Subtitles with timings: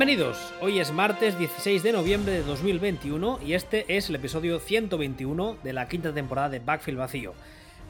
[0.00, 5.58] Bienvenidos, hoy es martes 16 de noviembre de 2021 y este es el episodio 121
[5.62, 7.34] de la quinta temporada de Backfield Vacío.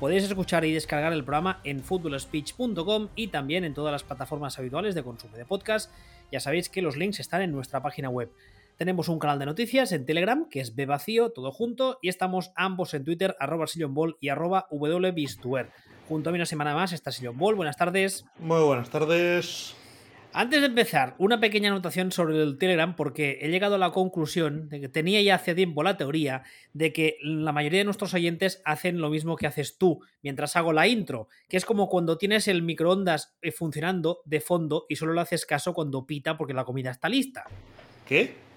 [0.00, 4.96] Podéis escuchar y descargar el programa en footballspeech.com y también en todas las plataformas habituales
[4.96, 5.92] de consumo de podcast.
[6.32, 8.32] Ya sabéis que los links están en nuestra página web.
[8.76, 12.92] Tenemos un canal de noticias en Telegram, que es Bvacío, todo junto, y estamos ambos
[12.92, 15.70] en Twitter, arroba Ball y arroba wbistuer.
[16.08, 17.54] Junto a mí una semana más está Sillon Ball.
[17.54, 18.26] Buenas tardes.
[18.40, 19.76] Muy buenas tardes.
[20.32, 24.68] Antes de empezar, una pequeña anotación sobre el Telegram, porque he llegado a la conclusión
[24.68, 28.62] de que tenía ya hace tiempo la teoría de que la mayoría de nuestros oyentes
[28.64, 32.46] hacen lo mismo que haces tú mientras hago la intro, que es como cuando tienes
[32.46, 36.64] el microondas eh, funcionando de fondo y solo le haces caso cuando pita porque la
[36.64, 37.44] comida está lista.
[38.06, 38.49] ¿Qué?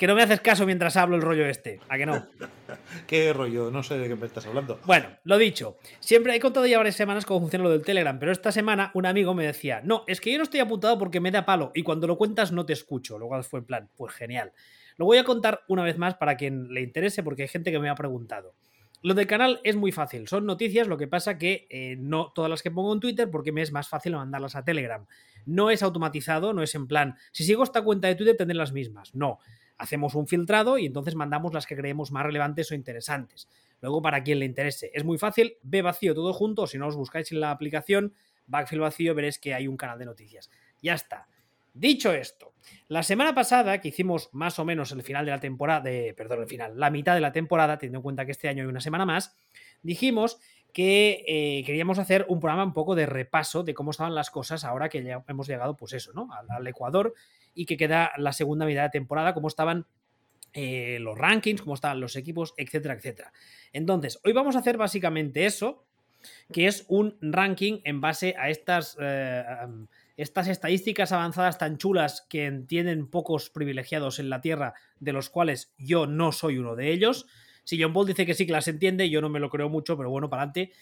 [0.00, 1.78] Que no me haces caso mientras hablo el rollo este.
[1.90, 2.26] ¿A que no?
[3.06, 3.70] ¿Qué rollo?
[3.70, 4.80] No sé de qué me estás hablando.
[4.86, 5.76] Bueno, lo dicho.
[5.98, 9.04] Siempre he contado ya varias semanas cómo funciona lo del Telegram, pero esta semana un
[9.04, 11.82] amigo me decía, no, es que yo no estoy apuntado porque me da palo y
[11.82, 13.18] cuando lo cuentas no te escucho.
[13.18, 14.54] Luego fue en plan, pues genial.
[14.96, 17.78] Lo voy a contar una vez más para quien le interese porque hay gente que
[17.78, 18.54] me ha preguntado.
[19.02, 22.50] Lo del canal es muy fácil, son noticias, lo que pasa que eh, no todas
[22.50, 25.06] las que pongo en Twitter porque me es más fácil mandarlas a Telegram.
[25.44, 28.72] No es automatizado, no es en plan, si sigo esta cuenta de Twitter tendré las
[28.72, 29.14] mismas.
[29.14, 29.38] No,
[29.80, 33.48] hacemos un filtrado y entonces mandamos las que creemos más relevantes o interesantes.
[33.80, 36.96] Luego, para quien le interese, es muy fácil, ve vacío todo junto, si no os
[36.96, 38.14] buscáis en la aplicación,
[38.46, 40.50] Backfield vacío, veréis que hay un canal de noticias.
[40.82, 41.28] Ya está.
[41.72, 42.52] Dicho esto,
[42.88, 46.40] la semana pasada, que hicimos más o menos el final de la temporada, de, perdón,
[46.40, 48.80] el final, la mitad de la temporada, teniendo en cuenta que este año hay una
[48.80, 49.36] semana más,
[49.82, 50.40] dijimos
[50.72, 54.64] que eh, queríamos hacer un programa un poco de repaso de cómo estaban las cosas
[54.64, 56.28] ahora que ya hemos llegado, pues eso, ¿no?
[56.48, 57.14] Al, Ecuador
[57.54, 59.86] y que queda la segunda mitad de temporada, cómo estaban
[60.52, 63.32] eh, los rankings, cómo estaban los equipos, etcétera, etcétera.
[63.72, 65.84] Entonces, hoy vamos a hacer básicamente eso,
[66.52, 69.44] que es un ranking en base a estas, eh,
[70.16, 75.72] estas estadísticas avanzadas tan chulas que entienden pocos privilegiados en la Tierra, de los cuales
[75.78, 77.26] yo no soy uno de ellos.
[77.64, 79.96] Si John Paul dice que sí que las entiende, yo no me lo creo mucho,
[79.96, 80.72] pero bueno, para adelante.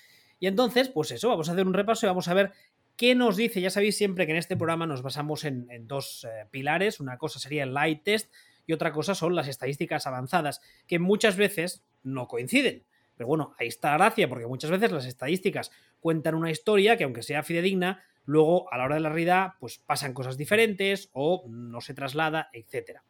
[0.41, 2.53] Y entonces, pues eso, vamos a hacer un repaso y vamos a ver
[2.98, 3.62] qué nos dice.
[3.62, 7.00] Ya sabéis siempre que en este programa nos basamos en, dos eh, pilares.
[7.00, 8.31] Una cosa sería el light test
[8.66, 12.84] y otra cosa son las estadísticas avanzadas, que muchas veces no coinciden.
[13.16, 15.70] Pero bueno, ahí está la gracia, porque muchas veces las estadísticas
[16.00, 19.78] cuentan una historia que aunque sea fidedigna, luego a la hora de la realidad, pues
[19.78, 23.03] pasan cosas diferentes o no se traslada, etcétera.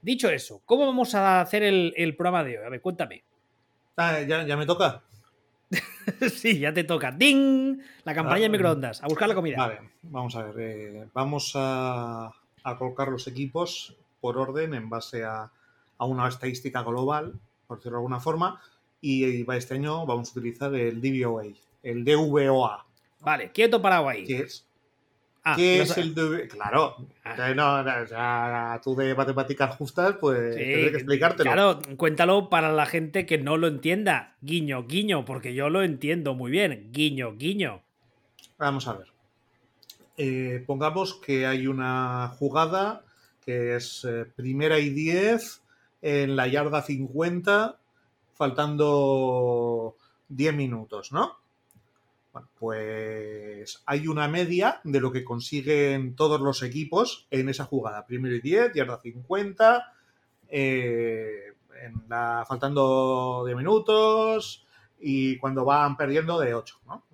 [0.00, 2.64] Dicho eso, ¿cómo vamos a hacer el, programa de hoy?
[2.64, 3.24] A ver, cuéntame.
[3.96, 5.04] Ah, ya, me toca.
[6.34, 7.12] sí, ya te toca.
[7.12, 7.78] ¡Ding!
[8.04, 9.02] La campaña de ah, microondas.
[9.02, 9.56] A buscar la comida.
[9.56, 10.54] Vale, vamos a ver.
[10.58, 12.32] Eh, vamos a,
[12.78, 15.50] colocar los equipos por orden en base a,
[15.98, 17.34] una estadística global,
[17.66, 18.60] por decirlo de alguna forma.
[19.00, 21.44] Y, este año vamos a utilizar el DVOA,
[21.82, 22.84] el DVOA.
[23.20, 24.24] Vale, quieto parado ahí.
[24.24, 24.65] ¿Qué es?
[25.48, 26.12] Ah, ¿Qué es el.
[26.48, 27.54] Claro, ah.
[27.54, 31.44] no, tú de matemáticas justas, pues tendré que explicártelo.
[31.44, 34.34] Claro, cuéntalo para la gente que no lo entienda.
[34.40, 36.88] Guiño, guiño, porque yo lo entiendo muy bien.
[36.90, 37.80] Guiño, guiño.
[38.58, 39.06] Vamos a ver.
[40.16, 43.04] Eh, pongamos que hay una jugada
[43.44, 45.62] que es eh, primera y 10
[46.02, 47.78] en la yarda 50,
[48.34, 49.94] faltando
[50.28, 51.38] 10 minutos, ¿no?
[52.58, 58.06] Pues hay una media de lo que consiguen todos los equipos en esa jugada.
[58.06, 59.92] Primero y 10, yarda 50,
[60.48, 61.54] eh,
[62.08, 64.66] la, faltando de minutos
[65.00, 66.80] y cuando van perdiendo de 8.
[66.86, 67.04] ¿no?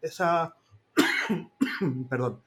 [0.00, 0.54] esa.
[2.08, 2.42] perdón.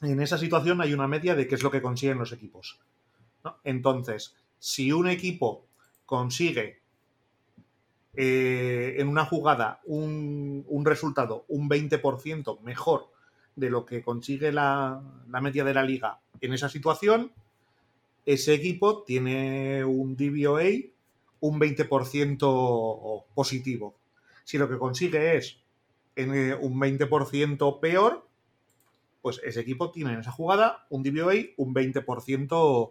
[0.00, 2.80] En esa situación hay una media de qué es lo que consiguen los equipos.
[3.62, 5.66] Entonces, si un equipo
[6.06, 6.81] consigue
[8.14, 13.08] eh, en una jugada un, resultado un 20% mejor
[13.56, 15.00] de lo que consigue la,
[15.40, 17.32] media de la liga en esa situación,
[18.26, 20.92] ese equipo tiene un DVOA
[21.40, 23.94] un 20% positivo.
[24.44, 25.58] Si lo que consigue es
[26.16, 28.26] eh, un 20% peor,
[29.22, 32.90] pues ese equipo tiene en esa jugada un DVOA un 20%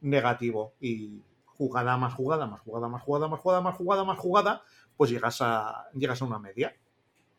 [0.00, 0.72] negativo.
[0.80, 1.20] Y
[1.58, 4.62] jugada más jugada, más jugada, más jugada, más jugada, más jugada, más jugada,
[4.96, 6.74] pues llegas a, llegas a una media.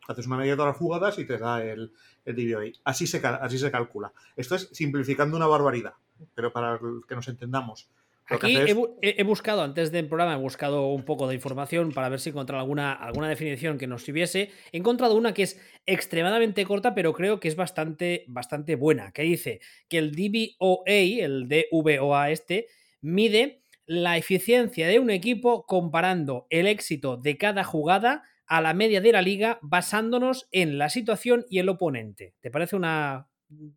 [0.06, 1.92] Haces una media de todas las jugadas y te da el,
[2.24, 2.72] el DVOA.
[2.84, 4.12] Así se, así se calcula.
[4.36, 5.94] Esto es simplificando una barbaridad,
[6.34, 6.78] pero para
[7.08, 7.90] que nos entendamos.
[8.30, 8.56] Aquí
[9.02, 12.62] he, buscado, antes del programa, he buscado un poco de información para ver si encontraba
[12.62, 14.50] alguna, alguna definición que nos sirviese.
[14.70, 19.22] He encontrado una que es extremadamente corta, pero creo que es bastante, bastante buena, que
[19.22, 22.68] dice que el DVOA, el DVOA este,
[23.00, 23.59] mide
[23.90, 29.10] la eficiencia de un equipo comparando el éxito de cada jugada a la media de
[29.10, 32.34] la liga basándonos en la situación y el oponente.
[32.40, 33.26] ¿Te parece una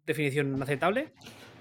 [0.05, 1.13] definición aceptable?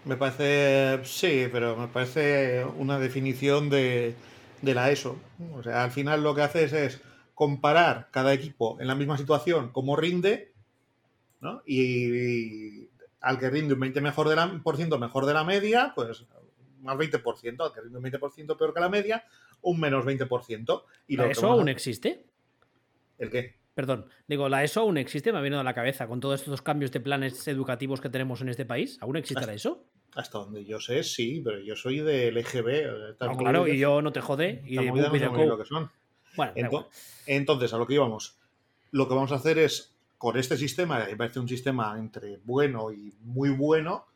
[0.04, 4.14] Me parece, sí, pero me parece una definición de,
[4.60, 5.16] de la ESO.
[5.54, 7.00] O sea, al final lo que haces es
[7.34, 10.52] comparar cada equipo en la misma situación, cómo rinde,
[11.40, 11.62] ¿no?
[11.64, 15.92] Y, al que rinde un 20% mejor de la, por ciento mejor de la media,
[15.94, 16.26] pues
[16.82, 19.24] más 20%, al que rinde un 20% peor que la media,
[19.62, 20.82] un menos 20%.
[21.08, 22.26] Y lo ¿Eso aún existe?
[23.18, 23.62] ¿El qué?
[23.74, 25.32] Perdón, digo, ¿la ESO aún existe?
[25.32, 28.42] Me ha venido a la cabeza con todos estos cambios de planes educativos que tenemos
[28.42, 28.98] en este país.
[29.00, 29.86] ¿Aún existe la ESO?
[30.14, 32.68] Hasta donde yo sé, sí, pero yo soy del EGB.
[32.68, 34.62] Eh, claro, y yo no te jode.
[34.66, 35.90] Y de lo que son.
[36.36, 36.52] Bueno,
[37.26, 38.38] entonces, a lo que íbamos.
[38.90, 42.92] Lo que vamos a hacer es, con este sistema, que parece un sistema entre bueno
[42.92, 44.06] y muy bueno,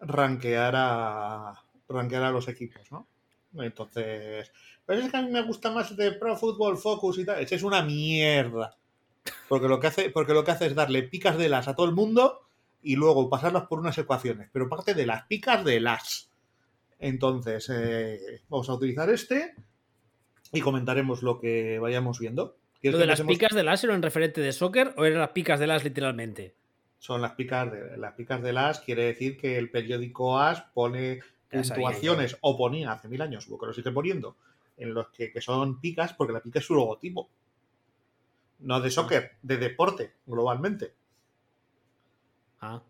[0.00, 3.06] rankear a, rankear a los equipos, ¿no?
[3.54, 4.52] Entonces,
[4.84, 7.42] pero es que a mí me gusta más de Pro Football Focus y tal.
[7.42, 8.76] Es una mierda.
[9.48, 11.86] Porque lo que hace, porque lo que hace es darle picas de las a todo
[11.86, 12.40] el mundo
[12.82, 16.30] y luego pasarlas por unas ecuaciones, pero parte de las picas de las.
[16.98, 19.54] Entonces, eh, vamos a utilizar este
[20.52, 22.56] y comentaremos lo que vayamos viendo.
[22.82, 25.58] ¿Lo de las picas de las era en referente de soccer o eran las picas
[25.58, 26.54] de las literalmente?
[26.98, 31.20] Son las picas de las picas de las, quiere decir que el periódico AS pone
[31.50, 34.36] puntuaciones o ponía hace mil años, porque lo sigue poniendo,
[34.76, 37.28] en los que, que, son picas, porque la pica es su logotipo.
[38.60, 40.94] No de soccer, de deporte, globalmente.
[42.60, 42.82] Ah,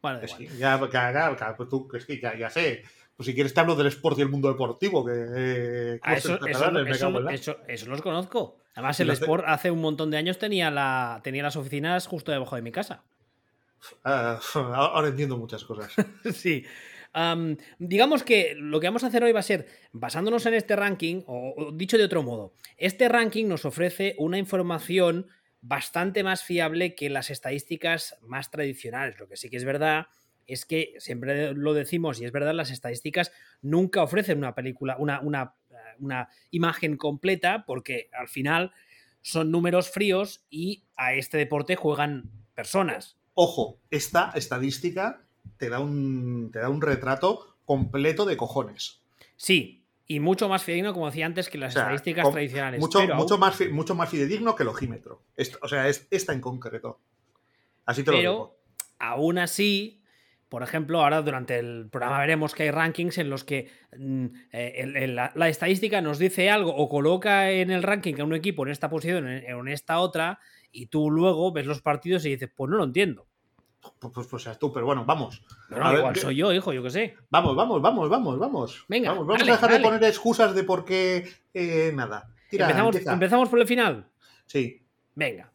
[0.00, 0.24] vale.
[0.24, 2.82] Es ya, pues tú, es que ya, ya, sé.
[3.16, 5.04] Pues si quieres te hablo del sport y el mundo deportivo.
[5.04, 8.56] Que, eh, ah, eso, eso, los conozco.
[8.74, 12.56] Además, el sport hace un montón de años tenía, la, tenía las oficinas justo debajo
[12.56, 13.02] de mi casa.
[14.04, 15.92] Ah, ahora entiendo muchas cosas.
[16.34, 16.64] sí.
[17.78, 21.22] Digamos que lo que vamos a hacer hoy va a ser, basándonos en este ranking,
[21.26, 25.26] o, dicho de otro modo, este ranking nos ofrece una información
[25.60, 29.18] bastante más fiable que las estadísticas más tradicionales.
[29.18, 30.06] Lo que sí que es verdad
[30.46, 35.20] es que siempre lo decimos y es verdad, las estadísticas nunca ofrecen una película, una,
[35.20, 35.54] una,
[35.98, 38.72] una imagen completa porque al final
[39.22, 43.16] son números fríos y a este deporte juegan personas.
[43.34, 45.22] Ojo, esta estadística
[45.56, 49.02] te da un, te da un retrato completo de cojones.
[49.36, 52.80] Sí, y mucho más fidedigno, como decía antes, que las estadísticas tradicionales.
[52.80, 55.22] Mucho, mucho, más, mucho más fidedigno que el ojímetro.
[55.62, 56.98] o sea, es esta en concreto.
[57.86, 58.56] Así te lo digo.
[58.98, 60.02] Aún así,
[60.48, 65.06] por ejemplo, ahora durante el programa veremos que hay rankings en los que mm, eh,
[65.06, 68.90] la, estadística nos dice algo o coloca en el ranking a un equipo en esta
[68.90, 70.40] posición o en esta otra,
[70.72, 73.28] y tú luego ves los partidos y dices, pues no lo entiendo.
[73.80, 75.42] Pues, pues, pues seas tú, pero bueno, vamos.
[75.70, 77.16] a igual soy yo, hijo, yo qué sé.
[77.30, 78.84] Vamos, vamos, vamos, vamos, vamos.
[78.88, 82.28] Venga, vamos, a dejar de poner excusas de por qué eh, nada.
[82.50, 84.08] ¿Empezamos, por el final?
[84.46, 84.82] Sí.
[85.14, 85.50] Venga.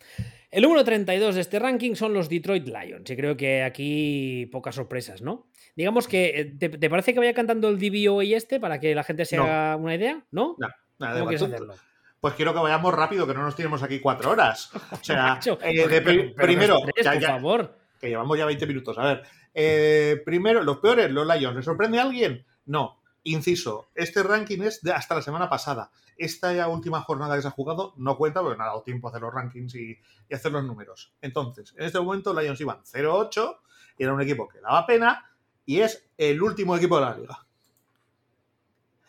[0.50, 3.10] El número 32 de este ranking son los Detroit Lions.
[3.10, 5.48] Y creo que aquí pocas sorpresas, ¿no?
[5.76, 6.56] Digamos que.
[6.60, 9.38] Eh, ¿Te, parece que vaya cantando el DBO y este para que la gente se
[9.38, 10.24] haga una idea?
[10.32, 10.56] ¿No?
[10.58, 11.76] No, nada, ¿Cómo quieres hacerlo?
[12.22, 14.72] pues quiero que vayamos rápido, que no nos tenemos aquí cuatro horas.
[14.92, 18.98] O sea, eh, primero, por favor llevamos ya 20 minutos.
[18.98, 21.56] A ver, eh, primero, los peores, los Lions.
[21.56, 22.46] ¿Le sorprende a alguien?
[22.66, 23.02] No.
[23.24, 25.90] Inciso, este ranking es de hasta la semana pasada.
[26.16, 29.10] Esta última jornada que se ha jugado no cuenta porque no ha dado tiempo a
[29.10, 29.98] hacer los rankings y,
[30.32, 31.12] hacer los números.
[31.22, 33.58] Entonces, en este momento Lions iban 0-8
[33.98, 35.26] y era un equipo que daba pena
[35.66, 37.45] y es el último equipo de la liga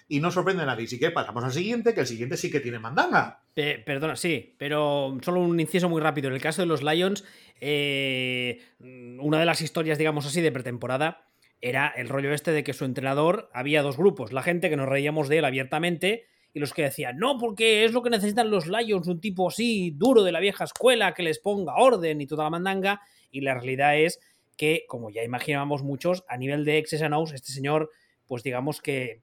[0.08, 0.86] y no sorprende a nadie.
[0.86, 3.42] Si que pasamos al siguiente, que el siguiente sí que tiene mandanga.
[3.54, 6.28] perdona, sí, pero solo un inciso muy rápido.
[6.28, 7.24] En el caso de los Lions,
[7.60, 11.26] eh, una de las historias, digamos así, de pretemporada
[11.60, 14.32] era el rollo este de que su entrenador había dos grupos.
[14.32, 17.92] La gente que nos reíamos de él abiertamente y los que decían, no, porque es
[17.92, 21.38] lo que necesitan los Lions, un tipo así, duro de la vieja escuela, que les
[21.38, 23.00] ponga orden y toda la mandanga.
[23.30, 24.20] Y la realidad es
[24.56, 27.90] que, como ya imaginábamos muchos, a nivel de and este señor,
[28.26, 29.22] pues digamos que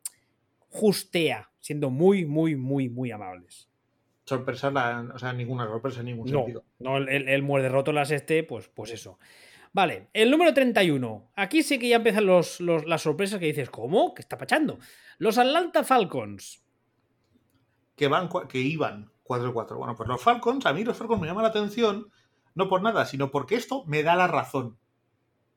[0.74, 3.70] justea, siendo muy, muy, muy, muy amables.
[4.26, 4.70] Sorpresa,
[5.14, 6.64] o sea, ninguna sorpresa en ningún sentido.
[6.80, 9.20] No, el, muerde roto las este, pues, pues eso.
[9.72, 11.32] Vale, el número 31.
[11.36, 14.14] Aquí sí que ya empiezan los, las sorpresas que dices, ¿cómo?
[14.14, 14.80] ¿Qué está pachando?
[15.20, 16.64] Los Atlanta Falcons.
[17.96, 19.78] Que, van, que iban 4-4.
[19.78, 22.10] Bueno, pues los Falcons, a mí los Falcons me llaman la atención,
[22.56, 24.78] no por nada, sino porque esto me da la razón.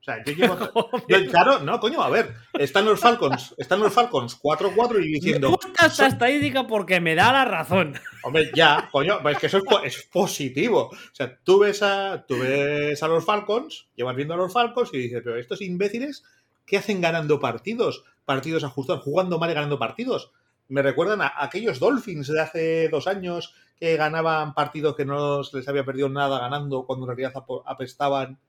[0.07, 0.57] O sea, yo llevo.
[1.29, 2.33] claro, no, coño, a ver.
[2.53, 5.49] Están los Falcons, están los Falcons 4-4 y diciendo.
[5.49, 7.93] Me gusta esta estadística porque me da la razón.
[8.23, 10.91] Hombre, ya, coño, es que eso es, positivo.
[10.91, 14.91] O sea, tú ves, a, tú ves a los Falcons, llevas viendo a los Falcons
[14.93, 16.23] y dices, pero estos imbéciles,
[16.65, 18.05] ¿qué hacen ganando partidos?
[18.23, 20.31] Partidos ajustados, jugando mal y ganando partidos.
[20.69, 25.67] Me recuerdan a aquellos Dolphins de hace dos años que ganaban partidos que no les
[25.67, 28.39] había perdido nada ganando cuando en realidad apestaban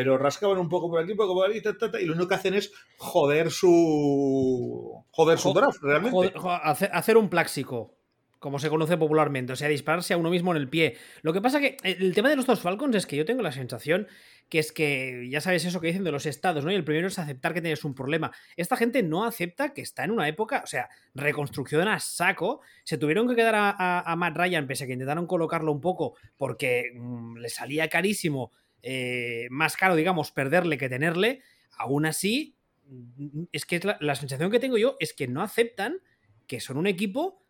[0.00, 1.60] pero rascaban un poco por aquí, un poco por ahí,
[2.00, 5.04] y lo único que hacen es joder su.
[5.10, 6.32] joder su draft, realmente.
[6.62, 7.98] hacer, un pláxico
[8.38, 10.96] como se conoce popularmente, o sea, dispararse a uno mismo en el pie.
[11.20, 13.52] Lo que pasa que el tema de los dos Falcons es que yo tengo la
[13.52, 14.06] sensación
[14.48, 16.72] que es que ya sabes eso que dicen de los estados, ¿no?
[16.72, 18.32] Y el primero es aceptar que tienes un problema.
[18.56, 22.62] Esta gente no acepta que está en una época, o sea, reconstrucción a saco.
[22.84, 26.92] Se tuvieron que quedar a, Matt Ryan, pese a que intentaron colocarlo un poco, porque
[26.94, 31.42] mm, le salía carísimo, eh, más caro, digamos, perderle que tenerle.
[31.76, 32.56] Aún así,
[32.86, 35.98] mm, es que la sensación que tengo yo es que no aceptan
[36.46, 37.44] que son un equipo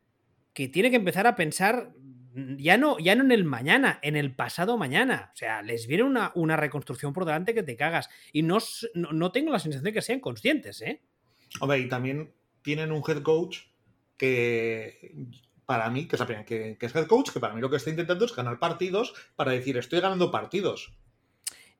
[0.52, 1.94] que tiene que empezar a pensar
[2.32, 5.30] Mm, ya no, ya no en el mañana, en el pasado mañana.
[5.34, 8.08] O sea, les viene una, una reconstrucción por delante que te cagas.
[8.32, 8.58] Y no,
[8.94, 11.02] no, tengo la sensación de que sean conscientes, ¿eh?
[11.60, 12.32] Hombre, y también
[12.62, 13.58] tienen un head coach
[14.16, 15.14] que
[15.66, 17.90] para mí, que es, que, que es head coach, que para mí lo que está
[17.90, 20.92] intentando es ganar partidos para decir, estoy ganando partidos.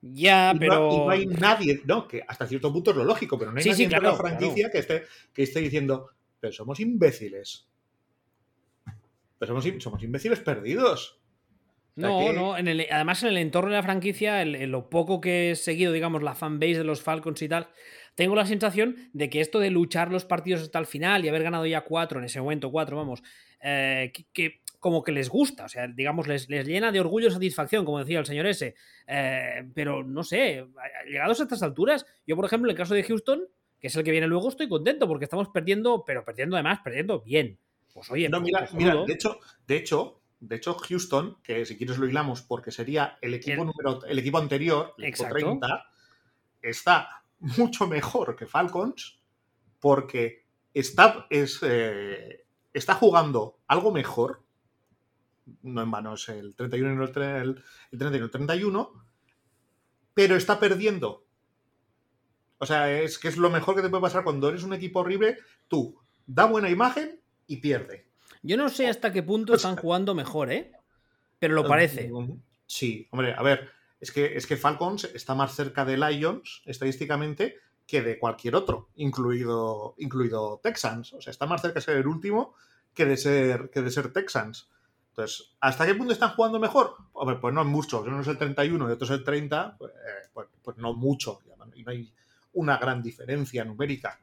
[0.01, 0.75] Ya, pero.
[0.75, 3.59] No, y no hay nadie, no, que hasta cierto punto es lo lógico, pero no
[3.59, 7.67] hay nadie en la franquicia que, esté, que esté diciendo, pero somos imbéciles.
[9.37, 11.19] Pero somos, imbéciles perdidos.
[11.95, 15.51] no, no, en el, además en el entorno de la franquicia, en, lo poco que
[15.51, 17.69] he seguido, digamos, la fanbase de los Falcons y tal,
[18.15, 21.43] tengo la sensación de que esto de luchar los partidos hasta el final y haber
[21.43, 23.23] ganado ya cuatro, en ese momento cuatro, vamos,
[23.63, 27.31] eh, que, como que les gusta, o sea, digamos, les, les, llena de orgullo y
[27.31, 28.73] satisfacción, como decía el señor ese.
[29.05, 30.65] Eh, pero no sé,
[31.07, 33.47] llegados a estas alturas, yo por ejemplo, en el caso de Houston,
[33.79, 37.21] que es el que viene luego, estoy contento porque estamos perdiendo, pero perdiendo además, perdiendo
[37.21, 37.59] bien.
[37.93, 41.99] Pues oye, no, mira, mira, de hecho, de hecho, de hecho, Houston, que si quieres
[41.99, 45.85] lo hilamos porque sería el equipo número, el equipo anterior, el equipo 30,
[46.59, 49.19] está mucho mejor que Falcons
[49.79, 54.43] porque está, es, eh, está jugando algo mejor.
[55.63, 59.05] No en vano es el 31 y el, el, el 31 el 31,
[60.13, 61.25] pero está perdiendo.
[62.57, 64.99] O sea, es que es lo mejor que te puede pasar cuando eres un equipo
[64.99, 65.39] horrible.
[65.67, 68.07] Tú da buena imagen y pierde.
[68.43, 70.71] Yo no sé hasta qué punto están jugando mejor, ¿eh?
[71.39, 72.11] Pero lo parece.
[72.67, 73.69] Sí, hombre, a ver,
[73.99, 78.89] es que, es que Falcons está más cerca de Lions, estadísticamente, que de cualquier otro,
[78.95, 81.13] incluido, incluido Texans.
[81.13, 82.53] O sea, está más cerca de ser el último
[82.93, 84.69] que de ser, que de ser Texans.
[85.11, 86.95] Entonces, ¿hasta qué punto están jugando mejor?
[87.11, 88.01] Hombre, pues no mucho.
[88.01, 91.39] Uno es el 31 y otro es el 30, pues, eh, pues, pues, no mucho.
[91.75, 92.11] Y no hay
[92.53, 94.19] una gran diferencia numérica.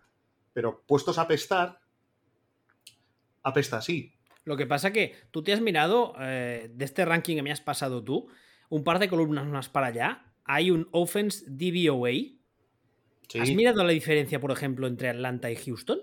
[0.54, 1.78] Pero puestos a pestar,
[3.42, 4.14] apesta así.
[4.44, 7.60] Lo que pasa que tú te has mirado eh, de este ranking que me has
[7.60, 8.28] pasado tú,
[8.70, 12.12] un par de columnas más para allá, hay un Offense DVOA.
[13.38, 16.00] ¿Has mirado la diferencia, por ejemplo, entre Atlanta y Houston?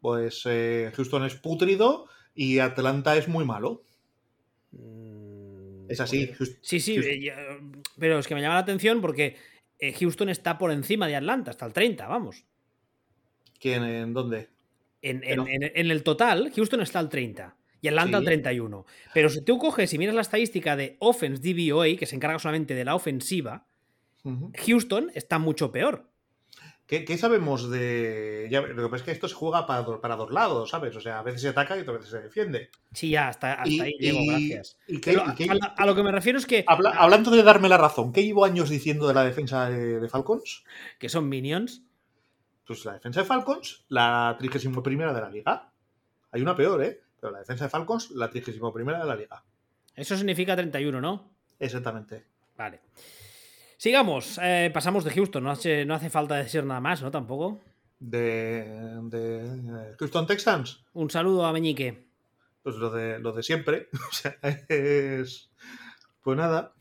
[0.00, 3.84] Pues eh, Houston es putrido y Atlanta es muy malo.
[4.72, 6.30] Mm, es así.
[6.60, 7.32] sí, sí, eh,
[7.98, 9.36] pero es que me llama la atención porque
[9.98, 12.44] Houston está por encima de Atlanta, hasta el 30, vamos.
[13.58, 13.84] ¿Quién?
[13.84, 14.48] ¿En dónde?
[15.02, 18.86] En, el total, Houston está al 30 y Atlanta al 31.
[19.12, 22.74] Pero si tú coges y miras la estadística de Offense DVOA, que se encarga solamente
[22.74, 23.66] de la ofensiva,
[24.66, 26.10] Houston está mucho peor.
[26.86, 28.48] ¿Qué, sabemos de.?
[28.50, 30.94] lo que pasa es que esto se juega para, para, dos lados, ¿sabes?
[30.94, 32.70] O sea, a veces se ataca y otras veces se defiende.
[32.92, 34.76] Sí, ya, hasta, ahí llego, gracias.
[35.76, 36.64] a, lo que me refiero es que.
[36.66, 40.62] hablando de darme la razón, ¿qué llevo años diciendo de la defensa de Falcons?
[40.98, 41.82] Que son minions.
[42.66, 45.70] Pues la defensa de Falcons, la 31 de la liga.
[46.32, 47.00] Hay una peor, ¿eh?
[47.20, 49.44] Pero la defensa de Falcons, la 31 de la liga.
[49.94, 51.30] Eso significa 31, ¿no?
[51.58, 52.24] Exactamente.
[52.56, 52.80] Vale.
[53.84, 54.40] Sigamos.
[54.42, 55.44] Eh, pasamos de Houston.
[55.44, 57.10] No hace, no hace falta decir nada más, ¿no?
[57.10, 57.60] Tampoco.
[58.00, 58.64] De,
[59.10, 60.82] de eh, Houston Texans.
[60.94, 62.06] Un saludo a Meñique.
[62.62, 63.90] Pues lo de, lo de siempre.
[64.10, 64.38] O sea,
[64.70, 65.50] es.
[66.22, 66.72] Pues nada.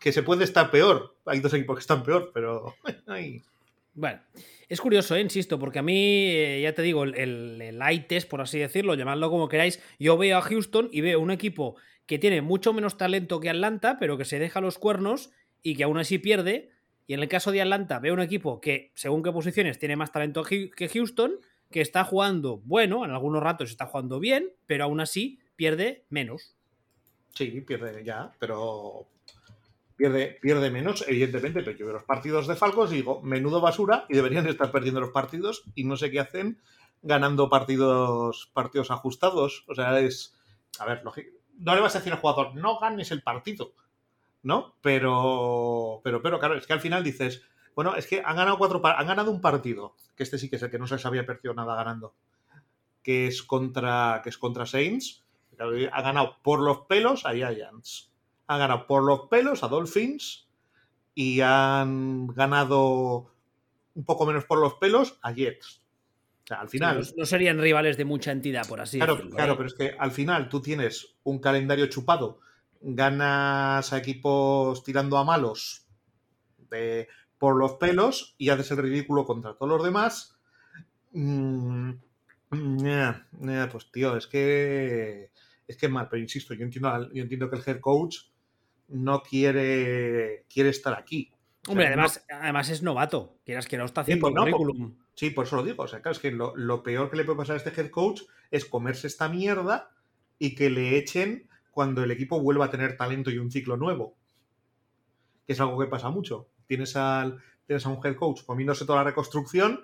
[0.00, 1.14] Que se puede estar peor.
[1.26, 2.74] Hay dos equipos que están peor, pero.
[3.94, 4.20] Bueno.
[4.68, 5.20] Es curioso, ¿eh?
[5.20, 9.30] insisto, porque a mí, eh, ya te digo, el, el, test, por así decirlo, llamadlo
[9.30, 13.40] como queráis, yo veo a Houston y veo un equipo que tiene mucho menos talento
[13.40, 15.30] que Atlanta, pero que se deja los cuernos
[15.62, 16.70] y que aún así pierde.
[17.06, 20.12] Y en el caso de Atlanta, veo un equipo que, según qué posiciones, tiene más
[20.12, 25.00] talento que Houston, que está jugando bueno, en algunos ratos está jugando bien, pero aún
[25.00, 26.54] así pierde menos.
[27.34, 29.06] Sí, pierde ya, pero
[29.96, 34.06] pierde, pierde menos, evidentemente, pero yo veo los partidos de Falcos y digo, menudo basura,
[34.08, 36.58] y deberían estar perdiendo los partidos, y no sé qué hacen
[37.02, 39.64] ganando partidos, partidos ajustados.
[39.68, 40.34] O sea, es.
[40.78, 43.72] A ver, no le vas a decir al jugador, no ganes el partido,
[44.48, 44.74] ¿no?
[44.80, 47.42] Pero, pero, pero, claro, es que al final dices,
[47.76, 50.62] bueno, es que han ganado cuatro han ganado un partido, que este sí que es
[50.62, 52.14] el que no se les había perdido nada ganando,
[53.02, 55.22] que es contra, que es contra Saints,
[55.92, 58.08] ha ganado por los pelos a Giants
[58.46, 60.48] ha ganado por los pelos a Dolphins
[61.14, 63.30] y han ganado
[63.94, 65.82] un poco menos por los pelos a Jets.
[66.44, 67.06] O sea, al final.
[67.14, 69.36] no, serían rivales de mucha entidad, por así claro, decirlo.
[69.36, 69.56] Claro, ¿eh?
[69.58, 72.40] pero es que al final tú tienes un calendario chupado,
[72.80, 75.86] ganas a equipos tirando a malos
[76.70, 77.08] de,
[77.38, 80.38] por los pelos y haces el ridículo contra todos los demás.
[81.12, 81.92] Mm,
[82.82, 85.30] yeah, yeah, pues tío, es que
[85.66, 88.18] es que es mal, pero insisto, yo entiendo, yo entiendo que el head coach
[88.88, 91.30] no quiere, quiere estar aquí.
[91.62, 93.36] O sea, Hombre, no- además, además es novato.
[93.44, 94.92] Quieras que no está haciendo pues no, pues-.
[95.14, 95.82] Sí, por eso lo digo.
[95.82, 97.90] O sea, claro, es que lo, lo peor que le puede pasar a este head
[97.90, 99.90] coach es comerse esta mierda
[100.38, 101.47] y que le echen
[101.78, 104.16] cuando el equipo vuelva a tener talento y un ciclo nuevo.
[105.46, 106.48] Que es algo que pasa mucho.
[106.66, 109.80] Tienes, al, tienes a un head coach comiéndose toda la reconstrucción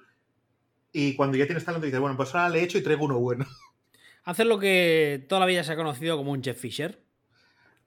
[0.92, 3.46] y cuando ya tienes talento dices, bueno, pues ahora le echo y traigo uno bueno.
[4.24, 6.98] Hacer lo que toda la vida se ha conocido como un Jeff Fisher.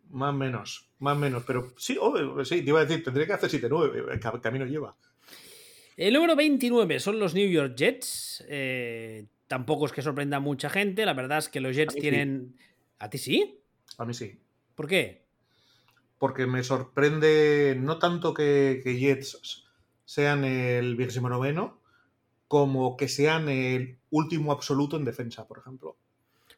[0.09, 1.43] más o menos, más o menos.
[1.45, 4.13] Pero sí, oh, sí, te iba a decir, tendría que hacer 7-9.
[4.13, 4.95] El ca- camino lleva.
[5.97, 8.45] El número 29 son los New York Jets.
[8.47, 11.05] Eh, tampoco es que sorprenda a mucha gente.
[11.05, 12.09] La verdad es que los Jets A mí sí.
[12.09, 12.55] tienen.
[12.99, 13.59] ¿A ti sí?
[13.97, 14.39] A mí sí.
[14.75, 15.27] ¿Por qué?
[16.17, 19.65] porque me sorprende no tanto que, que Jets
[20.05, 21.81] sean el vigésimo noveno,
[22.47, 25.97] como que sean el último absoluto en defensa, por ejemplo.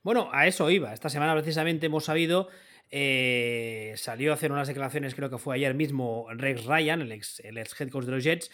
[0.03, 0.93] Bueno, a eso iba.
[0.93, 2.49] Esta semana precisamente hemos sabido.
[2.91, 7.39] eh, salió a hacer unas declaraciones, creo que fue ayer mismo, Rex Ryan, el ex,
[7.41, 8.49] el ex head coach de los Jets,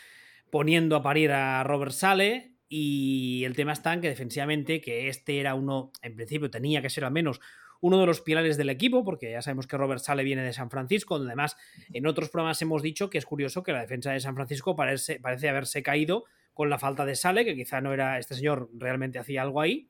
[0.50, 2.54] poniendo a parir a Robert Sale.
[2.68, 6.90] Y el tema está en que defensivamente, que este era uno, en principio tenía que
[6.90, 7.40] ser al menos
[7.82, 10.70] uno de los pilares del equipo, porque ya sabemos que Robert Sale viene de San
[10.70, 11.58] Francisco, donde además
[11.94, 15.20] en otros programas hemos dicho que es curioso que la defensa de San Francisco parece,
[15.20, 19.20] parece haberse caído con la falta de Sale, que quizá no era este señor realmente
[19.20, 19.90] hacía algo ahí,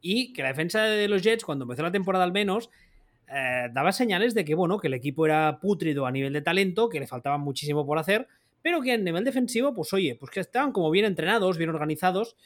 [0.00, 2.70] y que la defensa de los Jets, cuando empezó la temporada al menos,
[3.32, 6.88] eh, daba señales de que, bueno, que el equipo era pútrido a nivel de talento,
[6.88, 8.26] que le faltaba muchísimo por hacer,
[8.60, 12.36] pero que a nivel defensivo, pues oye, pues que estaban como bien entrenados, bien organizados,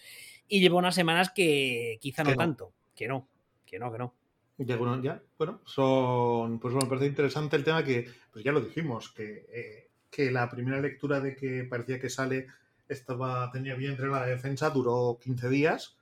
[0.47, 2.42] y lleva unas semanas que quizá no, Que no.
[2.42, 3.29] tanto, que no,
[3.64, 4.14] que no, que no.
[4.57, 9.11] Ya, bueno, son, pues bueno, me parece interesante el tema que, pues ya lo dijimos,
[9.11, 12.47] que, eh, que la primera lectura de que parecía que sale
[12.88, 15.97] estaba, tenía bien entrenada la defensa, duró 15 días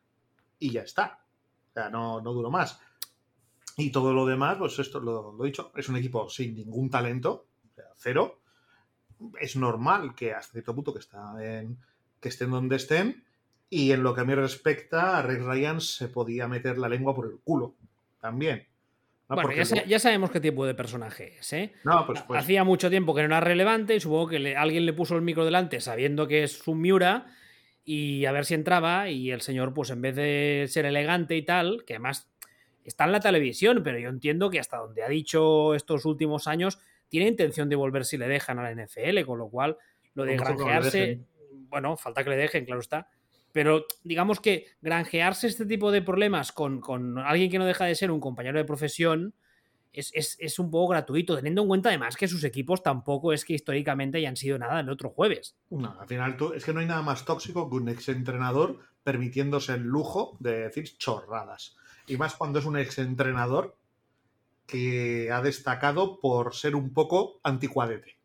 [0.58, 1.24] y ya está.
[1.70, 2.78] O sea, no, no duró más.
[3.78, 6.90] Y todo lo demás, pues esto lo, lo he dicho, es un equipo sin ningún
[6.90, 7.46] talento,
[7.96, 8.42] cero.
[9.40, 11.78] Es normal que hasta cierto punto que, está en,
[12.20, 13.24] que estén donde estén.
[13.70, 17.14] Y en lo que a mí respecta, a Rex Ryan se podía meter la lengua
[17.14, 17.76] por el culo
[18.22, 18.66] también.
[19.28, 19.34] ¿no?
[19.36, 21.72] bueno, ya, sa- ya sabemos qué tipo de personaje es, ¿eh?
[21.84, 24.86] no, pues, pues, Hacía mucho tiempo que no era relevante y supongo que le- alguien
[24.86, 27.26] le puso el micro delante sabiendo que es un Miura
[27.84, 31.42] y a ver si entraba y el señor pues en vez de ser elegante y
[31.42, 32.28] tal, que además
[32.84, 36.78] está en la televisión, pero yo entiendo que hasta donde ha dicho estos últimos años
[37.08, 39.76] tiene intención de volver si le dejan a la NFL, con lo cual
[40.14, 41.20] lo de granjearse,
[41.68, 43.08] bueno, falta que le dejen, claro está.
[43.52, 47.94] Pero digamos que granjearse este tipo de problemas con, con alguien que no deja de
[47.94, 49.34] ser un compañero de profesión,
[49.92, 53.44] es, es- es un poco gratuito, teniendo en cuenta además que sus equipos tampoco es
[53.44, 55.54] que históricamente hayan sido nada el otro jueves.
[55.68, 59.74] no, al final tú- es que no hay nada más tóxico que un exentrenador permitiéndose
[59.74, 61.76] el lujo de decir chorradas.
[62.06, 63.76] Y más cuando es un exentrenador
[64.66, 68.16] que ha destacado por ser un poco anticuadete.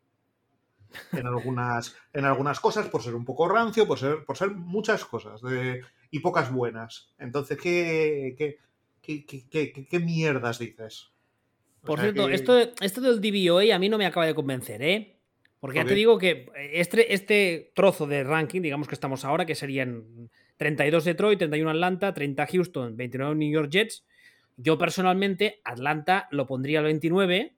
[1.14, 5.04] En algunas, en algunas cosas, por ser un poco rancio, por ser, por ser muchas
[5.06, 7.10] cosas de- y pocas buenas.
[7.20, 8.58] Entonces, ¿qué, qué,
[9.02, 11.10] qué, qué- qué- mierdas dices?
[11.84, 14.82] O Por cierto, que- esto, esto del DVOA a mí no me acaba de convencer,
[14.82, 15.14] ¿eh?
[15.60, 19.46] Porque ya ¿Por te digo que este, este trozo de ranking, digamos que estamos ahora,
[19.46, 24.06] que serían 32 Detroit, 31 Atlanta, 30 Houston, 29 New York Jets.
[24.56, 27.57] Yo personalmente, Atlanta lo pondría al 29,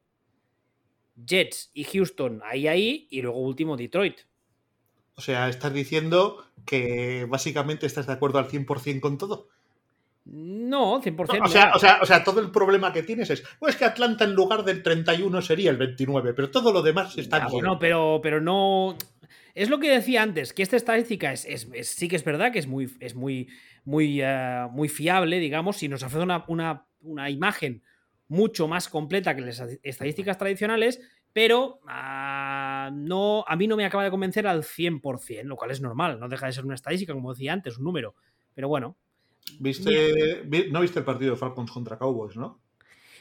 [1.26, 4.20] Jets y Houston ahí, ahí, y luego último Detroit.
[5.16, 9.48] O sea, estás diciendo que básicamente estás de acuerdo al 100% con todo.
[10.26, 11.40] No, 100%.
[11.44, 11.76] O sea, no.
[11.76, 14.64] o, sea, o sea, todo el problema que tienes es, pues que Atlanta en lugar
[14.64, 17.52] del 31 sería el 29, pero todo lo demás está bien.
[17.52, 18.96] bueno, pero, pero no.
[19.56, 22.52] Es lo que decía antes, que esta estadística es, es- es- sí que es verdad
[22.52, 23.50] que es muy, es muy,
[23.86, 27.82] muy, eh, muy fiable, digamos, y nos ofrece una, una- una imagen
[28.30, 31.02] mucho más completa que las estadísticas tradicionales,
[31.34, 35.82] pero ah, no, a mí no me acaba de convencer al 100%, lo cual es
[35.82, 38.16] normal, no deja de ser una estadística, como decía antes, un número.
[38.56, 38.96] Pero bueno,
[39.60, 42.60] ¿Viste, vi- no viste el partido de Falcons contra Cowboys, ¿no?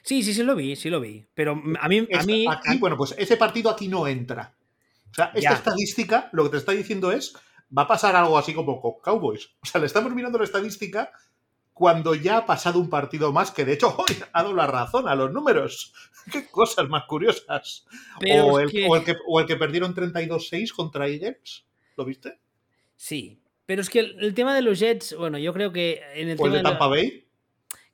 [0.03, 1.27] sí, sí, sí lo vi, sí lo vi.
[1.35, 4.55] Pero a mí, a Esta- mí aquí, bueno, pues ese partido aquí no entra.
[5.11, 5.53] O sea, esta Ya.
[5.55, 7.35] estadística lo que te está diciendo es,
[7.77, 9.51] va a pasar algo así como con Cowboys.
[9.62, 11.11] O sea, le estamos mirando la estadística
[11.79, 15.09] cuando ya ha pasado un partido más, que de hecho hoy ha dado la razón
[15.09, 15.95] a los números.
[16.33, 17.87] Qué cosas más curiosas.
[18.43, 18.87] O el, que...
[19.27, 21.64] O, el que, perdieron 32-6 contra Eagles.
[21.97, 22.38] ¿Lo viste?
[22.97, 26.37] Sí, pero es que el, tema de los Jets, bueno, yo creo que en el
[26.38, 27.25] ¿O el de Tampa Bay?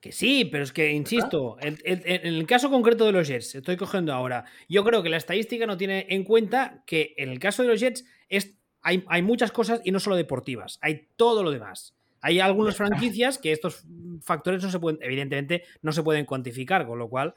[0.00, 4.12] Que sí, pero es que, insisto, en el caso concreto de los Jets, estoy cogiendo
[4.12, 7.68] ahora, yo creo que la estadística no tiene en cuenta que en el caso de
[7.68, 11.94] los Jets es, hay, hay muchas cosas y no solo deportivas, hay todo lo demás.
[12.24, 13.84] Hay algunas franquicias que estos
[14.22, 17.34] factores no se pueden, evidentemente, no se pueden cuantificar, con lo cual,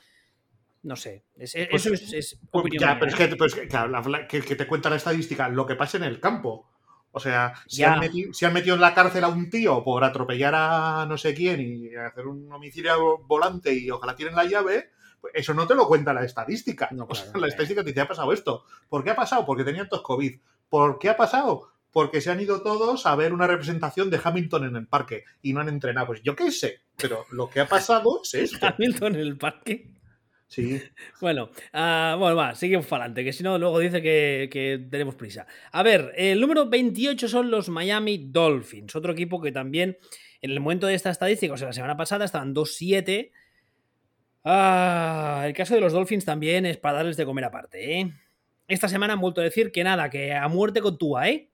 [0.83, 1.25] no sé.
[1.35, 5.49] Pues eso es, pues ya, pero es que, pues, que, que, te cuenta la estadística,
[5.49, 6.69] lo que pasa en el campo.
[7.11, 11.17] O sea, si han, metido, en la cárcel a un tío por atropellar a no
[11.17, 15.67] sé quién y hacer un homicidio volante y ojalá tienen la llave, pues eso no
[15.67, 16.89] te lo cuenta la estadística.
[16.91, 18.63] la estadística te dice, ha pasado esto.
[18.87, 19.45] ¿Por qué ha pasado?
[19.45, 20.39] Porque tenían todos COVID.
[20.69, 21.71] ¿Por qué ha pasado?
[21.97, 25.51] Porque se han ido todos a ver una representación de Hamilton en el parque y
[25.51, 26.05] no han entrenado.
[26.05, 28.67] Pues yo qué sé, pero lo que ha pasado es esto.
[28.67, 29.87] Hamilton en el parque.
[30.45, 30.79] Sí.
[31.19, 35.47] Bueno, uh, bueno, va, sigue falante, que si no, luego dice que, que, tenemos prisa.
[35.71, 39.97] A ver, el número 28 son los Miami Dolphins, otro equipo que también,
[40.41, 43.31] en el momento de esta estadística, o sea, la semana pasada estaban 2-7.
[44.43, 48.13] Ah, el caso de los Dolphins también es para darles de comer aparte, ¿eh?
[48.67, 51.49] Esta semana han vuelto a decir que nada, que a muerte con Tua, ¿eh?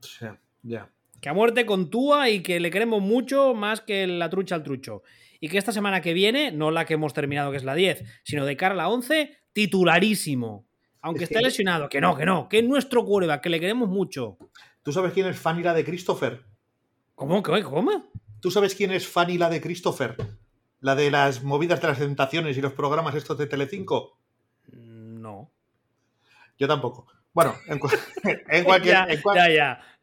[0.00, 0.26] Sí,
[0.62, 0.90] ya.
[1.20, 4.62] Que a muerte con Tua y que le queremos mucho más que la trucha al
[4.62, 5.02] trucho
[5.42, 8.04] y que esta semana que viene, no la que hemos terminado que es la 10,
[8.22, 10.66] sino de cara a la 11, titularísimo.
[11.00, 14.38] Aunque esté lesionado, que no, que no, que es nuestro quarterback, que le queremos mucho.
[14.84, 16.44] ¿Tú sabes quién es Fanny la de Christopher?
[17.16, 17.42] ¿Cómo?
[17.42, 17.62] ¿Cómo?
[17.62, 18.12] ¿Cómo?
[18.40, 20.16] ¿Tú sabes quién es Fanny la de Christopher?
[20.78, 24.20] La de las movidas de las tentaciones y los programas estos de Telecinco.
[24.72, 25.50] No.
[26.56, 27.08] Yo tampoco.
[27.32, 27.78] Bueno, en,
[28.64, 29.08] cualquier,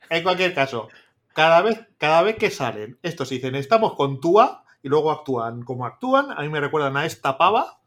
[0.10, 0.90] en, cualquier caso,
[1.34, 5.86] cada vez, cada vez que salen estos dicen estamos con Tua, y luego actúan como
[5.86, 6.32] actúan.
[6.32, 7.80] A mí me recuerdan a esta pava,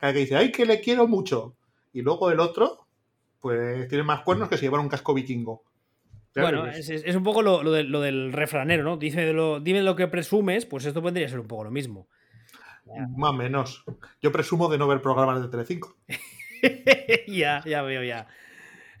[0.00, 1.56] que dice, ay, que le quiero mucho.
[1.92, 2.86] Y luego el otro,
[3.40, 5.64] pues tiene más cuernos que si llevar un casco vikingo.
[6.34, 8.98] Bueno, es, un poco lo, del refranero, ¿no?
[8.98, 12.08] Dice lo, dime lo que presumes, pues esto podría ser un poco lo mismo.
[13.16, 13.84] Más o menos.
[14.20, 15.96] Yo presumo de no ver programas de Telecinco.
[17.26, 18.28] ya, ya veo, ya.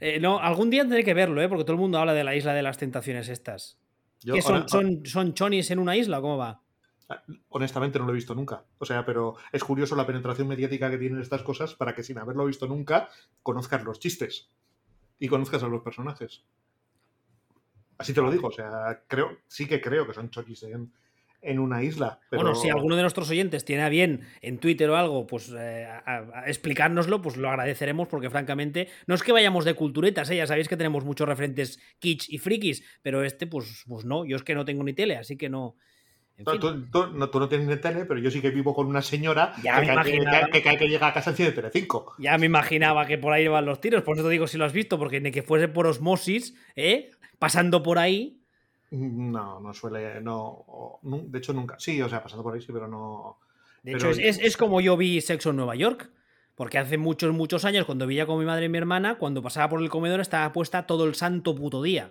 [0.00, 1.48] Eh, no, algún día tendré que verlo, ¿eh?
[1.48, 3.78] Porque todo el mundo habla de la isla de las tentaciones estas.
[4.42, 6.20] son, son, son chonis en una isla?
[6.20, 6.62] ¿Cómo va?
[7.50, 8.64] Honestamente no lo he visto nunca.
[8.78, 12.18] O sea, pero es curioso la penetración mediática que tienen estas cosas para que sin
[12.18, 13.08] haberlo visto nunca
[13.42, 14.50] conozcas los chistes
[15.18, 16.44] y conozcas a los personajes.
[17.98, 20.92] Así te lo digo, o sea, creo, sí que creo que son choquis en,
[21.42, 22.20] en una isla.
[22.30, 25.88] Bueno, si alguno de nuestros oyentes tiene a bien en Twitter o algo, pues eh,
[26.46, 30.36] explicárnoslo, pues lo agradeceremos porque francamente no es que vayamos de culturetas, ¿eh?
[30.36, 34.36] ya sabéis que tenemos muchos referentes kitsch y frikis, pero este pues, pues no, yo
[34.36, 35.76] es que no tengo ni tele, así que no,
[36.44, 40.88] Tú, no, tienes tele, pero yo sí que vivo con una señora que, que, que,
[40.88, 42.12] llega a casa de Telecinco.
[42.18, 44.66] Ya me imaginaba que por ahí van los tiros, por eso te digo si lo
[44.66, 47.10] has visto, porque ni que fuese por osmosis, ¿eh?
[47.38, 48.42] pasando por ahí.
[48.90, 51.76] No, no suele, no, de hecho nunca.
[51.78, 53.38] Sí, o sea, pasando por ahí sí, pero no.
[53.82, 56.10] De hecho, es, es, como yo vi Sexo en Nueva York.
[56.56, 59.68] Porque hace muchos, muchos años, cuando vivía con mi madre y mi hermana, cuando pasaba
[59.68, 62.10] por el comedor estaba puesta todo el santo puto día.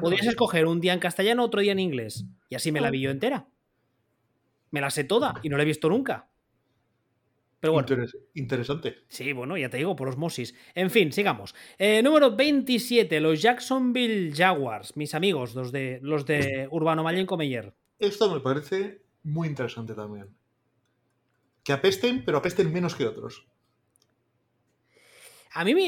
[0.00, 2.24] Podrías escoger un día en castellano, otro día en inglés.
[2.48, 3.48] Y así me la vi yo entera.
[4.70, 6.28] Me la sé toda y no la he visto nunca.
[7.64, 8.06] Pero bueno.
[8.34, 9.04] interesante.
[9.08, 10.54] Sí, bueno, ya te digo, por osmosis.
[10.74, 11.54] En fin, sigamos.
[11.78, 17.72] Eh, número 27, los Jacksonville Jaguars, mis amigos, los de, los de Urbano Mayenco Meyer.
[17.98, 20.28] Esto me parece muy interesante también.
[21.62, 23.46] Que apesten, pero apesten menos que otros.
[25.54, 25.86] A mí me.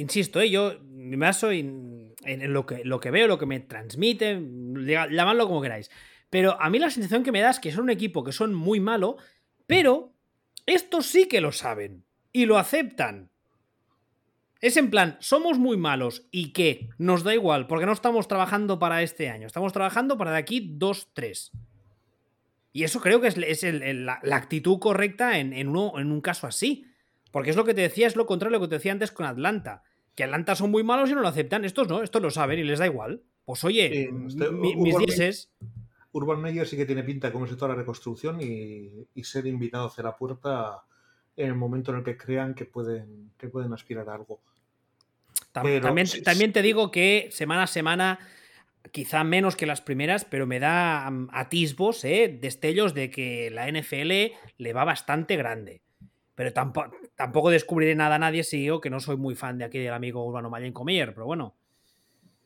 [0.00, 0.48] Insisto, ¿eh?
[0.48, 5.60] yo me baso en, lo, que, lo que veo, lo que me transmite, llamadlo como
[5.60, 5.90] queráis.
[6.30, 8.54] Pero a mí la sensación que me da es que son un equipo que son
[8.54, 9.18] muy malo,
[9.66, 10.14] pero
[10.70, 13.30] estos sí que lo saben y lo aceptan.
[14.60, 18.78] Es en plan, somos muy malos y qué, nos da igual, porque no estamos trabajando
[18.78, 21.52] para este año, estamos trabajando para de aquí dos, tres.
[22.72, 26.86] Y eso creo que es, la, actitud correcta en, en, uno, en un caso así.
[27.30, 29.12] Porque es lo que te decía, es lo contrario de lo que te decía antes
[29.12, 29.82] con Atlanta.
[30.14, 31.64] Que Atlanta son muy malos y no lo aceptan.
[31.64, 33.22] Estos no, estos lo saben y les da igual.
[33.44, 35.50] Pues oye, mis dieces.
[36.12, 40.04] Urban Meyer sí que tiene pinta como sector de la reconstrucción y, ser invitado hacia
[40.04, 40.82] la puerta
[41.36, 44.40] en el momento en el que crean que pueden, que pueden aspirar a algo.
[45.52, 45.82] También,
[46.24, 48.18] también, te digo que semana a semana,
[48.92, 52.38] quizá menos que las primeras, pero me da atisbos, ¿eh?
[52.40, 55.82] destellos de que la NFL le va bastante grande.
[56.34, 59.64] Pero tampoco, tampoco descubriré nada a nadie si digo que no soy muy fan de
[59.64, 61.56] aquí del amigo Urbano Mayen Comier, pero bueno.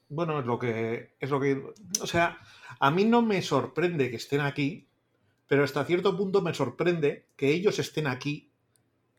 [0.08, 1.14] Bueno, es lo que.
[1.20, 1.62] Es lo que.
[2.00, 2.38] O sea,
[2.82, 4.88] a mí no me sorprende que estén aquí,
[5.46, 8.50] pero hasta cierto punto me sorprende que ellos estén aquí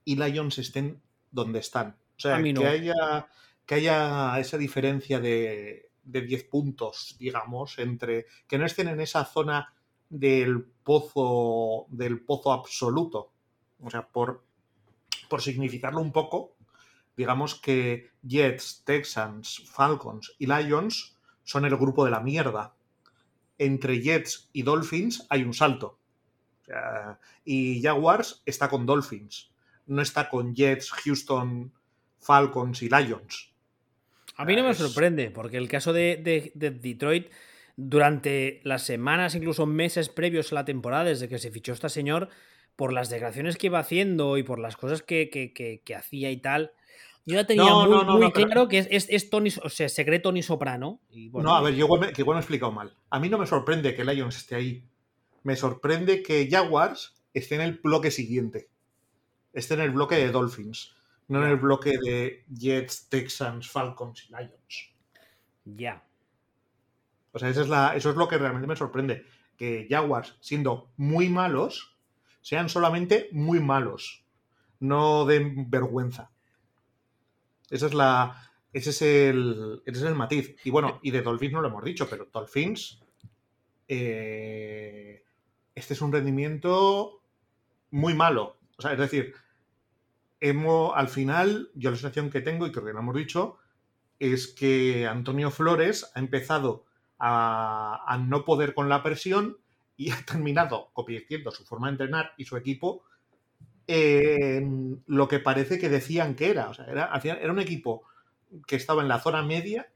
[0.04, 1.96] y Lions estén donde están.
[2.18, 3.28] O sea, que, haya,
[3.66, 9.24] que haya esa diferencia de, de 10 puntos, digamos, entre que no estén en esa
[9.24, 9.74] zona
[10.10, 13.32] del pozo del pozo absoluto.
[13.82, 14.44] O sea, por,
[15.30, 16.58] por significarlo un poco,
[17.16, 22.76] digamos que Jets, Texans, Falcons y Lions son el grupo de la mierda.
[23.58, 26.00] Entre Jets y Dolphins hay un salto.
[27.46, 29.52] y Jaguars está con Dolphins.
[29.86, 31.72] No está con Jets, Houston,
[32.20, 33.54] Falcons y Lions.
[34.36, 37.30] A mí no me sorprende, porque el caso de, Detroit,
[37.76, 42.30] durante las semanas, incluso meses previos a la temporada, desde que se fichó este señor,
[42.76, 46.72] por las declaraciones que iba haciendo y por las cosas que, hacía y tal,
[47.26, 51.02] yo ya tenía muy, claro que es, Tony, o sea, secreto Tony Soprano.
[51.34, 52.96] no, a ver, yo igual me, que igual he explicado mal.
[53.10, 54.84] A mí no me sorprende que Lions esté ahí.
[55.44, 58.70] Me sorprende que Jaguars esté en el bloque siguiente.
[59.54, 60.96] Esté en el bloque de Dolphins
[61.28, 64.94] no en el bloque de Jets, Texans, Falcons y Lions.
[65.66, 66.04] Ya.
[67.32, 69.26] O sea, es la, eso es lo que realmente me sorprende.
[69.58, 71.98] Que Jaguars, siendo muy malos,
[72.42, 74.26] sean solamente muy malos.
[74.80, 76.32] No den vergüenza.
[77.70, 78.50] Esa es la.
[78.72, 79.82] Ese es el.
[79.86, 80.56] Ese es el matiz.
[80.64, 83.02] Y bueno, y de Dolphins no lo hemos dicho, pero Dolphins.
[83.88, 85.24] Eh,
[85.76, 87.22] este es un rendimiento
[87.92, 88.58] muy malo.
[88.78, 89.34] O sea, es decir,
[90.96, 93.58] al final, yo la sensación que tengo, y que lo hemos dicho,
[94.20, 96.86] es que Antonio Flores ha empezado
[97.20, 99.58] a, no poder con la presión
[99.96, 103.04] y ha terminado convirtiendo su forma de entrenar y su equipo
[103.88, 106.70] lo que parece que decían que era.
[106.70, 108.04] O sea, era, era un equipo
[108.68, 109.90] que estaba en la zona media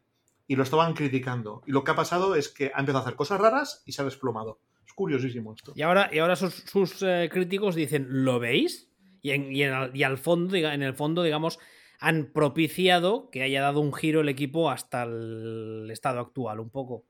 [0.47, 1.62] y lo estaban criticando.
[1.65, 4.02] Y lo que ha pasado es que ha empezado a hacer cosas raras y se
[4.02, 4.60] ha desplomado.
[4.86, 5.73] Es curiosísimo esto.
[5.76, 8.89] Y ahora, y ahora sus, eh, críticos dicen, ¿lo veis?
[9.21, 9.32] y,
[9.63, 11.60] en, al fondo, en el fondo, digamos,
[12.00, 17.06] han propiciado que haya dado un giro el equipo hasta el estado actual, un poco.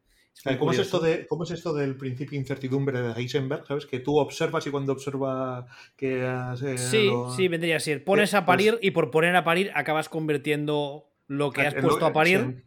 [0.58, 3.66] ¿Cómo es, esto de, ¿Cómo es esto del principio de incertidumbre de Heisenberg?
[3.66, 3.86] ¿Sabes?
[3.86, 6.24] Que tú observas y cuando observa que...
[6.26, 8.04] Eh, sí, sí, vendría a ser.
[8.04, 12.06] Pones a parir pues y por poner a parir acabas convirtiendo lo que has puesto
[12.06, 12.64] a parir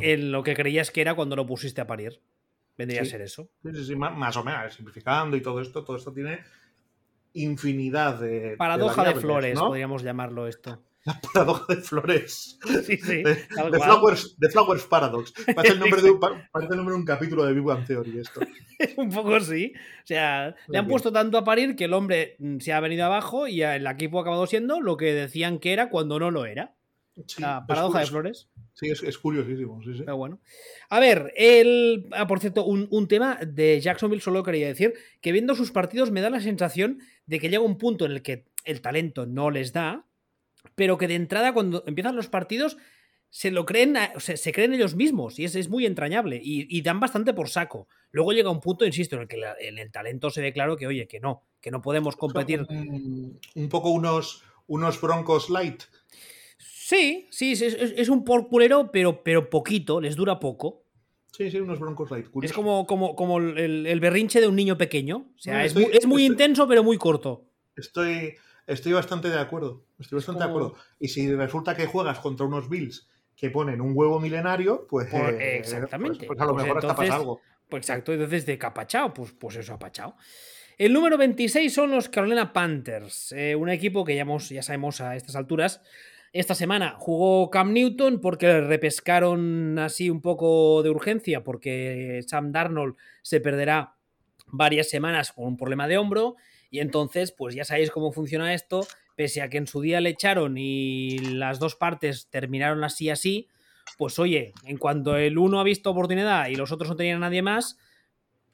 [0.00, 2.20] en lo que creías que era cuando lo pusiste a parir.
[2.76, 3.48] Vendría a ser eso.
[3.62, 6.40] Sí, sí, más o menos, simplificando y todo esto, todo esto tiene
[7.34, 8.56] infinidad de.
[8.56, 10.82] Paradoja de, flores, podríamos llamarlo esto.
[11.04, 12.58] La paradoja de flores.
[12.84, 13.22] Sí, sí.
[13.22, 15.34] De, flowers, flowers, Paradox.
[15.54, 18.20] Parece el, nombre de un, parece el nombre de un capítulo de Big Bang Theory
[18.20, 18.40] esto.
[18.96, 19.74] un poco sí.
[19.76, 23.04] O sea, le han puesto tanto a parir que el hombre mm, se ha venido
[23.04, 26.46] abajo y el equipo ha acabado siendo lo que decían que era cuando no lo
[26.46, 26.74] era.
[27.36, 28.48] la paradoja de flores.
[28.72, 29.82] Sí, es, curiosísimo.
[29.82, 30.02] Sí, sí.
[30.06, 30.40] Pero bueno.
[30.88, 32.08] A ver, el.
[32.12, 36.10] Ah, por cierto, un, un, tema de Jacksonville solo quería decir que viendo sus partidos
[36.10, 39.50] me da la sensación de que llega un punto en el que el talento no
[39.50, 40.06] les da,
[40.74, 42.76] pero que de entrada cuando empiezan los partidos
[43.34, 47.34] se lo creen, se creen ellos mismos y es, es muy entrañable y, dan bastante
[47.34, 47.88] por saco.
[48.12, 50.86] Luego llega un punto, insisto, en el que en el talento se ve claro que,
[50.86, 52.64] oye, que no, que no podemos competir.
[52.68, 55.82] un, poco unos, unos broncos light.
[56.58, 60.84] Sí, sí, es, un porculero, pero, pero poquito, les dura poco.
[61.32, 62.28] Sí, sí, unos broncos light.
[62.42, 65.32] Es como, como, como el, berrinche de un niño pequeño.
[65.34, 65.74] O sea, es,
[66.06, 67.46] muy, intenso, pero muy corto.
[67.74, 69.84] Estoy, estoy bastante de acuerdo.
[69.98, 70.74] Estoy bastante de acuerdo.
[70.98, 75.12] Y si resulta que juegas contra unos Bills que ponen un huevo milenario, pues.
[75.12, 76.26] eh, exactamente.
[76.26, 77.40] Pues, pues, a lo pues mejor hasta pasa algo.
[77.68, 80.16] Pues exacto, entonces de capachao, pues, pues eso, apachao.
[80.76, 85.16] El número 26 son los Carolina Panthers, eh, un equipo que ya, ya sabemos a
[85.16, 85.80] estas alturas
[86.34, 92.50] esta semana jugó Cam Newton porque le repescaron así un poco de urgencia porque Sam
[92.50, 93.94] Darnold se perderá
[94.48, 96.34] varias semanas con un problema de hombro
[96.74, 98.84] y entonces pues ya sabéis cómo funciona esto,
[99.14, 103.46] pese a que en su día le echaron y las dos partes terminaron así así,
[103.96, 107.26] pues oye, en cuanto el uno ha visto oportunidad y los otros no tenían a
[107.28, 107.78] nadie más,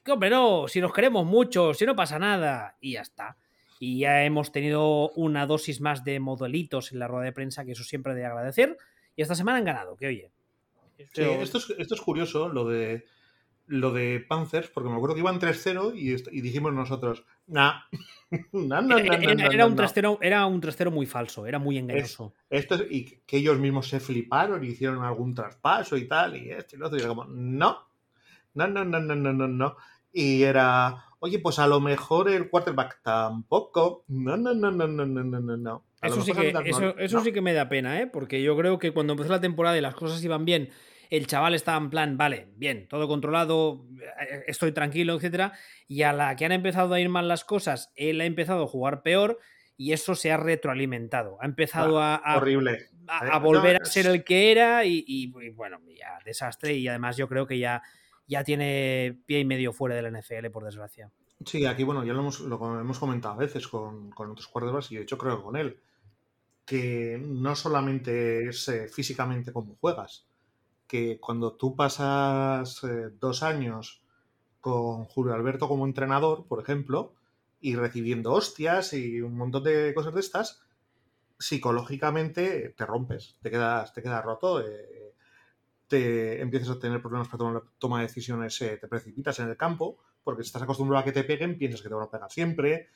[0.05, 3.37] que hombre no, si nos queremos mucho, si no pasa nada y ya está.
[3.79, 7.71] Y ya hemos tenido una dosis más de modelitos en la rueda de prensa, que
[7.71, 8.77] eso siempre de agradecer.
[9.15, 10.31] Y esta semana han ganado, que oye.
[10.99, 13.03] esto, es, curioso, lo de
[13.71, 17.83] lo de Panthers, porque me acuerdo que iban 3-0 y, dijimos nosotros, nah.
[18.51, 22.33] nah, nah, era, un 3-0, era un 3-0 muy falso, era muy engañoso.
[22.49, 26.75] esto y que ellos mismos se fliparon y hicieron algún traspaso y tal, y esto
[26.75, 27.87] y lo otro, y era como, no,
[28.53, 29.77] no, no, no, no, no, no, no.
[30.13, 34.05] Y era, Oye, pues a lo mejor el quarterback tampoco.
[34.07, 35.83] No, no, no, no, no, no, no, no.
[36.01, 36.51] Eso, sí que,
[36.97, 38.07] eso, sí que me da pena, ¿eh?
[38.07, 40.71] Porque yo creo que cuando empezó la temporada y las cosas iban bien,
[41.11, 45.51] el chaval estaba en plan, vale, bien, todo controlado, eh, estoy tranquilo, etcétera,
[45.87, 48.67] y a la que han empezado a ir mal las cosas, él ha empezado a
[48.67, 49.37] jugar peor
[49.75, 51.37] y eso se ha retroalimentado.
[51.41, 52.89] Ha empezado a, horrible.
[53.07, 57.45] a, volver a ser el que era y, bueno, ya desastre y además yo creo
[57.45, 57.83] que ya,
[58.25, 61.11] ya tiene pie y medio fuera del NFL, por desgracia.
[61.45, 64.95] Sí, aquí, bueno, ya lo hemos, lo hemos comentado a veces con, otros quarterbacks y
[64.95, 65.77] de hecho creo que con él,
[66.63, 70.30] que no solamente es eh, físicamente como juegas,
[70.91, 74.03] que cuando tú pasas eh, dos años
[74.59, 77.13] con Julio Alberto como entrenador, por ejemplo,
[77.61, 80.63] y recibiendo hostias y un montón de cosas de estas,
[81.39, 85.13] psicológicamente te rompes, te quedas, te quedas roto, eh,
[85.87, 89.97] te empiezas a tener problemas para tomar toma de decisiones, te precipitas en el campo
[90.25, 92.89] porque si estás acostumbrado a que te peguen, piensas que te van a pegar siempre,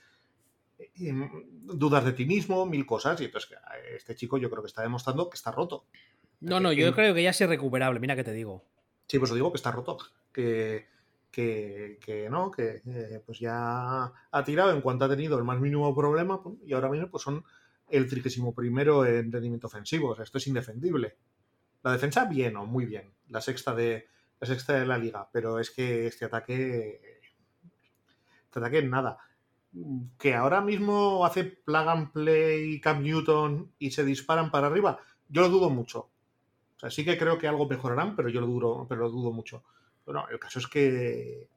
[0.97, 3.57] dudas de ti mismo, mil cosas, y entonces
[3.95, 5.85] este chico yo creo que está demostrando que está roto.
[6.39, 8.63] No, no, yo creo que ya es irrecuperable, mira que te digo.
[9.07, 9.97] Sí, pues os digo que está roto,
[10.31, 10.87] que,
[11.31, 15.93] que, no, que eh, pues ya ha tirado en cuanto ha tenido el más mínimo
[15.95, 17.43] problema y ahora mismo pues son
[17.89, 21.17] el trigésimo primero en rendimiento ofensivo, o sea, esto es indefendible.
[21.83, 24.07] La defensa bien o muy bien, la sexta de
[24.39, 27.21] la sexta de la liga, pero es que este ataque
[28.71, 29.17] que nada.
[30.17, 35.41] Que ahora mismo hace plug and play Cam Newton y se disparan para arriba, yo
[35.41, 36.09] lo dudo mucho.
[36.75, 39.31] O sea, sí que creo que algo mejorarán, pero yo lo dudo, pero lo dudo
[39.31, 39.63] mucho.
[40.05, 41.47] Pero el caso es que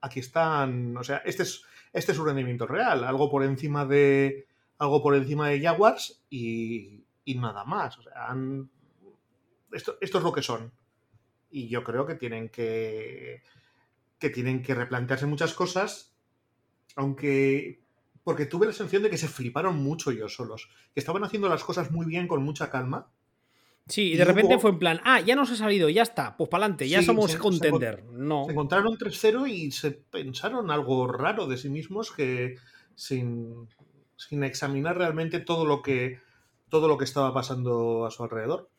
[0.00, 4.46] aquí están, o sea, este es, este es su rendimiento real, algo por encima de
[4.78, 7.98] algo por encima de Jaguars y, nada más.
[7.98, 8.36] O sea,
[9.72, 10.72] esto, esto es lo que son.
[11.50, 13.42] Y yo creo que tienen que
[14.18, 16.12] que tienen que replantearse muchas cosas
[16.96, 17.80] aunque
[18.24, 21.64] porque tuve la sensación de que se fliparon mucho ellos solos, que estaban haciendo las
[21.64, 23.08] cosas muy bien con mucha calma.
[23.88, 26.48] Sí, y de repente fue en plan, ah, ya nos ha salido, ya está, pues
[26.48, 28.04] para adelante, ya somos contender.
[28.12, 28.44] no.
[28.46, 32.56] Se encontraron 3-0 y se pensaron algo raro de sí mismos que
[32.94, 33.68] sin,
[34.16, 36.20] sin examinar realmente todo lo que
[36.68, 38.70] todo lo que estaba pasando a su alrededor.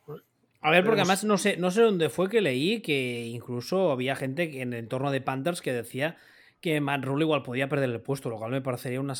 [0.61, 4.15] A ver, porque además no sé, no sé dónde fue que leí que incluso había
[4.15, 6.17] gente en el entorno de Panthers que decía
[6.63, 9.15] que Matt Rule igual podía perder el puesto, lo cual me parecería una,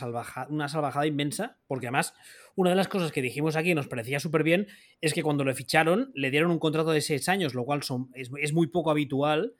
[0.47, 2.15] una salvajada inmensa, porque además
[2.56, 4.67] una de las cosas que dijimos aquí nos parecía súper bien
[5.01, 8.10] es que cuando le ficharon le dieron un contrato de seis años, lo cual son,
[8.13, 9.56] es, muy poco habitual.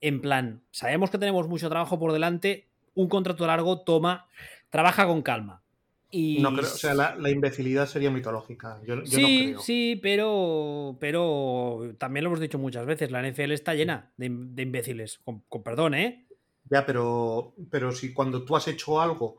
[0.00, 4.28] En plan, sabemos que tenemos mucho trabajo por delante, un contrato largo, toma,
[4.70, 5.62] trabaja con calma.
[6.10, 6.40] Y...
[6.40, 8.80] No creo, o sea, la, imbecilidad sería mitológica.
[9.04, 14.26] sí, sí, pero, pero también lo hemos dicho muchas veces, la NFL está llena de,
[14.26, 16.25] imbéciles, con perdón, ¿eh?
[16.70, 19.36] Ya, pero, pero si cuando tú has hecho algo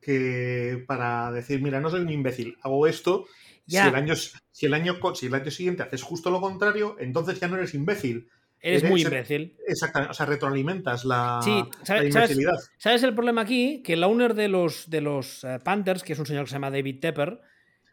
[0.00, 3.26] que para decir, mira, no soy un imbécil, hago esto,
[3.66, 7.40] si el, año, si, el año, si el año siguiente haces justo lo contrario, entonces
[7.40, 8.28] ya no eres imbécil.
[8.60, 9.56] Eres, muy imbécil.
[9.66, 12.54] Exactamente, o sea, retroalimentas la, imbecilidad.
[12.78, 13.82] ¿sabes, el problema aquí?
[13.82, 16.54] Que el owner de los, de los eh, Panthers, que es un señor que se
[16.54, 17.40] llama David Tepper,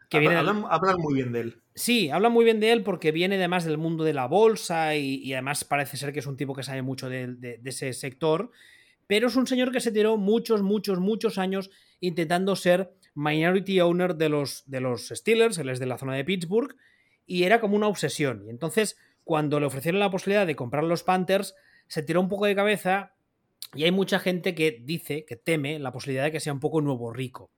[0.08, 0.64] que viene hablan,
[0.98, 1.62] muy bien de él.
[1.74, 5.32] Sí, habla muy bien de él porque viene además del mundo de la bolsa y,
[5.32, 8.50] además parece ser que es un tipo que sabe mucho de, ese sector,
[9.06, 14.16] pero es un señor que se tiró muchos, muchos, muchos años intentando ser minority owner
[14.16, 16.76] de los, de los Steelers, él es de la zona de Pittsburgh,
[17.26, 18.44] y era como una obsesión.
[18.46, 21.54] Y entonces, cuando le ofrecieron la posibilidad de comprar los Panthers,
[21.86, 23.14] se tiró un poco de cabeza
[23.74, 26.80] y hay mucha gente que dice, que teme la posibilidad de que sea un poco
[26.80, 27.50] nuevo rico.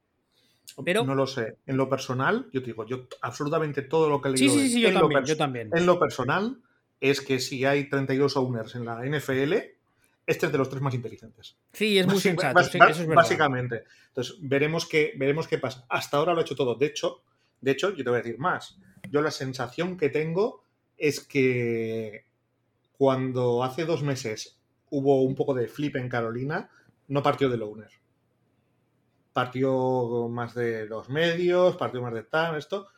[1.05, 1.59] No lo sé.
[1.67, 4.53] En lo personal, yo te digo, yo absolutamente todo lo que leído.
[4.53, 5.71] Sí, sí, sí, yo, también, yo también.
[5.73, 6.59] En lo personal,
[7.01, 9.53] es que si hay 32 owners en la NFL,
[10.27, 11.57] este es de los tres más inteligentes.
[11.73, 12.61] Sí, es muy sensato.
[13.15, 13.85] básicamente.
[14.09, 15.87] Entonces, veremos qué, veremos qué pasa.
[15.89, 16.75] Hasta ahora lo ha hecho todo.
[16.75, 17.23] De hecho,
[17.61, 18.79] de hecho, yo te voy a decir más.
[19.11, 20.65] Yo la sensación que tengo
[20.97, 22.25] es que
[22.93, 24.59] cuando hace dos meses
[24.91, 26.71] hubo un poco de flip en Carolina,
[27.09, 27.91] no partió del owner
[29.37, 32.89] partió más de los medios, partió más de tal, esto,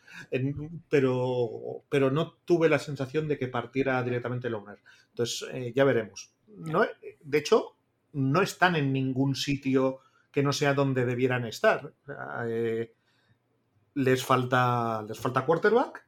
[0.89, 4.79] pero, pero no tuve la sensación de que partiera directamente el owner.
[5.09, 6.31] Entonces, eh, ya veremos.
[6.47, 6.87] No,
[7.25, 7.75] de hecho,
[8.13, 9.99] no están en ningún sitio
[10.31, 11.93] que no sea donde debieran estar.
[12.47, 12.95] Eh,
[13.95, 16.07] les, falta, les falta quarterback.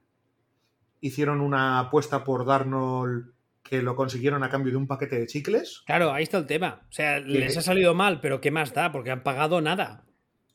[1.01, 3.33] Hicieron una apuesta por Darnold
[3.65, 5.83] que lo consiguieron a cambio de un paquete de chicles.
[5.87, 6.83] Claro, ahí está el tema.
[6.89, 8.93] O sea, les ha salido mal, pero ¿qué más da?
[8.93, 10.05] Porque han pagado nada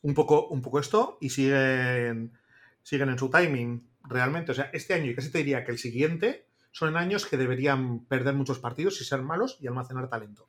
[0.02, 2.32] un poco, un poco esto y siguen,
[2.82, 4.52] siguen en su timing realmente.
[4.52, 8.04] O sea, este año y casi te diría que el siguiente son años que deberían
[8.04, 10.48] perder muchos partidos y ser malos y almacenar talento.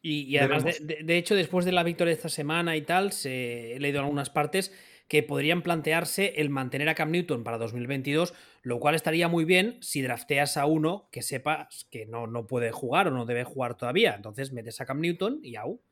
[0.00, 3.80] Y, además, de, hecho, después de la victoria de esta semana y tal, se, he
[3.80, 4.72] leído en algunas partes
[5.08, 9.78] que podrían plantearse el mantener a Cam Newton para 2022, lo cual estaría muy bien
[9.80, 13.76] si drafteas a uno que sepas que no, no puede jugar o no debe jugar
[13.76, 14.14] todavía.
[14.14, 15.82] Entonces metes a Cam Newton y au.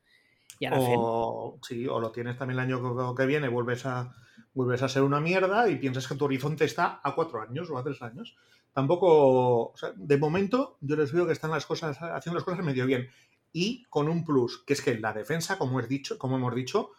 [0.71, 4.13] O, sí, o lo tienes también el año que viene, vuelves a,
[4.53, 7.77] vuelves a ser una mierda y piensas que tu horizonte está a cuatro años o
[7.77, 8.35] a tres años.
[8.73, 13.07] Tampoco, de momento, yo les veo que están las cosas, haciendo las cosas medio bien.
[13.51, 16.91] Y con un plus, que es que la defensa, como, he dicho, como hemos dicho,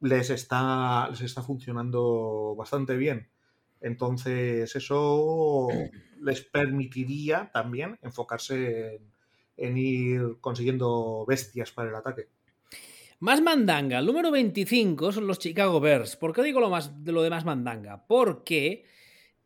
[0.00, 3.28] les está, les está funcionando bastante bien.
[3.80, 5.68] Entonces, eso
[6.22, 9.00] les permitiría también enfocarse
[9.56, 12.28] en, ir consiguiendo bestias para el ataque.
[13.20, 16.16] Más mandanga, el número 25 son los Chicago Bears.
[16.16, 18.06] ¿Por qué digo lo, más, de lo de más mandanga?
[18.06, 18.84] Porque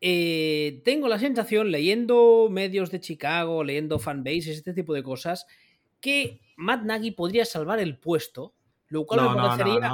[0.01, 5.47] eh, tengo la sensación, leyendo medios de Chicago, leyendo fanbases, este tipo de cosas,
[6.01, 8.55] que Matt Nagy podría salvar el puesto
[8.93, 9.91] lo cual me parecería.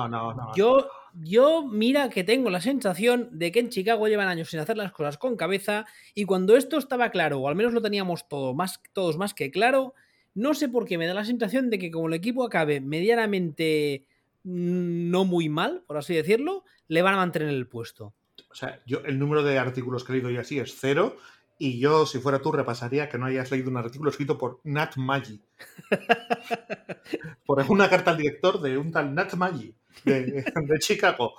[0.57, 4.77] yo, yo, mira que tengo la sensación de que en Chicago llevan años sin hacer
[4.77, 5.87] las cosas con cabeza.
[6.17, 9.53] Y cuando esto estaba claro, o al menos lo teníamos todo más, todos más que
[9.53, 9.95] claro,
[10.39, 14.07] no sé por qué me da la sensación de que como el equipo acabe medianamente
[14.45, 18.15] mm, no muy mal, por así decirlo, le van a mantener el puesto.
[18.49, 21.17] O sea, yo el número de artículos que he leído y así es cero.
[21.59, 24.97] Y yo, si fuera tú, repasaría que no hayas leído un artículo escrito por Nat
[24.97, 25.43] Maggi.
[27.45, 29.75] por una carta al director de un tal Nat Maggi
[30.05, 30.45] de,
[30.79, 31.35] Chicago.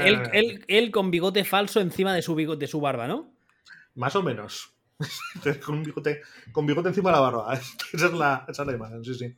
[0.00, 3.32] Él, con bigote falso encima de su, bigote, de su barba, ¿no?
[3.94, 4.73] Más o menos.
[5.64, 6.22] con, bigote,
[6.52, 7.54] con bigote encima de la barba.
[7.92, 9.34] Esa es la, esa imagen, sí, sí.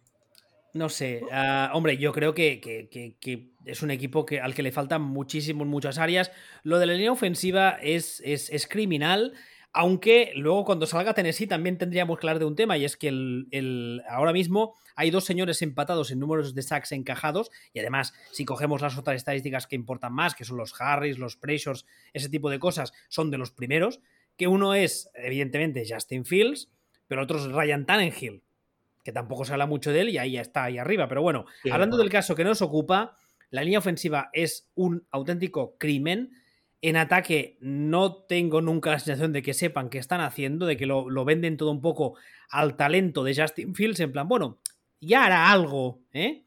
[0.75, 5.01] No sé, ah, hombre, yo creo que, es un equipo que, al que le faltan
[5.01, 6.31] muchísimas, muchas áreas.
[6.65, 9.33] Lo de la línea ofensiva es, es, es criminal.
[9.73, 13.09] Aunque luego cuando salga Tennessee también tendríamos que hablar de un tema y es que
[13.09, 18.47] el, ahora mismo hay dos señores empatados en números de sacks encajados y además si
[18.47, 21.85] cogemos las otras estadísticas que importan más, que son los Harris, los Pressures,
[22.15, 24.01] ese tipo de cosas, son de los primeros,
[24.37, 26.69] que uno es evidentemente Justin Fields,
[27.09, 28.43] pero otro es Ryan Tannenhill,
[29.05, 31.47] que tampoco se habla mucho de él y ahí ya está ahí arriba, pero bueno,
[31.71, 33.17] hablando del caso que nos ocupa,
[33.51, 36.33] la línea ofensiva es un auténtico crimen
[36.83, 40.87] en ataque no tengo nunca la sensación de que sepan qué están haciendo, de que
[40.87, 42.15] lo, venden todo un poco
[42.49, 44.59] al talento de Justin Fields, en plan, bueno,
[45.01, 46.45] ya hará algo, ¿eh?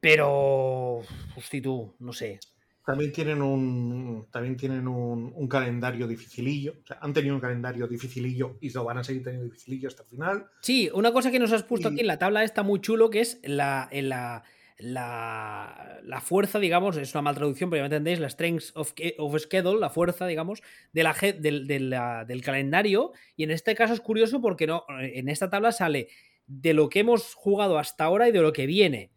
[0.00, 1.00] Pero,
[1.34, 2.38] hostia, tú, no sé.
[2.84, 6.74] También tienen un, también tienen un, calendario dificilillo.
[6.82, 10.02] O sea, han tenido un calendario dificilillo y lo van a seguir teniendo dificilillo hasta
[10.02, 10.46] el final.
[10.60, 13.20] Sí, una cosa que nos has puesto aquí en la tabla está muy chulo, que
[13.20, 14.44] es la, en la
[14.78, 18.92] la, fuerza, digamos, es una mal traducción, pero ya me entendéis, la strength of,
[19.38, 20.62] schedule, la fuerza, digamos,
[20.92, 23.12] de la, del calendario.
[23.36, 26.08] Y en este caso es curioso porque no, en esta tabla sale
[26.46, 29.13] de lo que hemos jugado hasta ahora y de lo que viene.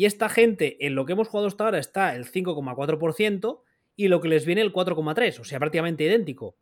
[0.00, 3.60] Y esta gente, en lo que hemos jugado hasta ahora, está el 5,4%
[3.96, 6.56] y lo que les viene el 4,3%, o sea, prácticamente idéntico.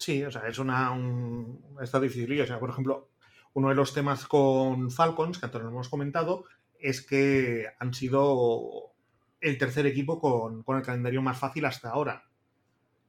[0.00, 0.90] Sí, o sea, es una.
[1.80, 2.40] está difícil.
[2.40, 3.08] O sea, por ejemplo,
[3.52, 6.42] uno de los temas con Falcons, que antes lo hemos comentado,
[6.80, 8.94] es que han sido
[9.40, 12.24] el tercer equipo con, el calendario más fácil hasta ahora.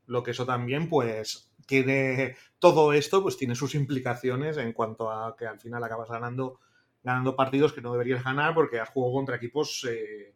[0.05, 2.35] Lo que eso también, pues, tiene.
[2.59, 6.59] Todo esto, pues, tiene sus implicaciones en cuanto a que al final acabas ganando,
[7.03, 10.33] ganando partidos que no deberías ganar porque has jugado contra equipos eh,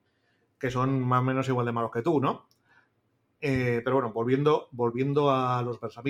[0.59, 2.47] que son más o menos igual de malos que tú, ¿no?
[3.41, 6.01] Eh, pero bueno, volviendo, volviendo a los Versa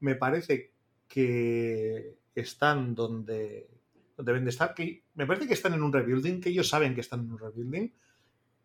[0.00, 0.72] me parece
[1.06, 3.68] que están donde,
[4.16, 7.00] deben de estar, que me parece que están en un rebuilding, que ellos saben que
[7.00, 7.92] están en un rebuilding,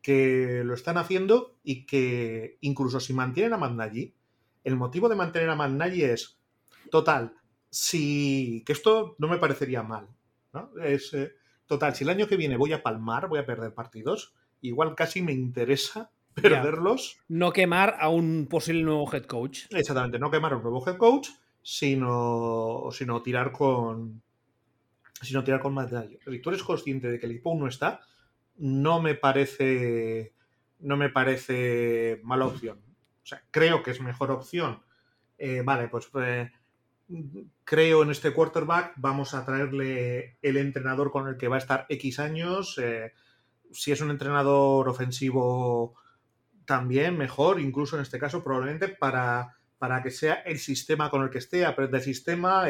[0.02, 4.14] que lo están haciendo y que incluso si mantienen a Magnagy,
[4.64, 6.38] el motivo de mantener a Magnagy es,
[6.90, 7.36] total,
[7.70, 10.08] si, que esto no me parecería mal,
[10.54, 10.72] ¿no?
[10.84, 11.34] Es, eh,
[11.66, 15.22] total, si el año que viene voy a palmar, voy a perder partidos, igual casi
[15.22, 17.18] me interesa perderlos.
[17.28, 19.66] No quemar a un posible nuevo head coach.
[19.72, 21.30] Exactamente, no quemar a un nuevo head coach,
[21.62, 24.22] sino, sino tirar con,
[25.22, 26.20] sino tirar con más detalle.
[26.26, 28.02] Si tú eres consciente de que el equipo no está,
[28.58, 30.34] no me parece.
[30.80, 32.78] No me parece mala opción.
[33.24, 34.82] O sea, creo que es mejor opción.
[35.38, 36.52] Eh, vale, pues eh,
[37.64, 38.94] creo en este quarterback.
[38.98, 42.78] Vamos a traerle el entrenador con el que va a estar X años.
[42.82, 43.14] Eh,
[43.72, 45.96] si es un entrenador ofensivo,
[46.66, 51.30] también mejor, incluso en este caso, probablemente para, para que sea el sistema con el
[51.30, 52.66] que esté, aprender el sistema,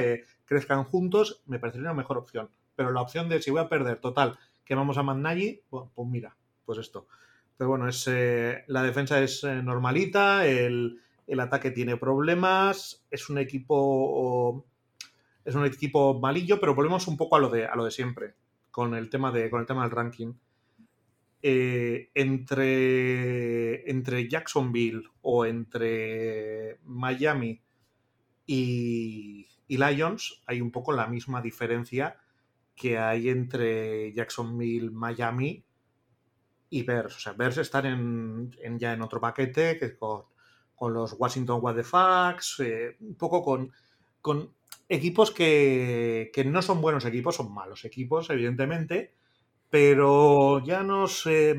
[0.45, 2.49] crezcan juntos, me parecería una mejor opción.
[2.75, 6.36] Pero la opción de si voy a perder, total, que vamos a Mannaji, pues mira,
[6.65, 7.07] pues esto.
[7.57, 10.99] Pero bueno, es, eh, la defensa es eh, normalita, el,
[11.39, 14.65] ataque tiene problemas, es un equipo
[15.45, 18.36] es un equipo malillo, pero volvemos un poco a lo de, a lo de siempre,
[18.71, 20.34] con el tema, de, con el tema del ranking.
[21.45, 27.61] eh, entre, entre Jacksonville o entre Miami
[28.45, 32.17] y, y Lions hay un poco la misma diferencia
[32.76, 35.63] que hay entre Jacksonville, Miami
[36.69, 37.17] y Bears.
[37.17, 40.32] O sea, Bears están en, ya en otro paquete que con,
[40.84, 43.71] con los Washington What the eh, un poco con,
[44.19, 44.53] con
[44.89, 49.13] equipos que, que, no son buenos equipos, son malos equipos, evidentemente,
[49.69, 51.55] pero ya no sé,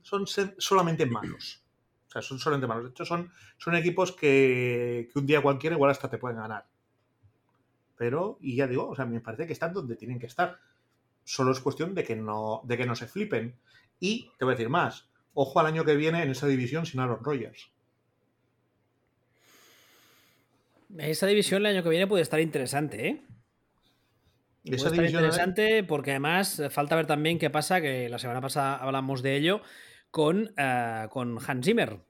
[0.00, 0.26] son
[0.56, 1.62] solamente malos.
[2.06, 2.84] O sea, son solamente malos.
[2.84, 6.64] De hecho, son, son equipos que, que un día cualquiera igual hasta te pueden ganar.
[7.98, 10.58] Pero, y ya digo, o sea, me parece que están donde tienen que estar.
[11.22, 13.58] Solo es cuestión de que no, de que no se flipen.
[14.00, 15.10] Y te voy a decir más.
[15.34, 17.70] Ojo al año que viene en esa división sin Aaron Rodgers.
[20.96, 23.22] Esa división el año que viene puede estar interesante, ¿eh?
[24.64, 28.76] Puede esa estar interesante porque además falta ver también qué pasa, que la semana pasada
[28.76, 29.60] hablamos de ello,
[30.10, 32.00] con, uh, con Hans Zimmer.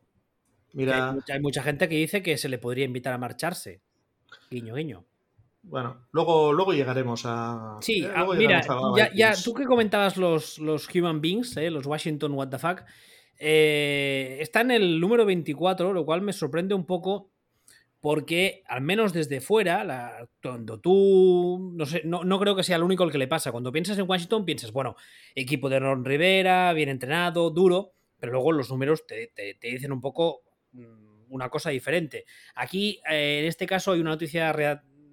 [0.72, 1.08] Mira.
[1.08, 3.80] Hay mucha, hay mucha gente que dice que se le podría invitar a marcharse.
[4.50, 5.04] Guiño, guiño.
[5.62, 7.78] Bueno, luego, luego llegaremos a.
[7.80, 8.62] Sí, eh, mira,
[9.14, 12.84] ya, tú que comentabas los, los Human Beings, eh, los Washington What the Fuck,
[13.38, 17.32] eh, está en el número 24, lo cual me sorprende un poco
[18.00, 21.72] porque, al menos desde fuera, cuando tú.
[21.74, 23.50] No, sé, no, no, creo que sea el único el que le pasa.
[23.50, 24.96] Cuando piensas en Washington, piensas, bueno,
[25.34, 29.92] equipo de Ron Rivera, bien entrenado, duro, pero luego los números te, te, te dicen
[29.92, 30.42] un poco
[30.72, 32.24] mm, una cosa diferente.
[32.54, 34.52] Aquí, en este caso, hay una noticia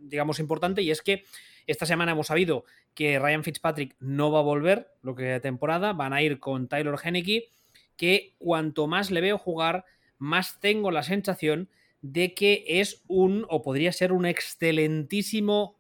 [0.02, 1.24] digamos, importante, y es que
[1.68, 5.94] esta semana hemos sabido que Ryan Fitzpatrick no va a volver lo que de temporada,
[5.94, 7.50] van a ir con Tyler Henneke,
[7.98, 9.86] que cuanto más le veo jugar,
[10.18, 11.70] más tengo la sensación
[12.12, 15.80] de que es un, o podría ser un excelentísimo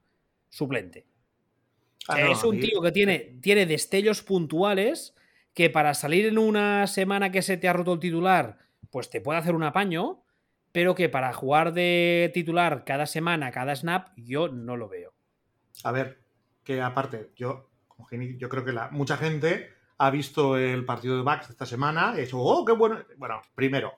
[0.50, 1.06] suplente.
[2.08, 5.16] Ah, es un tío que tiene, tiene destellos puntuales
[5.54, 8.58] que para salir en una semana que se te ha roto el titular,
[8.90, 10.24] pues te puede hacer un apaño,
[10.72, 15.14] pero que para jugar de titular cada semana, cada snap, yo no lo veo.
[15.84, 16.22] A ver,
[16.64, 17.70] que aparte, yo,
[18.38, 22.20] yo creo que la, mucha gente ha visto el partido de Bucks esta semana y
[22.20, 23.00] ha dicho, oh, qué bueno.
[23.18, 23.98] Bueno, primero,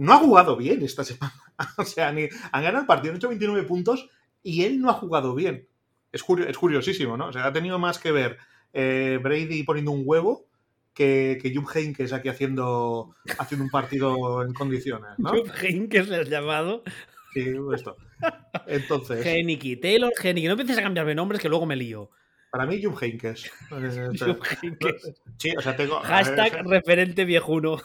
[0.00, 1.34] no ha jugado bien esta semana.
[1.76, 4.08] o sea, ni, han ganado el partido, han hecho 29 puntos
[4.42, 5.68] y él no ha jugado bien.
[6.10, 7.26] Es, es curiosísimo, ¿no?
[7.26, 8.38] O sea, ha tenido más que ver
[8.72, 10.46] eh, Brady poniendo un huevo
[10.94, 15.30] que, que Jupp Heynckes aquí haciendo, haciendo un partido en condiciones, ¿no?
[15.30, 16.82] Jupp Heynckes le has llamado.
[17.34, 17.96] Sí, esto.
[18.66, 19.22] Entonces...
[19.22, 20.46] Geniki, Taylor Geniki.
[20.46, 22.10] No empieces a cambiarme nombres que luego me lío.
[22.50, 23.50] Para mí, Jupp Heynckes.
[25.36, 26.00] Sí, o sea, tengo...
[26.00, 27.80] Hashtag referente viejuno.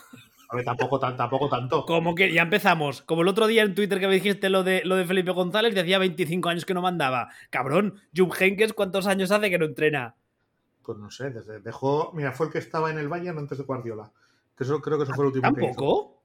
[0.55, 1.85] A ver, tampoco, tampoco tanto.
[1.85, 3.01] Como que ya empezamos.
[3.01, 5.75] Como el otro día en Twitter que me dijiste lo de, lo de Felipe González,
[5.75, 7.29] decía 25 años que no mandaba.
[7.49, 10.15] Cabrón, Jupp Heynckes, ¿cuántos años hace que no entrena?
[10.85, 13.63] pues no sé, desde dejó, mira, fue el que estaba en el Bayern antes de
[13.63, 14.11] Guardiola.
[14.55, 16.21] Que eso creo que eso fue el último ¿Tampoco?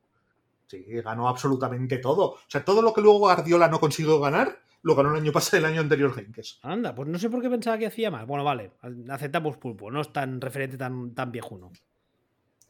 [0.67, 2.33] Sí, ganó absolutamente todo.
[2.33, 5.59] O sea, todo lo que luego Guardiola no consiguió ganar, lo ganó el año pasado,
[5.59, 6.61] el año anterior Henkes.
[6.63, 8.27] Anda, pues no sé por qué pensaba que hacía más.
[8.27, 8.73] Bueno, vale,
[9.09, 11.73] aceptamos pulpo, no es tan referente tan, tan viejuno.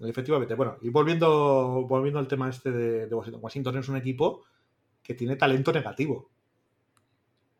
[0.01, 3.41] Efectivamente, bueno, y volviendo, volviendo al tema este de, de Washington.
[3.43, 4.45] Washington es un equipo
[5.03, 6.31] que tiene talento negativo.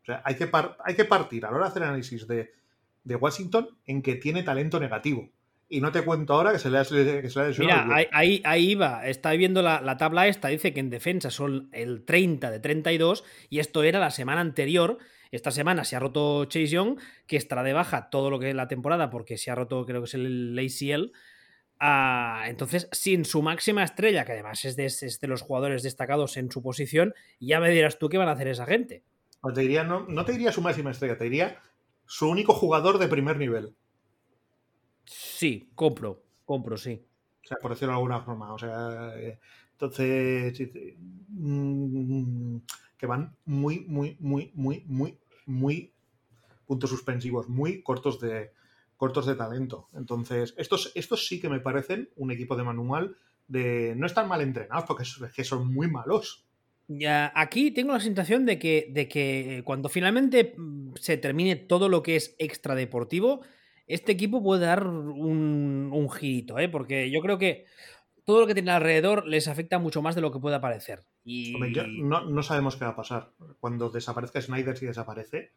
[0.01, 0.49] O sea, hay que,
[0.83, 2.51] hay que partir a la hora de hacer análisis de
[3.03, 5.29] de Washington en que tiene talento negativo.
[5.69, 7.29] Y no te cuento ahora que se le ha, que
[7.59, 9.07] Mira, ahí, ahí va.
[9.07, 10.49] Está viendo la, tabla esta.
[10.49, 13.23] Dice que en defensa son el 30 de 32.
[13.49, 14.97] Y esto era la semana anterior.
[15.31, 18.55] Esta semana se ha roto Chase Young, que estará de baja todo lo que es
[18.55, 21.13] la temporada, porque se ha roto, creo que es el ACL.
[21.83, 26.37] Ah, entonces, sin su máxima estrella, que además es de, es de, los jugadores destacados
[26.37, 29.03] en su posición, ya me dirás tú qué van a hacer esa gente.
[29.41, 31.59] Pues te diría, no, no te diría su máxima estrella, te diría
[32.05, 33.73] su único jugador de primer nivel.
[35.05, 37.03] Sí, compro, compro, sí.
[37.43, 38.53] O sea, por decirlo de alguna forma.
[38.53, 39.15] O sea,
[39.71, 40.61] entonces,
[41.29, 42.57] mm,
[42.95, 45.95] que van muy, muy, muy, muy, muy, muy
[46.67, 48.51] puntos suspensivos, muy cortos de,
[49.01, 49.87] cortos de talento.
[49.95, 53.15] Entonces, estos, estos sí que me parecen un equipo de manual
[53.47, 56.45] de no están mal entrenados, porque que son muy malos.
[56.87, 61.89] Ya, aquí tengo la sensación de que, de que cuando finalmente mm, se termine todo
[61.89, 63.41] lo que es extradeportivo,
[63.87, 66.69] este equipo puede dar un, un girito, ¿eh?
[66.69, 67.65] porque yo creo que
[68.23, 71.07] todo lo que tiene alrededor les afecta mucho más de lo que pueda parecer.
[71.23, 71.55] Y...
[72.03, 73.31] no, no, sabemos qué va a pasar.
[73.59, 75.53] Cuando desaparezca Snyder, si desaparece.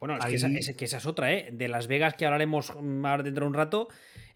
[0.00, 1.48] Bueno, es, que esa, que esa, es otra, ¿eh?
[1.52, 3.88] De Las Vegas que hablaremos más dentro de un rato.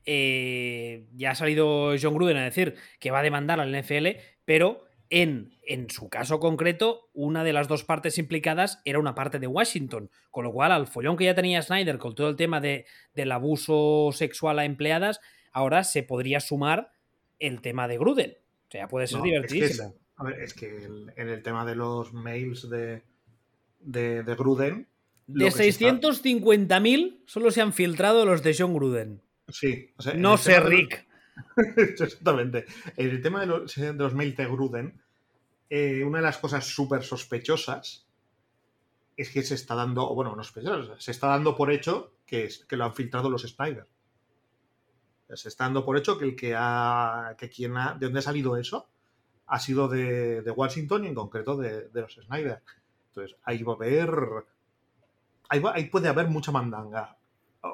[0.06, 4.06] Eh, ya ha salido John Gruden a decir que va a demandar al NFL,
[4.44, 9.38] pero En, en su caso concreto, una de las dos partes implicadas era una parte
[9.38, 12.61] de Washington, con lo cual al follón que ya tenía Snyder con todo el tema
[12.61, 12.84] de,
[13.14, 16.92] del abuso sexual a empleadas, ahora se podría sumar
[17.38, 18.36] el tema de Gruden.
[18.68, 19.88] O sea, puede ser No, divertidísimo.
[19.88, 23.00] Es que, es- a ver, es que el- en el tema de los mails de,
[23.80, 24.88] de, de Gruden.
[25.28, 29.22] De que se está- 650.000 solo se han filtrado los de John Gruden.
[29.48, 31.06] Sí, o sea, en No sé, los- Rick.
[31.76, 32.64] Exactamente.
[32.96, 35.00] En el tema de los, de los mails de Gruden,
[35.70, 38.04] eh, una de las cosas súper sospechosas
[39.16, 42.64] es que se está dando, bueno, no sospechosas, se está dando por hecho que, es-
[42.66, 43.86] que lo han filtrado los Snyder.
[45.34, 48.22] Se está dando por hecho que el que ha, que quien ha, de dónde ha
[48.22, 48.88] salido eso
[49.46, 52.62] ha sido de, de Washington y en concreto de, de los Snyder.
[53.08, 54.10] Entonces, ahí va a haber,
[55.49, 57.16] ahí, va- ahí puede haber mucha mandanga.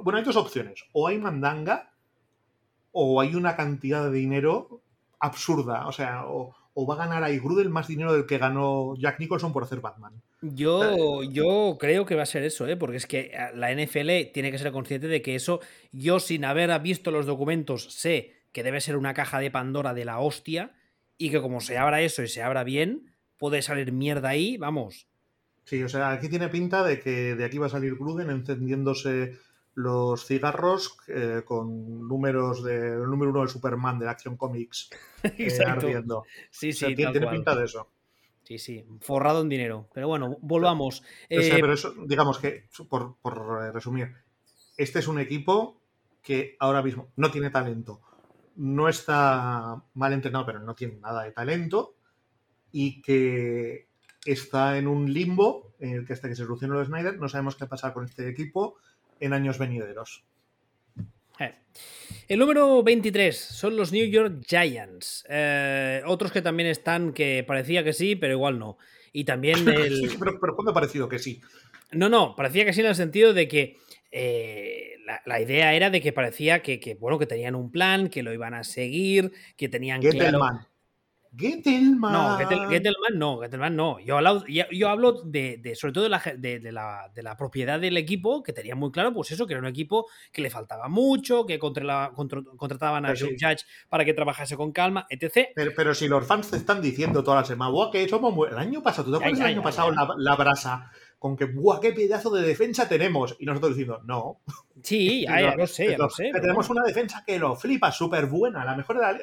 [0.02, 0.84] Bueno, hay dos opciones.
[0.92, 1.90] O hay mandanga
[2.92, 4.80] o hay una cantidad de dinero
[5.18, 5.86] absurda.
[5.86, 9.20] O sea, o, o va a ganar ahí Gruden más dinero del que ganó Jack
[9.20, 10.12] Nicholson por hacer Batman.
[10.42, 12.76] Yo, yo creo que va a ser eso, ¿eh?
[12.76, 15.60] porque es que eh, la NFL tiene que ser consciente de que eso,
[15.90, 20.04] yo sin haber visto los documentos, sé que debe ser una caja de Pandora de
[20.04, 20.74] la hostia
[21.16, 25.06] y que como se abra eso y se abra bien, puede salir mierda ahí, vamos.
[25.64, 29.38] Sí, o sea, aquí tiene pinta de que de aquí va a salir Gruden encendiéndose
[29.74, 34.90] los cigarros eh, con números del número uno de Superman de Action Comics
[35.22, 35.86] eh, Exacto.
[35.86, 36.24] ardiendo.
[36.50, 37.88] Sí, O sea, sí, tiene, tal tiene pinta de eso.
[38.44, 39.88] Sí, sí, forrado en dinero.
[39.94, 41.00] Pero bueno, volvamos.
[41.00, 44.12] O sea, Eh, pero eso, digamos que, por, por, resumir,
[44.76, 45.80] este es un equipo
[46.22, 48.00] que ahora mismo no tiene talento,
[48.56, 51.94] no está mal entrenado, pero no tiene nada de talento,
[52.70, 53.88] y que
[54.24, 57.28] está en un limbo en el que hasta que se solucione lo de Snyder no
[57.28, 58.76] sabemos qué pasar con este equipo
[59.20, 60.24] en años venideros.
[61.38, 61.54] Eh.
[62.28, 65.24] El número 23 son los New York Giants.
[65.28, 68.78] Eh, otros que también están, que parecía que sí, pero igual no.
[69.12, 70.10] Y también el...
[70.10, 71.40] Sí, pero, pero ¿cuándo ha parecido que sí?
[71.92, 73.78] No, no, parecía que sí en el sentido de que
[74.10, 78.08] eh, la, la idea era de que parecía que, que, bueno, que tenían un plan,
[78.08, 80.40] que lo iban a seguir, que tenían claro...
[81.36, 82.12] Gettelman.
[82.12, 82.12] Gettelman.
[82.12, 84.00] No, Gettel- Gettelman no, Gettelman no.
[84.00, 87.36] Yo hablo, yo, hablo de, de- sobre todo de la, de, de la, de la
[87.36, 90.50] propiedad del equipo, que tenía muy claro, pues eso, que era un equipo que le
[90.50, 93.36] faltaba mucho, que contrataban a Joe sí.
[93.40, 95.48] Judge para que trabajase con calma, etc.
[95.54, 98.48] Pero, pero si los fans te están diciendo toda la semana, "Buah, que somos muy-".
[98.48, 99.90] El año pasado, ¿tú te acuerdas ya, el año ya, pasado.
[99.92, 103.36] La, la brasa con que, ¡buah, qué pedazo de defensa tenemos!
[103.38, 104.40] Y nosotros diciendo, no.
[104.82, 106.28] Sí, ya, ya lo sé, ya lo sé.
[106.32, 109.18] pero tenemos una defensa que lo flipa, súper buena, la mejor de la.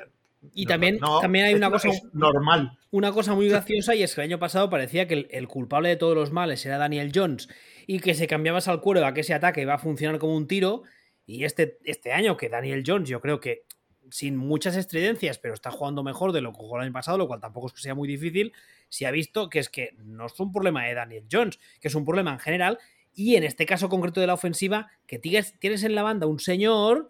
[0.53, 2.77] Y No, también, no, también hay una cosa, normal.
[2.89, 5.89] una cosa muy graciosa y es que el año pasado parecía que el, el culpable
[5.89, 7.47] de todos los males era Daniel Jones
[7.85, 10.47] y que se cambiabas al cuero a que ese ataque iba a funcionar como un
[10.47, 10.83] tiro.
[11.25, 13.65] Y este, este año que Daniel Jones, yo creo que
[14.09, 17.27] sin muchas estridencias, pero está jugando mejor de lo que jugó el año pasado, lo
[17.27, 18.53] cual tampoco es que sea muy difícil,
[18.89, 21.95] se ha visto que es que no es un problema de Daniel Jones, que es
[21.95, 22.77] un problema en general.
[23.13, 26.39] Y en este caso concreto de la ofensiva, que tienes, tienes en la banda un
[26.39, 27.09] señor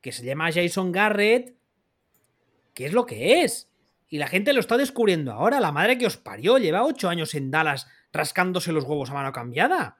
[0.00, 1.54] que se llama Jason Garrett,
[2.74, 3.68] que es lo que es.
[4.08, 5.60] Y la gente lo está descubriendo ahora.
[5.60, 9.32] La madre que os parió lleva ocho años en Dallas rascándose los huevos a mano
[9.32, 9.98] cambiada.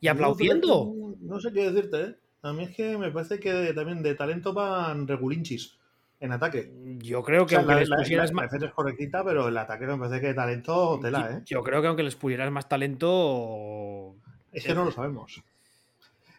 [0.00, 0.92] Y aplaudiendo.
[0.94, 2.16] No, no sé qué decirte, ¿eh?
[2.42, 5.78] A mí es que me parece que también de talento van regulinchis
[6.20, 6.72] en ataque.
[6.98, 8.44] Yo creo O que sea, aunque la, les la- pusieras la más.
[8.44, 11.42] defensa es correctita, pero el ataque me parece que de talento tela, ¿eh?
[11.46, 14.14] Yo creo que aunque les pusieras más talento.
[14.52, 15.42] Es que no lo sabemos.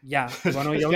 [0.01, 0.89] Ya, bueno, yo,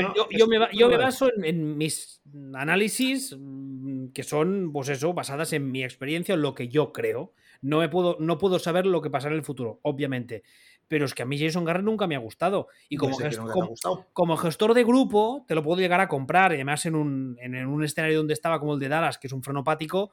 [0.48, 2.22] me, yo baso en, en mis
[2.54, 7.34] análisis mm, que son, pues eso, basadas en mi experiencia, en lo que yo creo.
[7.62, 10.44] No, me puedo, no puedo saber lo que pasará en el futuro, obviamente.
[10.88, 12.68] Pero es que a mí Jason Garrett nunca me ha gustado.
[12.90, 14.06] Y como, Ese que gest- nunca te ha como- gustado.
[14.14, 17.56] como gestor de grupo, te lo puedo llegar a comprar, y además en un, en
[17.56, 20.12] en un escenario donde estaba como el de Dallas, que es un frenopático,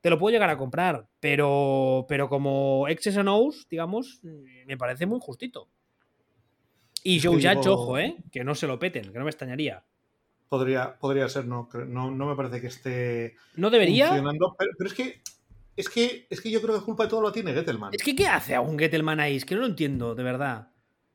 [0.00, 4.20] te lo puedo llegar a comprar, pero, pero como X's and O's, digamos,
[4.66, 5.68] me parece muy justito.
[7.04, 8.16] Y Joe Judge, ojo, ¿eh?
[8.30, 9.84] Que no se lo peten, que no me extrañaría.
[10.48, 14.08] Podría, podría ser, no, no, no me parece que esté ¿No debería?
[14.08, 14.54] funcionando.
[14.58, 15.22] Pero, pero es que
[15.74, 17.94] es que es que yo creo que culpa de todo lo tiene Gettelman.
[17.94, 19.36] Es que, ¿qué hace un Gettelman ahí?
[19.36, 20.68] Es que no lo entiendo, de verdad.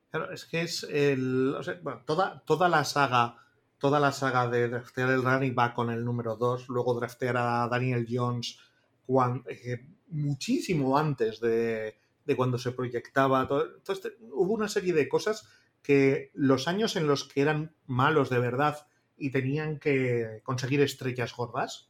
[0.10, 1.54] Claro, es que es el.
[1.56, 3.36] o sea, bueno, toda, toda la saga.
[3.80, 7.68] Toda la saga de draftear el running back con el número 2, luego draftear a
[7.70, 8.58] Daniel Jones
[9.06, 13.48] cuan- eh, muchísimo antes de, de cuando se proyectaba.
[13.48, 15.48] Todo, este- hubo una serie de cosas
[15.88, 21.34] que los años en los que eran malos de verdad y tenían que conseguir estrellas
[21.34, 21.88] gordas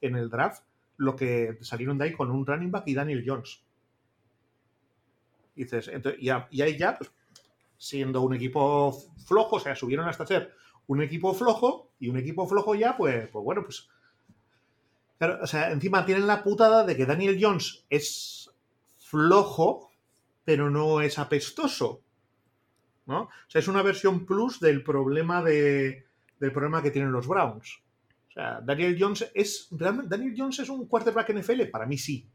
[0.00, 0.64] en el draft,
[0.96, 3.62] lo que salieron de ahí con un running back y Daniel Jones.
[5.54, 7.12] Y dices, entonces, y, ahí ya, pues,
[7.76, 8.92] siendo un equipo
[9.24, 10.52] flojo, o sea, subieron hasta ser
[10.88, 13.88] un equipo flojo y un equipo flojo ya, pues, pues bueno, pues
[15.20, 18.50] o sea, encima tienen la putada de que Daniel Jones es
[18.96, 19.92] flojo,
[20.44, 22.02] pero no es apestoso.
[23.08, 23.22] ¿No?
[23.22, 26.04] O sea, es una versión plus del problema de,
[26.38, 27.80] del problema que tienen los Browns.
[28.28, 29.68] O sea, Daniel Jones es.
[29.70, 31.62] ¿Daniel Jones es un quarterback NFL?
[31.72, 32.28] Para mí sí.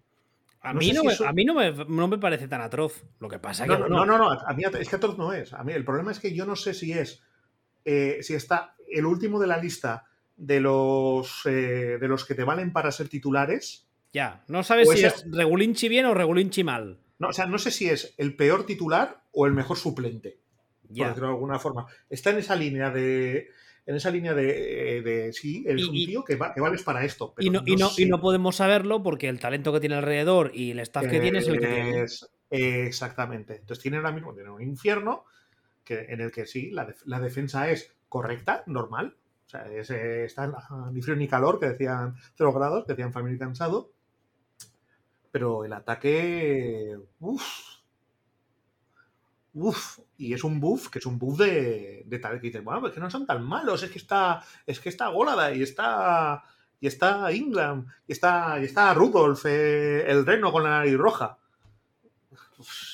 [0.61, 3.03] A mí, no, me, a mí no, me, no, me, parece tan atroz.
[3.19, 3.77] Lo que pasa que.
[3.77, 5.53] No, no, no, a mí es que atroz no es.
[5.53, 7.21] A mí, el problema es que yo no sé si es.
[7.85, 10.05] Eh, si está el último de la lista
[10.37, 13.87] de los, eh, de los que te valen para ser titulares.
[14.13, 16.99] Ya, no sabes si es Regulinchi bien o Regulinchi mal.
[17.19, 20.39] No, o sea, no sé si es el peor titular o el mejor suplente.
[21.01, 21.85] Por decirlo de alguna forma.
[22.09, 23.49] Está en esa línea de.
[23.85, 27.33] En esa línea de, de sí, es un tío que, va, que vales para esto.
[27.37, 30.71] y, no, y, no, y, no, podemos saberlo porque el talento que tiene alrededor y
[30.71, 32.05] el staff que tiene es el que tiene.
[32.49, 33.57] exactamente.
[33.57, 35.25] Entonces tiene ahora mismo tiene un infierno
[35.83, 40.51] que, en el que sí, la, la defensa es correcta, normal, o sea, es, está
[40.91, 43.91] ni frío ni calor, que decían 0 grados, que decían familia cansado.
[45.31, 46.97] Pero el ataque.
[47.19, 47.72] Uff.
[49.53, 49.99] Uff.
[50.17, 52.93] Y es un buff, que es un buff de, de tal que dices, bueno, pues
[52.93, 54.43] que no son tan malos, es que está.
[54.65, 56.43] Es que está Golada y está.
[56.79, 61.37] Y está Ingram, y está, y está Rudolf, eh, el reno con la nariz roja.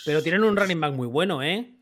[0.05, 1.73] Pero tienen un running back muy bueno, ¿eh?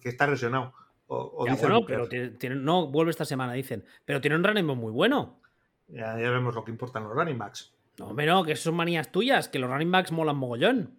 [0.00, 0.72] Que está lesionado.
[1.06, 3.84] O, ya, bueno, pero tienen, no, vuelve esta semana, dicen.
[4.04, 5.40] Pero tiene un running back muy bueno.
[5.88, 7.74] Ya, ya, vemos lo que importan los running backs.
[7.98, 10.98] No, hombre, no, que son manías tuyas, que los running backs molan mogollón.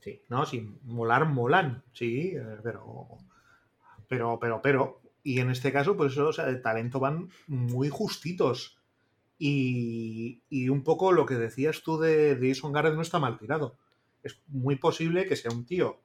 [0.00, 3.08] Sí, no, sí, molar molan, sí, eh, pero.
[4.08, 5.00] Pero, pero, pero.
[5.22, 8.78] Y en este caso, pues eso, o sea, de talento van muy justitos.
[9.38, 13.38] Y, y un poco lo que decías tú de, de Jason Garrett no está mal
[13.38, 13.76] tirado.
[14.22, 16.00] Es muy posible que sea un tío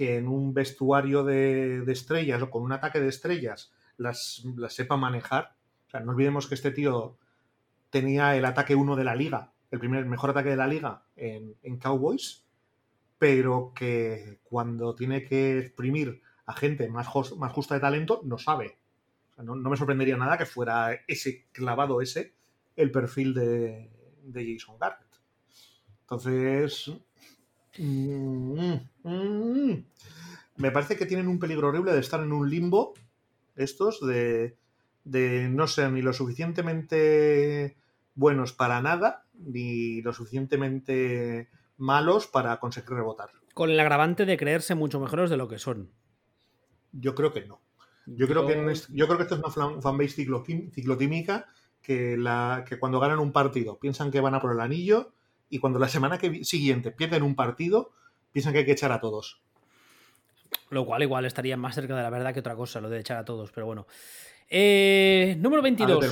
[0.00, 4.72] que en un vestuario de, de estrellas o con un ataque de estrellas las, las,
[4.72, 5.56] sepa manejar.
[5.86, 7.18] O sea, no olvidemos que este tío
[7.90, 11.54] tenía el ataque 1 de la liga, el primer mejor ataque de la liga en,
[11.62, 12.46] en, Cowboys,
[13.20, 18.78] pero que cuando tiene que exprimir a gente más, justa de talento, no sabe.
[19.36, 22.34] No, me sorprendería nada que fuera ese clavado ese
[22.74, 23.88] el perfil de,
[24.24, 25.06] de Jason Garrett.
[26.00, 26.90] Entonces,
[27.78, 29.84] Mm, mm,
[30.56, 32.94] me parece que tienen un peligro horrible de estar en un limbo
[33.56, 34.56] estos, de,
[35.04, 37.76] de no ser ni lo suficientemente
[38.14, 41.48] buenos para nada, ni lo suficientemente
[41.80, 43.30] malos para conseguir rebotar.
[43.54, 45.90] Con el agravante de creerse mucho mejores de lo que son.
[46.92, 47.60] Yo creo que no.
[48.06, 48.54] Yo, creo, que
[48.90, 50.26] yo creo que esto es una fanbase
[50.72, 51.46] ciclotímica
[51.82, 55.12] que, la, que cuando ganan un partido piensan que van a por el anillo
[55.48, 57.92] y cuando la semana que siguiente pierden un partido,
[58.32, 59.40] piensan que hay que echar a todos.
[60.70, 63.18] Lo cual igual estaría más cerca de la verdad que otra cosa, lo de echar
[63.18, 63.86] a todos, pero bueno.
[64.48, 66.04] Eh, número 22.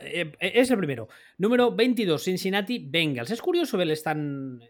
[0.00, 1.08] Eh, es el primero.
[1.38, 3.30] Número 22, Cincinnati Bengals.
[3.30, 4.62] Es curioso ver están,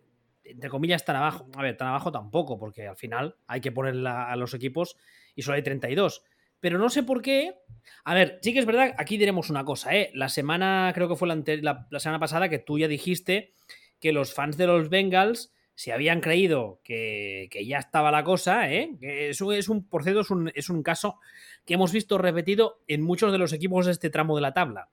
[0.42, 1.48] entre comillas, tan abajo.
[1.54, 4.96] A ver, tan abajo tampoco, porque al final hay que poner a los equipos
[5.34, 6.24] y solo hay 32
[6.64, 7.58] pero no sé por qué.
[8.04, 10.10] A ver, sí que es verdad, aquí diremos una cosa, ¿eh?
[10.14, 13.52] La semana, creo que fue la, la, semana pasada, que tú ya dijiste
[14.00, 18.72] que los fans de los Bengals se habían creído que, que ya estaba la cosa,
[18.72, 18.96] ¿eh?
[18.98, 21.20] Que es un, por cierto, es un, es un caso
[21.64, 24.90] que hemos visto repetido en muchos de los equipos de este tramo de la tabla.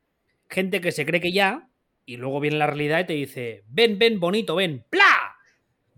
[0.50, 1.70] Gente que se cree que ya,
[2.06, 5.36] y luego viene la realidad y te dice, ven, ven, bonito, ven, ¡pla!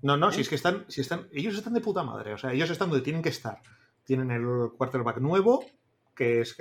[0.01, 2.51] No, no, si es que están, si están, ellos están de puta madre, o sea,
[2.51, 3.61] ellos están donde tienen que estar
[4.03, 5.65] tienen el quarterback nuevo,
[6.15, 6.55] que es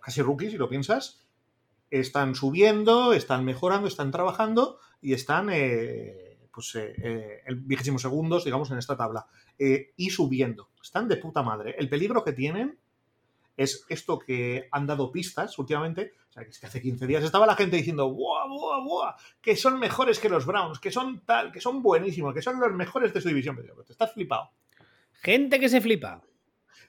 [0.00, 1.24] casi rookie, si lo piensas.
[1.90, 8.44] Están subiendo, están mejorando, están trabajando y están eh, pues, eh, eh el vigésimo segundos,
[8.44, 9.26] digamos, en esta tabla.
[9.58, 10.70] Eh, y subiendo.
[10.82, 11.76] Están de puta madre.
[11.78, 12.78] El peligro que tienen
[13.58, 16.14] es esto que han dado pistas últimamente.
[16.30, 19.14] O sea, que es que hace 15 días estaba la gente diciendo, ¡buah, buah, buah!
[19.42, 22.72] Que son mejores que los Browns, que son tal, que son buenísimos, que son los
[22.72, 23.56] mejores de su división.
[23.56, 24.50] Pero te estás flipado.
[25.12, 26.22] Gente que se flipa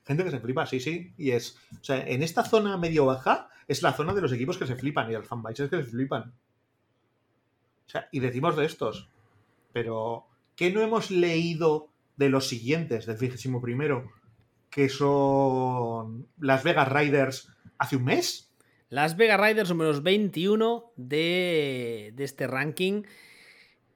[0.09, 1.13] gente que se flipa, sí, sí.
[1.17, 4.65] Y es, o sea, en esta zona medio-baja es la zona de los equipos que
[4.65, 6.34] se flipan y los fanbases que se flipan.
[7.86, 9.07] O sea, y decimos de estos.
[9.72, 14.11] Pero, ¿qué no hemos leído de los siguientes, del vigésimo primero?
[14.70, 18.53] Que son Las Vegas Riders hace un mes.
[18.89, 23.03] Las Vegas Riders números 21 de, de este ranking.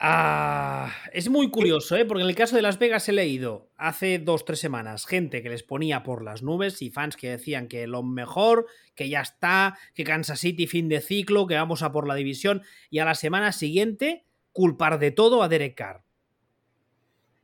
[0.05, 2.03] Ah, es muy curioso, ¿eh?
[2.03, 5.49] porque en el caso de Las Vegas he leído hace dos, tres semanas gente que
[5.49, 9.77] les ponía por las nubes y fans que decían que lo mejor, que ya está,
[9.95, 13.15] que Kansas City fin de ciclo, que vamos a por la división y a la
[13.15, 16.03] semana siguiente culpar de todo a Derek Carr.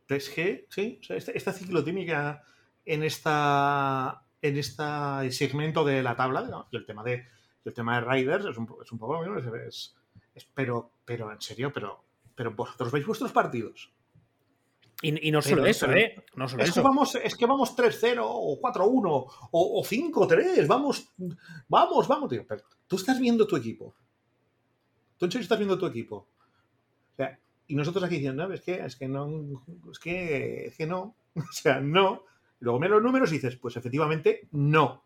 [0.09, 2.43] Es que, sí, esta, esta ciclotímica
[2.89, 6.67] en esta en este segmento de la tabla, ¿no?
[6.71, 7.25] y el tema de
[7.65, 9.95] el tema de Riders es un, es un poco es,
[10.53, 12.03] pero, pero en serio, pero,
[12.35, 13.91] pero vosotros veis vuestros partidos.
[15.01, 16.25] Y, no solo eso, ¿eh?
[16.35, 16.81] No solo es, eso.
[16.81, 20.67] Que vamos, es que vamos 3-0 o 4-1 o, o 5-3.
[20.67, 21.09] Vamos,
[21.69, 22.45] vamos, vamos, tío.
[22.45, 23.95] Pero tú estás viendo tu equipo.
[25.17, 26.27] Tú en serio estás viendo tu equipo.
[27.13, 30.75] O sea, y nosotros aquí diciendo, no, es que, es que no, es que, es
[30.75, 31.15] que no.
[31.35, 32.25] O sea, no.
[32.59, 35.03] Luego miras los números y dices, pues efectivamente, no.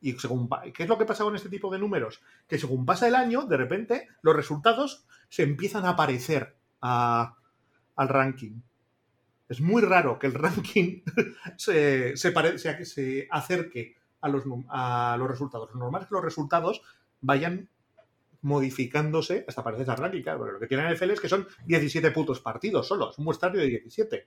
[0.00, 2.22] Y según, ¿qué es lo que pasa con este tipo de números?
[2.46, 7.34] Que según pasa el año, de repente, los resultados se empiezan a aparecer al
[7.96, 8.60] ranking.
[9.48, 11.02] Es muy raro que el ranking
[11.56, 14.44] se, se, se acerque a los,
[15.28, 15.70] resultados.
[15.72, 16.82] Lo normal es que los resultados
[17.20, 17.68] vayan
[18.42, 20.22] modificándose hasta parecer al ranking.
[20.22, 23.18] Claro, pero lo que tiene el NFL es que son 17 putos partidos solo, es
[23.18, 24.26] un muestrario de 17.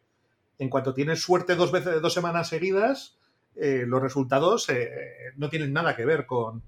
[0.62, 3.18] En cuanto tienes suerte dos veces, dos semanas seguidas,
[3.55, 4.91] eh, los resultados eh,
[5.36, 6.62] no tienen nada que ver con,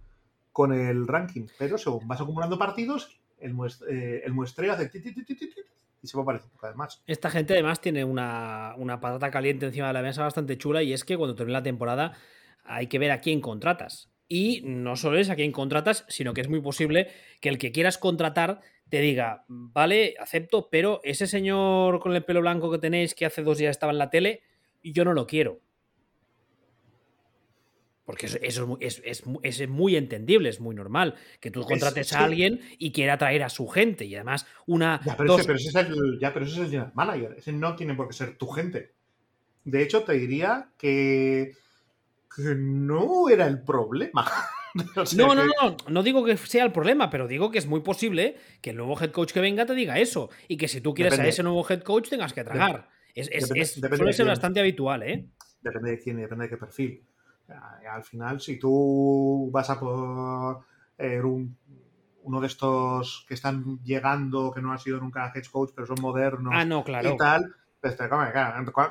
[0.51, 1.45] con, el ranking.
[1.59, 3.55] Pero según vas acumulando partidos, el,
[3.87, 4.89] eh, el muestreo hace
[6.01, 7.03] y se va apareciendo cada vez más.
[7.05, 10.91] Esta gente además tiene una, una, patata caliente encima de la mesa bastante chula y
[10.91, 12.13] es que cuando termine la temporada
[12.63, 14.09] hay que ver a quién contratas.
[14.27, 17.71] Y no solo es a quién contratas, sino que es muy posible que el que
[17.71, 18.61] quieras contratar
[18.93, 23.41] te diga, vale, acepto, pero ese señor con el pelo blanco que tenéis que hace
[23.41, 24.43] dos días estaba en la tele,
[24.83, 25.61] yo no lo quiero.
[28.05, 32.59] Porque eso, es, es, es, muy entendible, es muy normal que tú contrates a alguien
[32.77, 34.05] y quiera traer a su gente.
[34.05, 35.01] Y además, una.
[35.03, 37.33] Ya, pero, ese, es el, ya, pero ese es el general manager.
[37.35, 38.93] Ese no tiene por qué ser tu gente.
[39.63, 41.53] De hecho, te diría que,
[42.35, 44.31] que no era el problema.
[45.17, 48.37] no, no, no, no digo que sea el problema, pero digo que es muy posible
[48.61, 50.29] que el nuevo head coach que venga te diga eso.
[50.47, 52.89] Y que si tú quieres a ese nuevo head coach tengas que tragar.
[53.13, 55.27] es, suele ser bastante habitual, ¿eh?
[55.61, 57.03] Depende de quién depende de qué perfil.
[57.91, 60.65] Al final, si tú vas a por
[60.97, 65.85] eh, uno de estos que están llegando, que no han sido nunca head coach, pero
[65.85, 67.13] son modernos ah, no, claro.
[67.13, 67.53] y tal,
[67.83, 67.97] pues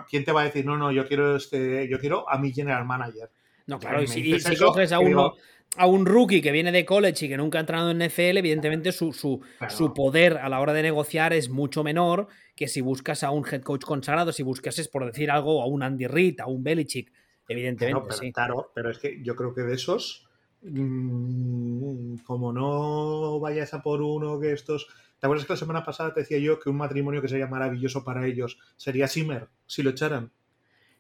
[0.09, 2.85] ¿quién te va a decir, no, no, yo quiero este, yo quiero a mi general
[2.85, 3.31] manager?
[3.67, 5.35] No, claro, y si, coges a uno,
[5.77, 8.93] a un rookie que viene de college y que nunca ha entrenado en NFL, evidentemente
[8.93, 13.23] su, su, su, poder a la hora de negociar es mucho menor que si buscas
[13.23, 16.47] a un head coach consagrado, si buscas, por decir algo, a un Andy Reid, a
[16.47, 17.11] un Belichick,
[17.49, 18.33] Evidentemente, pero, sí.
[18.33, 20.29] Claro, pero es que yo creo que de esos,
[20.63, 24.89] mmm, como no vayas a por uno que estos.
[25.19, 28.05] ¿Te acuerdas que la semana pasada te decía yo que un matrimonio que sería maravilloso
[28.05, 30.33] para ellos sería Simmer, si lo echaran?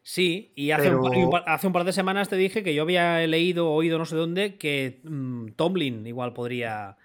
[0.04, 3.70] Sí, y hace, un, hace, un, par de semanas te dije que yo había leído,
[3.70, 6.96] oído no sé dónde, que mmm, Tomlin igual podría.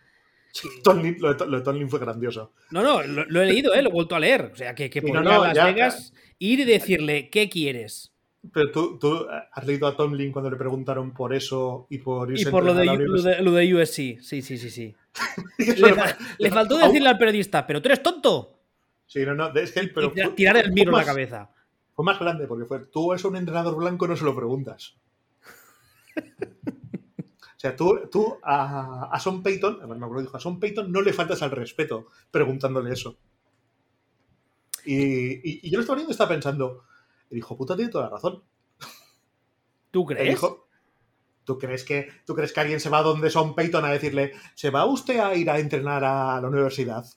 [0.84, 2.54] Tomlin, lo, de, Tomlin fue grandioso.
[2.72, 3.84] No, no, lo, he leído, ¿eh?
[3.84, 4.50] lo he vuelto a leer.
[4.52, 8.14] O sea, que, que podría no, Las Vegas ir y decirle, ¿qué quieres?
[8.52, 12.46] Pero tú, tú, has leído a Tomlin cuando le preguntaron por eso y por Y
[12.46, 12.86] por lo de,
[13.42, 14.22] lo de, USC.
[14.22, 14.96] Sí, sí, sí, sí.
[16.40, 18.60] le, faltó decirle al periodista, pero tú eres tonto.
[19.06, 19.54] Sí, no, no.
[19.54, 21.52] Es que, pero tirar el miro en la cabeza.
[21.98, 24.96] Fue más grande porque fue, tú eres un entrenador blanco no se lo preguntas.
[26.16, 26.22] o
[27.58, 31.12] sea, tú, tú a, a Son Payton, me acuerdo, dijo, a Son Payton no le
[31.12, 33.18] faltas al respeto preguntándole eso.
[34.86, 36.84] Y, y, yo lo estaba viendo y estaba pensando,
[37.32, 38.44] el hijo puta tiene toda la razón.
[39.90, 40.40] ¿Tú crees?
[41.46, 44.70] ¿tú, crees que, ¿Tú crees que alguien se va donde Son Peyton a decirle, ¿se
[44.70, 47.08] va usted a ir a entrenar a la universidad?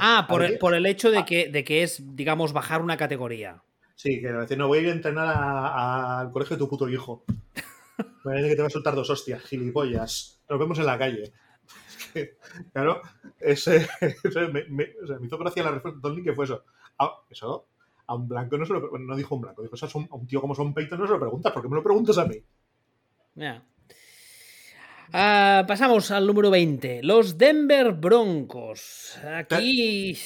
[0.00, 3.62] Ah, por el, por el, hecho de que, de que es, digamos, bajar una categoría.
[3.94, 5.36] Sí, que decir, no voy a ir a entrenar
[6.16, 7.24] al colegio de tu puto hijo.
[8.24, 10.42] Me que te va a soltar dos hostias, gilipollas.
[10.48, 11.32] Nos vemos en la calle.
[12.72, 13.02] claro,
[13.40, 13.88] ese,
[14.68, 16.64] me, hizo gracia la respuesta de Tony que fue eso.
[16.98, 17.66] Ah, eso
[18.06, 20.40] a un blanco no se lo bueno, no dijo un blanco, dijo a un tío
[20.40, 22.36] como Son Peyton no se lo preguntas, ¿por qué me lo preguntas a mí?
[25.16, 29.16] Ah, pasamos al número 20, los Denver Broncos.
[29.24, 30.18] Aquí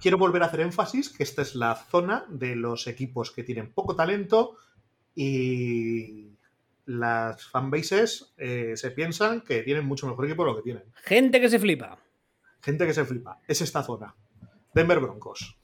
[0.00, 3.72] quiero volver a hacer énfasis que esta es la zona de los equipos que tienen
[3.72, 4.56] poco talento
[5.16, 6.28] y
[6.86, 10.84] las fanbases eh, se piensan que tienen mucho mejor equipo de lo que tienen.
[10.94, 11.98] Gente que se flipa.
[12.60, 13.40] Gente que se flipa.
[13.48, 14.14] Es esta zona.
[14.72, 15.58] Denver Broncos.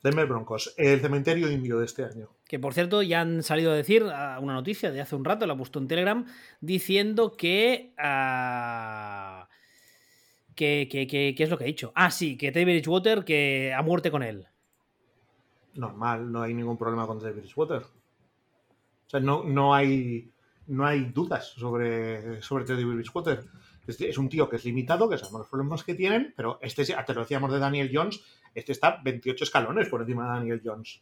[0.00, 2.37] Denver Broncos, el cementerio indio de este año.
[2.48, 5.56] Que por cierto, ya han salido a decir una noticia de hace un rato, la
[5.56, 6.24] puesto en Telegram,
[6.60, 7.92] diciendo que.
[7.98, 9.46] Uh,
[10.60, 11.92] es lo que ha dicho?
[11.94, 14.46] Ah, sí, que Teddy Bridgewater, que a muerte con él.
[15.74, 17.82] Normal, no hay ningún problema con Teddy Bridgewater.
[17.82, 20.32] O sea, no, no, hay,
[20.66, 23.44] no hay dudas sobre, sobre Teddy Bridgewater.
[23.86, 27.14] Es, un tío que es limitado, que sabemos los problemas que tienen, pero este, te
[27.14, 28.22] lo decíamos de Daniel Jones,
[28.54, 31.00] este está 28 escalones por encima de Daniel Jones.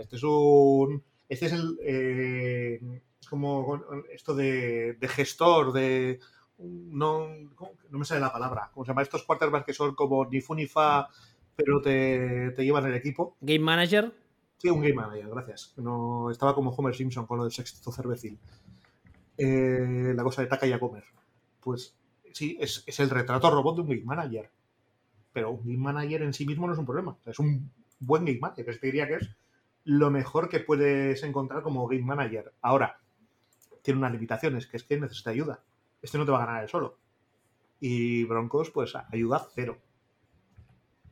[0.00, 1.02] Este es un.
[1.28, 1.78] Este es el.
[1.82, 2.80] Eh,
[3.20, 3.80] es como
[4.12, 6.20] esto de, gestor, de
[6.58, 7.28] no,
[7.90, 8.70] no me sale la palabra.
[8.72, 9.02] ¿Cómo se llama?
[9.02, 11.08] Estos quarterbacks que son como ni fu ni fa,
[11.54, 13.36] pero te, te llevan el equipo.
[13.40, 14.12] Game Manager.
[14.62, 15.74] Sí, un Game Manager, gracias.
[15.76, 18.38] No, estaba como Homer Simpson con lo del sexto cervecil.
[19.36, 21.04] Eh, la cosa de taca y a comer.
[21.58, 21.96] Pues
[22.32, 24.50] sí, es, es, el retrato robot de un Game Manager.
[25.32, 27.16] Pero un Game Manager en sí mismo no es un problema.
[27.26, 28.78] es un buen Game Manager.
[28.78, 29.30] Te diría que es
[29.84, 32.52] lo mejor que puedes encontrar como Game Manager.
[32.62, 33.00] Ahora,
[33.82, 35.60] tiene unas limitaciones, que es que necesita ayuda.
[36.00, 36.98] Este no te va a ganar él solo.
[37.80, 39.78] Y Broncos, pues ayuda cero.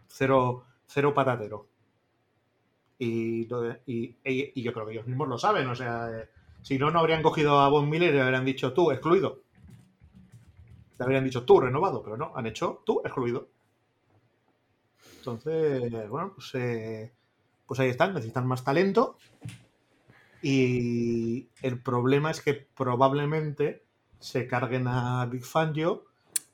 [0.06, 1.68] Cero, cero patatero.
[2.98, 3.48] Y,
[3.86, 5.66] y, yo creo que ellos mismos lo saben.
[5.68, 6.28] O sea, eh,
[6.62, 9.42] si no, no habrían cogido a Von Miller y le habrían dicho tú, excluido.
[10.98, 13.48] Le habrían dicho tú, renovado, pero no, han hecho tú, excluido.
[15.18, 17.12] Entonces, bueno, pues, eh,
[17.70, 19.16] pues ahí están, necesitan más talento.
[20.42, 23.84] Y el problema es que probablemente
[24.18, 26.04] se carguen a Big Fangio.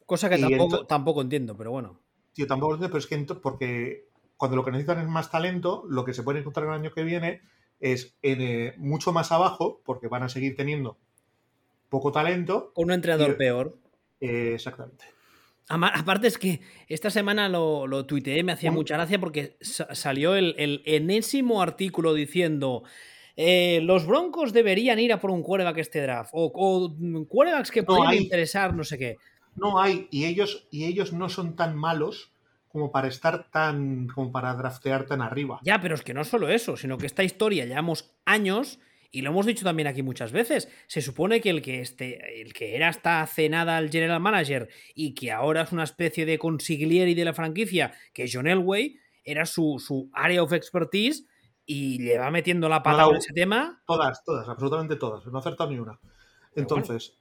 [0.04, 1.98] Cosa que tampoco, tampoco, entiendo, pero bueno.
[2.34, 6.04] Tío, tampoco entiendo, pero es que porque cuando lo que necesitan es más talento, lo
[6.04, 7.40] que se puede encontrar el año que viene
[7.80, 10.98] es en, eh, mucho más abajo, porque van a seguir teniendo
[11.88, 12.72] poco talento.
[12.76, 13.78] Un entrenador peor.
[14.20, 15.06] Eh, exactamente.
[15.68, 20.54] Aparte es que esta semana lo, lo tuiteé, me hacía mucha gracia porque salió el,
[20.58, 22.84] el enésimo artículo diciendo
[23.36, 27.82] eh, los Broncos deberían ir a por un quarterback este draft, o, o quarterbacks que
[27.82, 29.16] podrían interesar, no sé qué.
[29.56, 32.32] No hay, y ellos, y ellos no son tan malos
[32.68, 35.60] como para estar tan, como para draftear tan arriba.
[35.62, 38.78] Ya, pero es que no solo eso, sino que esta historia llevamos años
[39.16, 40.68] y lo hemos dicho también aquí muchas veces.
[40.88, 44.68] Se supone que el que, este, el que era hasta hace nada el general manager
[44.94, 49.00] y que ahora es una especie de consiglieri de la franquicia, que es John Elway,
[49.24, 51.26] era su, su area of expertise
[51.64, 53.82] y le va metiendo la pata en ese tema.
[53.86, 55.24] Todas, todas, absolutamente todas.
[55.24, 55.98] No acertado ni una.
[56.54, 57.16] Entonces.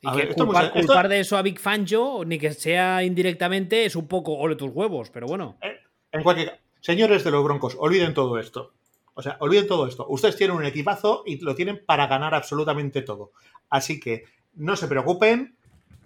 [0.00, 4.38] y que culpar, de eso a Big Fangio, ni que sea indirectamente, es un poco
[4.38, 5.58] ole tus huevos, pero bueno.
[5.60, 5.80] Eh,
[6.12, 8.72] en cualquier Señores de los Broncos, olviden todo esto.
[9.20, 10.06] O sea, olviden todo esto.
[10.08, 13.32] Ustedes tienen un equipazo y lo tienen para ganar absolutamente todo.
[13.68, 15.56] Así que no se preocupen.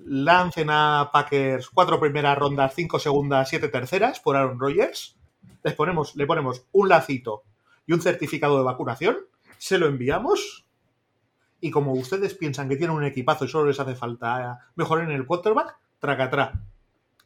[0.04, 5.16] Lancen a Packers cuatro primeras rondas, cinco segundas, siete terceras por Aaron Rodgers.
[5.62, 7.44] Les ponemos, le ponemos un lacito
[7.86, 9.16] y un certificado de vacunación,
[9.58, 10.66] se lo enviamos
[11.60, 15.14] y como ustedes piensan que tienen un equipazo y solo les hace falta mejorar en
[15.14, 16.60] el quarterback, tracatrá.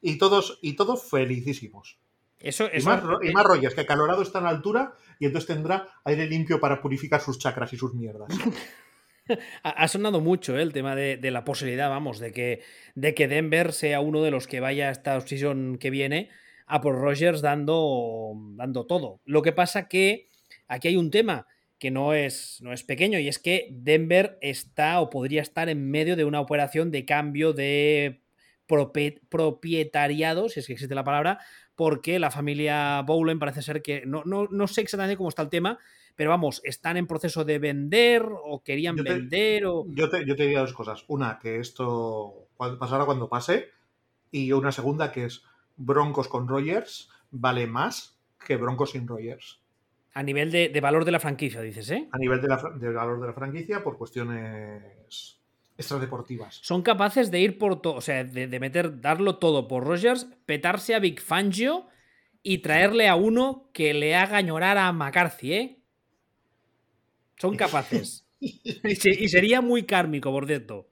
[0.02, 1.98] Y todos, y todos felicísimos.
[2.40, 6.60] Eso, y, más, y más que Calorado está en altura y entonces tendrá aire limpio
[6.60, 8.28] para purificar sus chakras y sus mierdas.
[9.62, 10.62] ha sonado mucho ¿eh?
[10.62, 12.62] el tema de, la posibilidad, vamos, de que,
[12.94, 16.30] de que Denver sea uno de los que vaya a esta season que viene
[16.66, 19.20] a por Rogers dando, dando todo.
[19.24, 20.28] Lo que pasa que
[20.68, 21.46] Aquí hay un tema
[21.78, 25.90] que no es, no es pequeño y es que Denver está o podría estar en
[25.90, 28.20] medio de una operación de cambio de
[28.66, 31.38] propietariado, si es que existe la palabra,
[31.78, 35.78] porque la familia Bowlen parece ser que no, no, sé exactamente cómo está el tema,
[36.16, 39.86] pero vamos, están en proceso de vender o querían vender o...
[39.90, 41.04] Yo te, yo te diría dos cosas.
[41.06, 43.68] Una, que esto pasará cuando pase,
[44.32, 45.44] y una segunda que es
[45.76, 49.60] Broncos con Rogers vale más que Broncos sin Rogers.
[50.14, 52.08] A nivel de, valor de la franquicia, dices, ¿eh?
[52.10, 52.48] A nivel de,
[52.92, 55.37] valor de la franquicia por cuestiones
[55.78, 56.58] extradeportivas.
[56.62, 60.94] Son capaces de ir por todo, o sea, de, meter, darlo todo por Rogers, petarse
[60.94, 61.86] a Big Fangio
[62.42, 65.82] y traerle a uno que le haga llorar a McCarthy, ¿eh?
[67.36, 68.26] Son capaces.
[68.40, 70.90] y sería muy kármico, por cierto.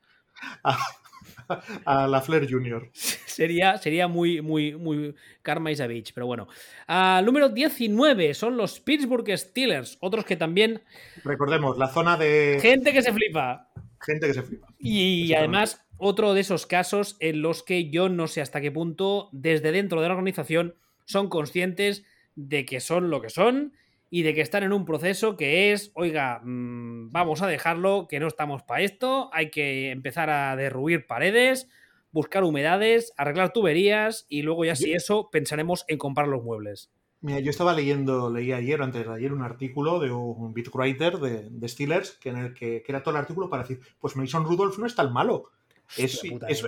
[1.85, 2.89] a la Flair Junior.
[2.93, 6.49] sería, sería muy, muy, muy Karma Isavich, pero bueno.
[6.89, 10.83] Uh, número 19 son los Pittsburgh Steelers, otros que también.
[11.25, 12.59] Recordemos, la zona de.
[12.61, 13.69] Gente que se flipa.
[14.01, 14.69] Gente que se flipa.
[14.79, 19.29] Y además, otro de esos casos en los que yo no sé hasta qué punto,
[19.33, 20.75] desde dentro de la organización,
[21.05, 23.73] son conscientes de que son lo que son
[24.11, 28.21] y de que están en un proceso que es, oiga, mm, vamos a dejarlo, que
[28.21, 31.69] no estamos para esto, hay que empezar a derruir paredes,
[32.13, 36.91] buscar humedades, arreglar tuberías y luego ya si eso pensaremos en comprar los muebles.
[37.21, 41.49] Mira, yo estaba leyendo, leí ayer, antes de ayer, un artículo de un beatwriter de,
[41.51, 44.79] de Steelers, que en el que, era todo el artículo para decir, pues Mason Rudolph
[44.79, 45.51] no es tan malo.
[45.97, 46.21] Es,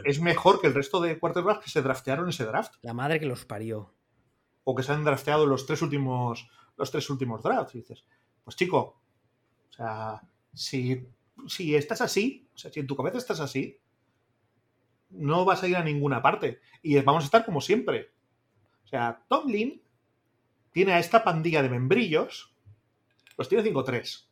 [0.04, 2.74] es, mejor que el resto de quarterbacks que se draftearon en ese draft.
[2.82, 3.92] La madre que los parió.
[4.64, 7.74] O que se han drafteado los tres últimos los tres últimos drafts.
[7.74, 8.04] Y dices,
[8.44, 9.02] pues chico,
[9.68, 10.22] o sea,
[10.54, 11.06] si,
[11.46, 13.80] si estás así, o sea, si en tu cabeza estás así,
[15.10, 16.60] no vas a ir a ninguna parte.
[16.82, 18.12] Y vamos a estar como siempre.
[18.84, 19.82] O sea, Tomlin
[20.72, 22.52] tiene a esta pandilla de membrillos,
[23.36, 24.24] los tiene 5-3.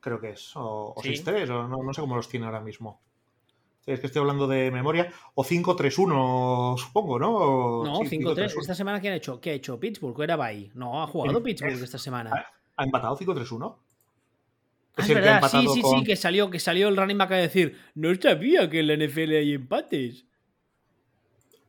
[0.00, 0.56] creo que es.
[0.56, 1.10] O, o Sí.
[1.10, 3.00] 6-3, o no, no sé cómo los tiene ahora mismo.
[3.86, 5.12] Es que estoy hablando de memoria.
[5.34, 7.84] O 5-3-1, supongo, ¿no?
[7.84, 8.50] No, sí, 5-3.
[8.52, 8.60] 5-3-1.
[8.62, 9.40] ¿Esta semana quién ha hecho?
[9.40, 9.78] ¿Qué ha hecho?
[9.78, 10.70] ¿Pittsburgh o era Bay?
[10.74, 12.32] No, ha jugado Pittsburgh es- esta semana.
[12.76, 13.78] ¿Ha empatado 5-3-1
[14.96, 17.36] Ah, es verdad, sí, sí, con- sí, que salió, que salió el running back a
[17.36, 20.26] decir, no sabía que en la NFL hay empates.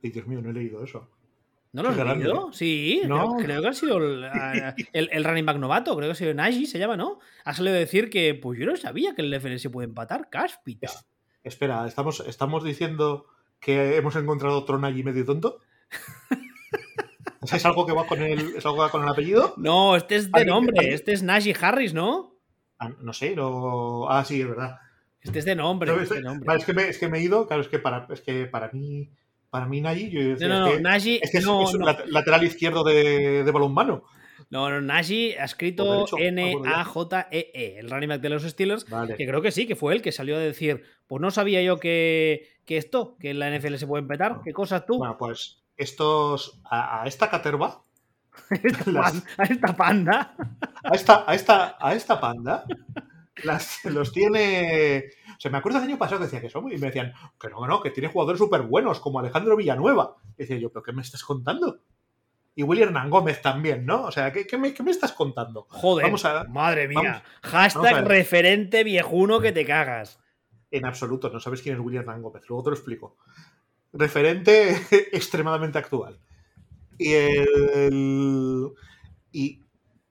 [0.03, 1.07] Ay, Dios mío, no he leído eso.
[1.73, 2.53] ¿No lo has leído?
[2.53, 3.35] Sí, No.
[3.35, 4.23] creo, creo que ha sido el,
[4.93, 7.19] el- el running back novato, creo que ha sido Najee, se llama, ¿no?
[7.43, 9.87] Ha salido a decir que, pues yo no sabía que en la NFL se puede
[9.87, 10.85] empatar, cáspita.
[10.87, 11.05] Es-
[11.43, 13.25] Espera, ¿estamos, ¿estamos diciendo
[13.59, 15.59] que hemos encontrado otro Nagy medio tonto?
[17.41, 19.53] ¿Es algo que va con el, ¿es algo que va con el apellido?
[19.57, 22.37] No, este es de Alguien- nombre, este es Najee Harris, ¿no?
[22.79, 24.07] Ah, no sé, no...
[24.09, 24.77] Ah, sí, es verdad.
[25.21, 26.45] Este es de nombre, No, es de es- nombre.
[26.45, 28.45] vale, es, que me, es que me he ido, claro, es que para, es que
[28.45, 29.09] para mí,
[29.53, 31.85] para mí Nagy, yo decía, No, no, es que, es, que es- no, es un
[32.07, 34.03] lateral izquierdo de, de balonmano.
[34.49, 39.15] No, no, Najee ha escrito ah, N-A-J-E-E, el running back de los Steelers, Vale.
[39.15, 41.79] que creo que sí, que fue él que salió a decir, pues no sabía yo
[41.79, 45.61] que, que esto, que en la NFL se puede empetar, qué cosas tú, Bueno, pues
[45.77, 47.83] estos, a, a esta caterva,
[48.49, 50.35] esta, las- pan- a esta panda.
[50.83, 52.65] a esta, a esta, a esta panda,
[53.43, 55.05] las- los tiene.
[55.43, 57.49] O sea, me acuerdo el año pasado que decía que son, y me decían que
[57.49, 60.15] no, que no, que tiene jugadores súper buenos, como Alejandro Villanueva.
[60.37, 61.79] Y decía yo, ¿pero qué me estás contando?
[62.55, 64.03] Y William Hernán Gómez también, ¿no?
[64.03, 65.65] O sea, ¿qué, qué me, qué me estás contando?
[65.69, 66.95] Joder, Vamos a- madre mía.
[67.03, 70.17] vamos- Hashtag vamos referente viejuno que te cagas.
[70.71, 73.17] En absoluto, no sabes quién es William Hernán Gómez, luego te lo explico.
[73.91, 74.71] Referente
[75.11, 76.21] extremadamente actual.
[76.97, 78.69] Y el.
[79.33, 79.65] Y,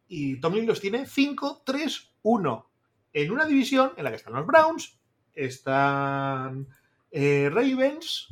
[0.08, 2.66] y Tomlin los tiene 5-3-1.
[3.14, 4.98] En una división en la que están los Browns,
[5.34, 6.68] están
[7.10, 8.28] eh, Ravens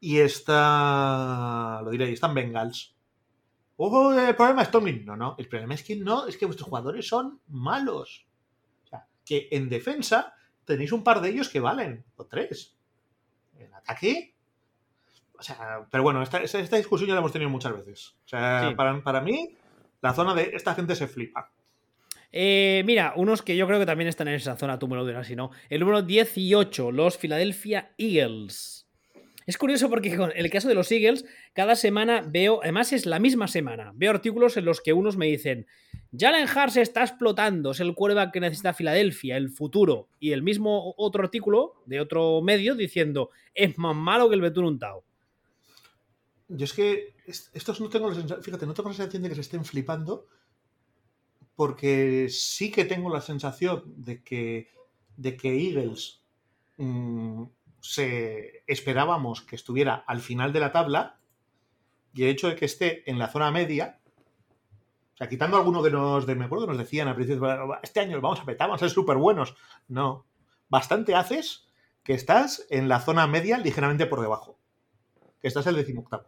[0.00, 1.80] y está.
[1.84, 2.94] Lo diré, están Bengals.
[3.76, 5.04] Oh, el problema es Tomlin.
[5.04, 8.26] No, no, el problema es que no, es que vuestros jugadores son malos.
[8.84, 10.34] O sea, que en defensa
[10.64, 12.74] tenéis un par de ellos que valen, o tres.
[13.58, 14.34] En ataque.
[15.38, 18.14] O sea, pero bueno, esta, esta- esta discusión ya la hemos tenido muchas veces.
[18.24, 18.74] O sea, Sí.
[18.76, 19.56] para, para mí,
[20.00, 21.50] la zona de esta gente se flipa.
[22.32, 25.06] Eh, mira, unos que yo creo que también están en esa zona, tú me lo
[25.06, 25.50] dirás si no.
[25.68, 28.86] El número 18, los Philadelphia Eagles.
[29.44, 33.18] Es curioso porque con el caso de los Eagles, cada semana veo, además es la
[33.18, 35.66] misma semana, veo artículos en los que unos me dicen,
[36.16, 40.08] Jalen Hart se está explotando, es el quarterback que necesita Filadelfia, el futuro.
[40.20, 44.64] Y el mismo otro artículo de otro medio diciendo, es más malo que el Betún
[44.66, 45.04] Untao.
[46.48, 49.28] Yo es que est- estos no tengo la sensación, fíjate, no tengo la sensación de
[49.30, 50.26] que se estén flipando,
[51.62, 54.72] porque sí que tengo la sensación de que,
[55.16, 56.20] de que Eagles
[56.76, 57.44] mm,
[57.78, 61.20] se esperábamos que estuviera al final de la tabla
[62.14, 64.00] y el hecho de que esté en la zona media,
[65.14, 68.00] o sea, quitando alguno que nos, de, me acuerdo que nos decían al principio, este
[68.00, 69.54] año vamos a petar, vamos a ser súper buenos.
[69.86, 70.26] No,
[70.68, 71.68] bastante haces
[72.02, 74.58] que estás en la zona media ligeramente por debajo,
[75.40, 76.26] que estás el decimoctavo.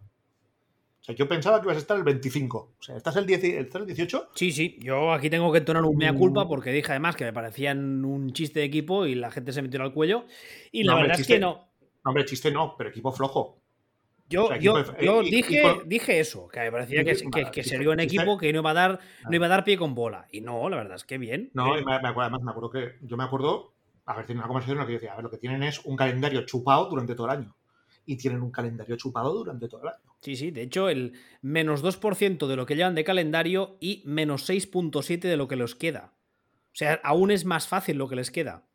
[1.05, 2.59] O sea, yo pensaba que ibas a estar el 25.
[2.79, 4.31] O sea, estás el, 10, estás el 18.
[4.35, 6.49] Sí, sí, yo aquí tengo que entonar un mea culpa Mm.
[6.49, 9.83] porque dije además que me parecían un chiste de equipo y la gente se metió
[9.83, 10.25] al cuello.
[10.73, 11.69] Y la No, hombre, verdad es que no.
[12.05, 13.61] No, hombre, chiste no, pero equipo flojo.
[14.31, 17.05] Yo, O sea, yo, equipo- yo y- y dije, con- dije eso, que me parecía
[17.05, 19.29] que, que, que sería un equipo que no iba a dar, Ah.
[19.29, 20.27] no iba a dar pie con bola.
[20.33, 21.51] Y no, la verdad es que bien.
[21.53, 23.74] No, Eh, y me, me acuerdo, además me acuerdo que yo me acuerdo
[24.07, 25.85] haber tenido una conversación en la que yo decía, a ver, lo que tienen es
[25.85, 27.55] un calendario chupado durante todo el año.
[28.06, 30.14] Y tienen un calendario chupado durante todo el año.
[30.20, 34.48] Sí, sí, de hecho, el menos 2% de lo que llevan de calendario y menos
[34.48, 36.14] 6.7 de lo que les queda.
[36.72, 38.66] O sea, aún es más fácil lo que les queda.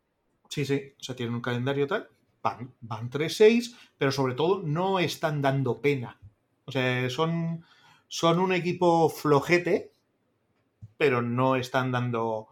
[0.48, 2.08] Sí, sí, o sea, tienen un calendario tal,
[2.42, 6.18] van, van 3-6, pero sobre todo no están dando pena.
[6.64, 7.64] O sea, son,
[8.08, 9.92] son un equipo flojete,
[10.96, 12.48] pero no están dando,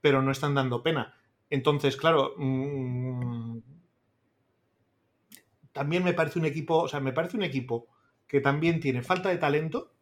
[0.00, 1.14] pero no están dando pena.
[1.48, 3.58] Entonces, claro, mm,
[5.72, 7.86] también me parece un equipo, o sea, me parece un equipo
[8.26, 9.92] que también tiene falta de talento,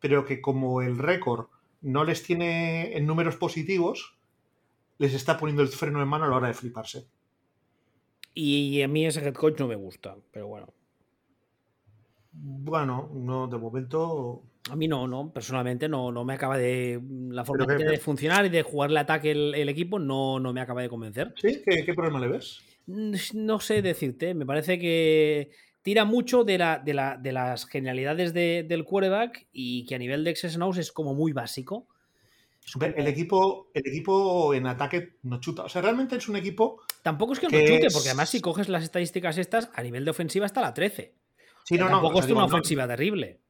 [0.00, 1.46] pero que como el récord
[1.82, 4.16] no les tiene en números positivos,
[4.98, 7.06] les está poniendo el freno en mano a la hora de fliparse.
[8.34, 10.68] Y a mí ese head coach no me gusta, pero bueno.
[12.32, 14.42] Bueno, no, de momento.
[14.70, 17.00] A mí no, no, personalmente no, no me acaba de.
[17.30, 19.98] La forma Pero que que- tiene de funcionar y de jugarle ataque el, el equipo
[19.98, 21.34] no, no me acaba de convencer.
[21.36, 21.62] ¿Sí?
[21.64, 22.60] ¿Qué, qué problema le ves?
[22.90, 25.50] No sé decirte, me parece que
[25.82, 29.98] tira mucho de, la, de, la- de las genialidades de- del quarterback y que a
[29.98, 31.86] nivel de and O's es como muy básico.
[32.80, 35.64] El equipo, el equipo en ataque no chuta.
[35.64, 36.82] O sea, realmente es un equipo.
[37.02, 40.10] Tampoco es que no chute, porque además si coges las estadísticas estas, a nivel de
[40.10, 41.14] ofensiva está la 13.
[41.64, 41.92] Sí, no, no.
[41.92, 43.40] Tampoco o sea, es digo, una no- ofensiva terrible.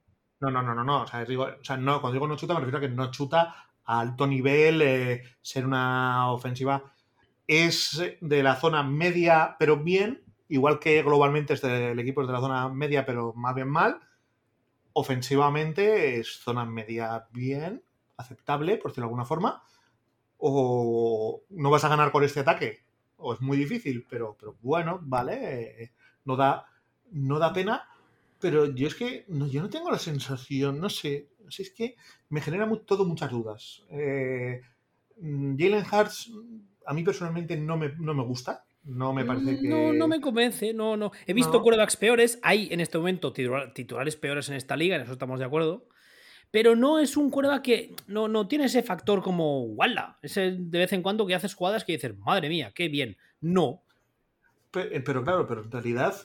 [0.40, 1.02] No, no, no, no, no.
[1.02, 3.10] O sea, digo, o sea, no, cuando digo no chuta, me refiero a que no
[3.10, 3.54] chuta
[3.84, 6.94] a alto nivel, eh, ser una ofensiva.
[7.50, 12.32] Es de la zona media, pero bien, igual que globalmente es del equipo es de
[12.32, 13.98] la zona media, pero más bien mal.
[14.92, 17.82] Ofensivamente es zona media bien,
[18.16, 19.64] aceptable, por decirlo de alguna forma.
[20.38, 22.84] O no vas a ganar con este ataque,
[23.16, 25.92] o es muy difícil, pero, pero bueno, vale,
[26.24, 26.66] no da,
[27.10, 27.88] no da pena.
[28.38, 31.96] Pero yo es que no, yo no tengo la sensación, no sé, es que
[32.28, 33.82] me genera todo muchas dudas.
[33.90, 34.62] Eh,
[35.16, 36.30] Jalen Hurts
[36.86, 38.64] a mí personalmente no me, no me gusta.
[38.84, 39.68] No me parece que.
[39.68, 41.12] No, no me convence, no, no.
[41.26, 41.86] He visto no.
[41.98, 42.38] peores.
[42.42, 45.86] Hay en este momento titulares peores en esta liga, en eso estamos de acuerdo.
[46.50, 50.18] Pero no es un quarterback que no, no tiene ese factor como wala.
[50.22, 53.16] Ese de vez en cuando que haces jugadas que dices, madre mía, qué bien.
[53.40, 53.82] No.
[54.70, 56.16] Pero, eh, pero claro, pero en realidad.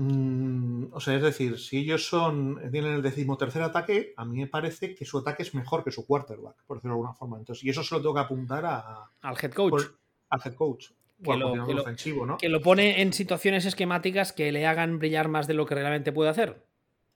[0.00, 4.46] Mmm, o sea, es decir, si ellos son tienen el decimotercer ataque, a mí me
[4.46, 7.36] parece que su ataque es mejor que su quarterback, por decirlo de alguna forma.
[7.36, 9.70] Entonces, y eso se lo tengo que apuntar a, al head coach.
[9.70, 9.98] Por,
[10.28, 10.90] al head coach.
[11.20, 12.38] Que lo, que, lo, ofensivo, ¿no?
[12.38, 16.12] que lo pone en situaciones esquemáticas que le hagan brillar más de lo que realmente
[16.12, 16.64] puede hacer.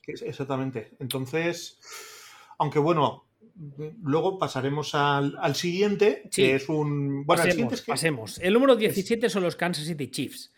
[0.05, 0.97] Exactamente.
[0.99, 1.79] Entonces,
[2.59, 3.29] aunque bueno,
[4.03, 6.43] luego pasaremos al, al siguiente, sí.
[6.43, 7.25] que es un.
[7.25, 7.93] Bueno, pasemos, el siguiente es que...
[7.93, 8.39] pasemos.
[8.41, 9.33] El número 17 es...
[9.33, 10.53] son los Kansas City Chiefs.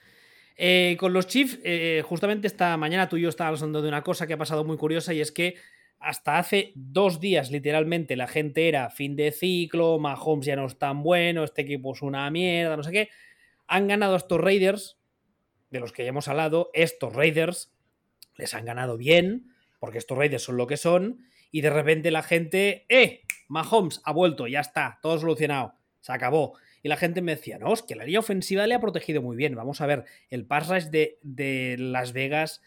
[0.56, 4.02] Eh, con los Chiefs, eh, justamente esta mañana tú y yo estábamos hablando de una
[4.02, 5.56] cosa que ha pasado muy curiosa y es que
[5.98, 10.78] hasta hace dos días, literalmente, la gente era fin de ciclo, Mahomes ya no es
[10.78, 13.08] tan bueno, este equipo es una mierda, no sé qué.
[13.66, 14.98] Han ganado estos Raiders,
[15.70, 17.72] de los que ya hemos hablado, estos Raiders
[18.36, 22.22] les han ganado bien, porque estos Raiders son lo que son, y de repente la
[22.22, 23.22] gente, ¡eh!
[23.48, 26.54] Mahomes ha vuelto, ya está, todo solucionado, se acabó.
[26.84, 29.36] Y la gente me decía, no, es que la línea ofensiva le ha protegido muy
[29.38, 29.54] bien.
[29.54, 32.60] Vamos a ver, el pass rush de, de Las Vegas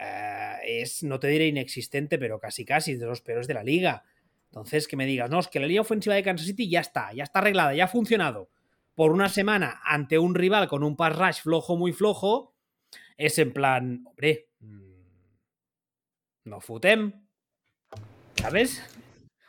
[0.00, 4.04] uh, es, no te diré inexistente, pero casi casi de los peores de la liga.
[4.46, 7.12] Entonces, que me digas, no, es que la línea ofensiva de Kansas City ya está,
[7.12, 8.48] ya está arreglada, ya ha funcionado.
[8.94, 12.54] Por una semana ante un rival con un pass rush flojo, muy flojo,
[13.18, 14.48] es en plan, hombre,
[16.44, 17.12] no futem.
[18.36, 18.82] ¿Sabes?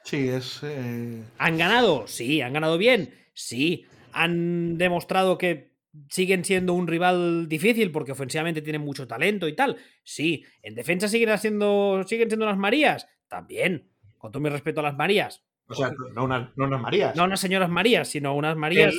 [0.03, 0.59] Sí, es.
[0.63, 1.23] Eh...
[1.37, 2.05] ¿Han ganado?
[2.05, 3.15] Sí, han ganado bien.
[3.33, 3.85] Sí.
[4.13, 5.69] Han demostrado que
[6.09, 9.77] siguen siendo un rival difícil porque ofensivamente tienen mucho talento y tal.
[10.03, 10.43] Sí.
[10.61, 13.07] ¿En defensa siguen siendo, siguen siendo las Marías?
[13.27, 13.89] También.
[14.17, 15.43] Con todo mi respeto a las Marías.
[15.67, 17.15] O sea, no, una, no unas Marías.
[17.15, 18.95] No unas señoras Marías, sino unas Marías.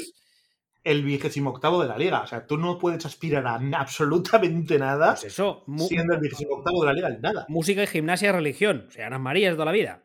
[0.82, 2.22] El vigésimo octavo de la liga.
[2.22, 6.80] O sea, tú no puedes aspirar a absolutamente nada pues eso, siendo el vigésimo octavo
[6.80, 7.44] de la liga, nada.
[7.48, 8.86] Música y gimnasia, religión.
[8.88, 10.04] O sea, Ana María es toda la vida.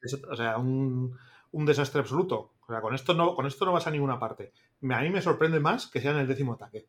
[0.00, 1.14] Eso, o sea, un,
[1.54, 2.54] un, desastre absoluto.
[2.60, 4.52] O sea, con esto, no, con esto no vas a ninguna parte.
[4.90, 6.86] A mí me sorprende más que sea en el décimo ataque.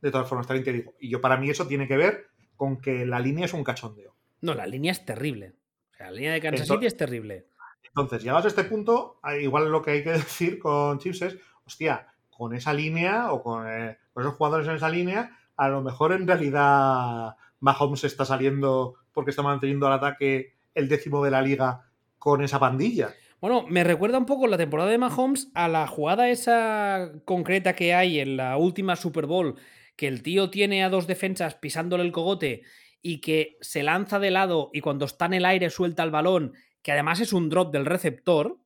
[0.00, 0.94] De todas formas, también te digo.
[1.00, 4.14] Y yo, para mí, eso tiene que ver con que la línea es un cachondeo.
[4.40, 5.54] No, la línea es terrible.
[5.92, 7.46] O sea, la línea de Kansas City es terrible.
[7.82, 12.06] Entonces, llegados a este punto, igual lo que hay que decir con Chips es hostia,
[12.30, 16.12] con esa línea o con, eh, con, esos jugadores en esa línea, a lo mejor
[16.12, 21.90] en realidad Mahomes está saliendo porque está manteniendo al ataque el décimo de la liga
[22.18, 23.14] con esa pandilla.
[23.40, 27.94] Bueno, me recuerda un poco la temporada de Mahomes a la jugada esa concreta que
[27.94, 29.54] hay en la última Super Bowl,
[29.96, 32.62] que el tío tiene a dos defensas pisándole el cogote
[33.00, 36.52] y que se lanza de lado y cuando está en el aire suelta el balón,
[36.82, 38.58] que además es un drop del receptor,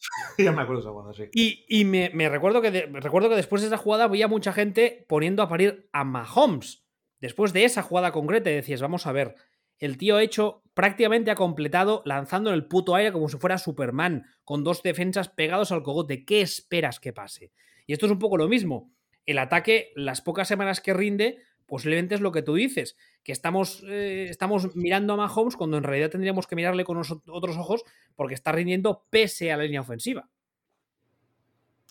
[0.38, 1.24] ya me acuerdo esa jugada, sí.
[1.34, 4.52] Y, y me, me, recuerdo que de, recuerdo que después de esa jugada había mucha
[4.52, 6.84] gente poniendo a parir a Mahomes.
[7.20, 9.34] Después de esa jugada concreta, y decías, vamos a ver,
[9.78, 13.58] el tío ha hecho, prácticamente ha completado lanzando en el puto aire como si fuera
[13.58, 16.24] Superman, con dos defensas pegados al cogote.
[16.24, 17.52] ¿Qué esperas que pase?
[17.86, 18.90] Y esto es un poco lo mismo.
[19.26, 21.36] El ataque, las pocas semanas que rinde,
[21.66, 25.82] posiblemente es lo que tú dices, que estamos, eh, estamos mirando a Mahomes cuando en
[25.82, 27.84] realidad tendríamos que mirarle con otros ojos
[28.16, 30.30] porque está rindiendo pese a la línea ofensiva.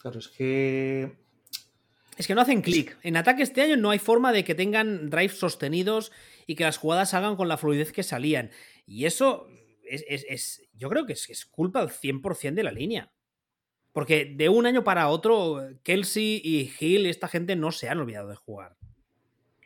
[0.01, 1.15] Claro, es que...
[2.17, 2.97] Es que no hacen clic.
[3.03, 6.11] En ataque este año no hay forma de que tengan drives sostenidos
[6.49, 8.49] y que las jugadas hagan con la fluidez que salían.
[8.87, 9.47] Y eso
[9.83, 13.11] es, es, es yo creo que es, es culpa al 100% de la línea.
[13.91, 18.29] Porque de un año para otro, Kelsey y Hill, esta gente no se han olvidado
[18.29, 18.77] de jugar.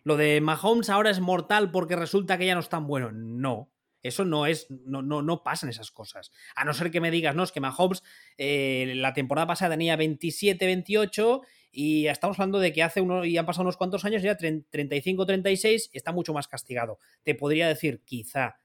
[0.03, 3.13] Lo de Mahomes ahora es mortal porque resulta que ya no es tan bueno.
[3.13, 3.71] No.
[4.01, 6.33] Eso no es, no, no, no pasan esas cosas.
[6.53, 8.03] A no ser que me digas, no, es que Mahomes
[8.37, 11.43] eh, la temporada pasada tenía 27, 28
[11.73, 15.25] y estamos hablando de que hace uno, y han pasado unos cuantos años, ya 35,
[15.25, 16.99] 36, y está mucho más castigado.
[17.23, 18.57] Te podría decir, quizá,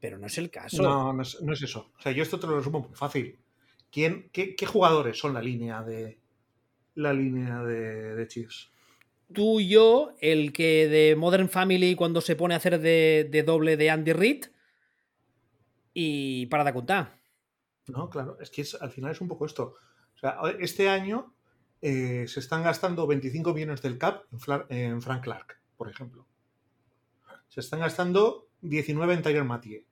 [0.00, 0.82] pero no es el caso.
[0.82, 1.92] No, no es, no es eso.
[1.96, 3.38] O sea, yo esto te lo resumo muy fácil.
[3.90, 6.18] ¿Quién, qué, qué, jugadores son la línea de
[6.96, 8.72] la línea de, de Chiefs?
[9.32, 13.42] tú y yo, el que de Modern Family cuando se pone a hacer de, de
[13.42, 14.46] doble de Andy Reid
[15.92, 17.20] y para de contar.
[17.88, 19.74] No, claro, es que es, al final es un poco esto.
[20.14, 21.35] O sea, este año
[21.88, 24.24] eh, se están gastando 25 millones del CAP
[24.70, 26.26] en, Frank Clark, por ejemplo.
[27.46, 29.84] Se están gastando 19 en Tyler Mathieu.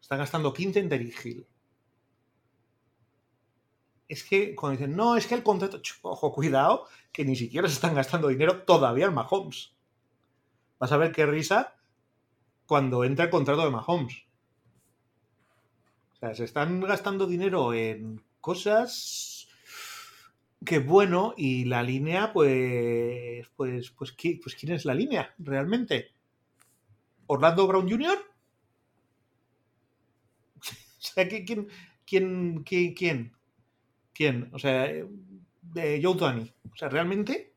[0.00, 1.48] Están gastando 15 en Derrick Hill.
[4.06, 5.82] Es que cuando dicen, no, es que el contrato.
[6.02, 9.74] Ojo, cuidado, que ni siquiera se están gastando dinero todavía en Mahomes.
[10.78, 11.74] Vas a ver qué risa
[12.66, 14.26] cuando entra el contrato de Mahomes.
[16.12, 19.35] O sea, se están gastando dinero en cosas
[20.66, 26.12] que bueno, y la línea, pues, pues, pues, pues ¿quién es la línea realmente?
[27.26, 28.18] ¿Orlando Brown Jr.?
[30.60, 30.62] o
[30.98, 31.68] sea, ¿quién,
[32.04, 33.32] quién, quién, quién?
[34.12, 34.50] ¿Quién?
[34.52, 34.92] O sea,
[35.62, 36.52] de Joe Tony.
[36.70, 37.54] O sea, realmente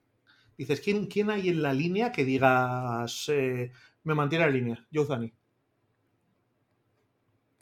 [0.57, 3.71] dices, ¿quién, ¿quién hay en la línea que digas, eh,
[4.03, 4.87] me mantiene la línea?
[4.93, 5.33] Joe Tony.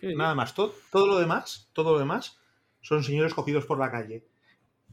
[0.01, 0.53] Nada más.
[0.53, 2.39] Todo, todo, lo demás, todo lo demás
[2.81, 4.27] son señores cogidos por la calle.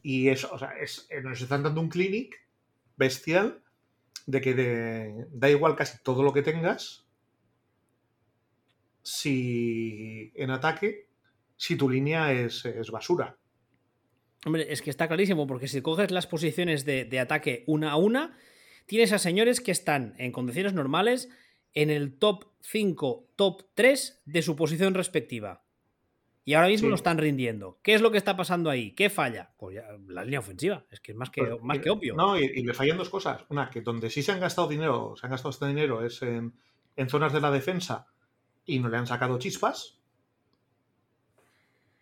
[0.05, 2.36] Y eso, o sea, es, eh, nos están dando un clinic
[2.94, 3.62] bestial
[4.26, 7.06] de que da igual casi todo lo que tengas
[9.02, 11.09] si en ataque,
[11.56, 13.39] si tu línea es, basura.
[14.44, 17.97] Hombre, es que está clarísimo, porque si coges las posiciones de, de, ataque una a
[17.97, 18.36] una,
[18.85, 21.31] tienes a señores que están en condiciones normales
[21.72, 25.63] en el top 5, top 3 de su posición respectiva.
[26.46, 27.78] Y ahora mismo lo están rindiendo.
[27.82, 28.92] ¿Qué es lo que está pasando ahí?
[28.92, 29.54] ¿Qué falla?
[29.56, 30.84] Pues ya, la línea ofensiva.
[30.90, 32.14] Es que es más que, pues, más que obvio.
[32.14, 33.44] No, y, le fallan dos cosas.
[33.48, 36.52] Una, que donde sí se han gastado dinero, se han gastado este dinero es en,
[37.08, 38.08] zonas de la defensa
[38.66, 39.98] y no le han sacado chispas.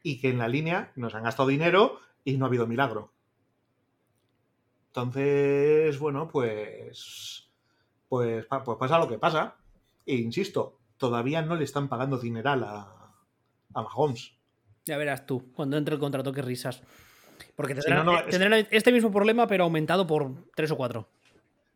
[0.03, 3.13] Y que en la línea nos han gastado dinero y no ha habido milagro.
[4.89, 7.49] Entonces, bueno, pues,
[8.09, 9.57] pues, pues pasa lo que pasa.
[10.05, 13.02] E insisto, todavía no le están pagando dineral a,
[13.75, 14.33] a Mahomes.
[14.85, 16.83] Ya verás tú, cuando entre el contrato, qué risas.
[17.55, 21.09] Porque tendrán, este mismo problema, pero aumentado por tres o cuatro.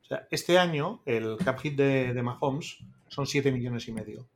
[0.02, 2.78] O sea, este año el cap hit de, de Mahomes
[3.09, 4.28] son 7 millones y medio.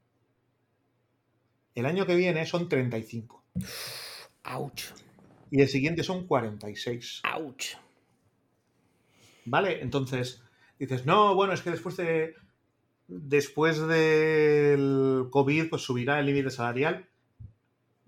[1.75, 3.45] El año que viene son 35.
[4.45, 4.83] Ouch.
[5.51, 7.23] Y el siguiente son 46.
[7.35, 7.77] Ouch.
[9.45, 10.43] Vale, entonces
[10.79, 12.35] dices, no, bueno, es que después de,
[13.09, 17.09] después del COVID, pues subirá el límite salarial.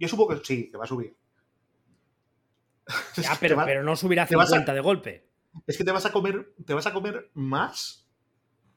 [0.02, 1.14] Yo supongo que sí, que va a subir.
[3.16, 5.28] Ya, pero, no subirá 50 de golpe.
[5.64, 8.10] Es que te vas a comer, te vas a comer más,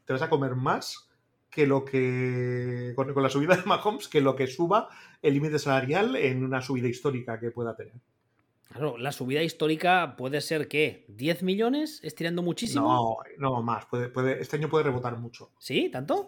[0.06, 1.10] te vas a comer más
[1.50, 4.90] que lo que con, con la subida de Mahomes que lo que suba
[5.24, 7.96] el límite salarial en una subida histórica que pueda tener.
[8.68, 13.18] Claro, la subida histórica puede ser que 10 millones, estirando muchísimo.
[13.40, 13.88] No, no más.
[13.88, 15.54] Puede, este año puede rebotar mucho.
[15.58, 15.90] ¿Sí?
[15.90, 16.28] ¿Tanto?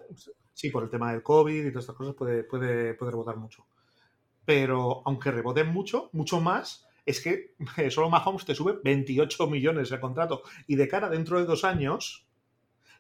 [0.56, 3.68] Sí, por el tema del COVID y todas estas cosas puede, puede, puede rebotar mucho.
[4.48, 7.54] Pero aunque reboten mucho, mucho más, es que
[7.92, 10.42] solo Mahomes te sube 28 millones el contrato.
[10.68, 12.26] Y de cara dentro de dos años,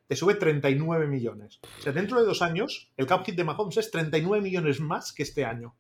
[0.08, 1.62] te sube 39 millones.
[1.80, 5.14] O sea, dentro de dos años, el cap hit de Mahomes es 39 millones más
[5.14, 5.74] que este año.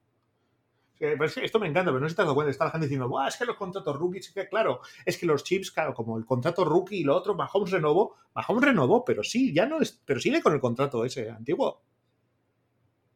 [1.02, 2.50] Esto me encanta, pero no se te dado cuenta.
[2.50, 5.72] Está la gente diciendo, es que los contratos rookies, que claro, es que los chips,
[5.72, 9.66] claro, como el contrato rookie y lo otro, Mahomes renovó, Mahomes renovó, pero sí, ya
[9.66, 11.82] no es, pero sigue con el contrato ese antiguo.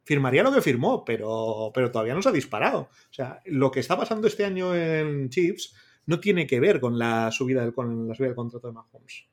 [0.04, 2.82] Firmaría lo que firmó, pero, pero todavía no se ha disparado.
[2.82, 5.76] O sea, lo que está pasando este año en chips
[6.06, 9.26] no tiene que ver con la subida del, con la subida del contrato de Mahomes.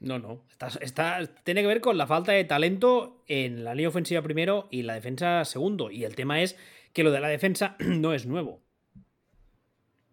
[0.00, 0.44] No, no.
[0.80, 4.82] Está, tiene que ver con la falta de talento en la línea ofensiva primero y
[4.82, 5.90] la defensa segundo.
[5.90, 6.56] Y el tema es
[6.92, 8.62] que lo de la defensa no es nuevo.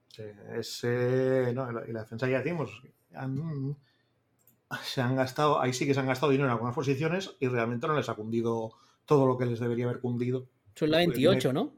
[0.07, 0.24] Sí,
[0.57, 0.84] es,
[1.53, 2.82] no, y la defensa ya decimos.
[4.84, 7.88] Se han gastado, ahí sí que se han gastado dinero en algunas posiciones y realmente
[7.88, 8.73] no les ha cundido
[9.06, 10.47] todo lo que les debería haber cundido.
[10.76, 11.73] Son la 28, ¿no?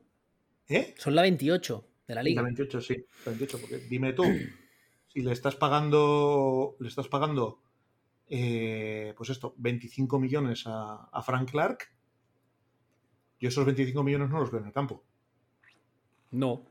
[0.67, 0.95] ¿Eh?
[0.97, 2.41] Son la 28 de la liga.
[2.41, 2.95] La 28, sí.
[3.25, 4.23] La 28, porque dime tú,
[5.07, 7.61] si le estás pagando, le estás pagando
[8.29, 11.89] eh, pues esto, 25 millones a, Frank Clark.
[13.39, 15.03] Yo esos 25 millones no los veo en el campo.
[16.31, 16.65] No.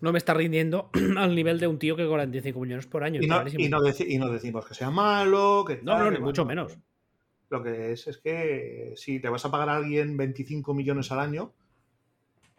[0.00, 3.20] No me está rindiendo al nivel de un tío que cobra 25 millones por año.
[3.22, 6.78] Y no, decimos que sea malo, que No, no, ni mucho menos.
[7.50, 11.20] Lo que es es que si te vas a pagar a alguien 25 millones al
[11.20, 11.54] año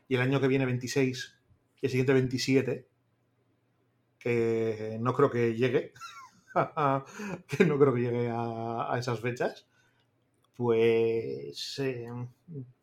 [0.08, 1.40] y el año que viene 26
[1.82, 2.88] y el siguiente 27,
[4.18, 5.94] que no creo que llegue,
[7.48, 9.68] que no creo que llegue a, esas fechas,
[10.56, 12.10] pues eh,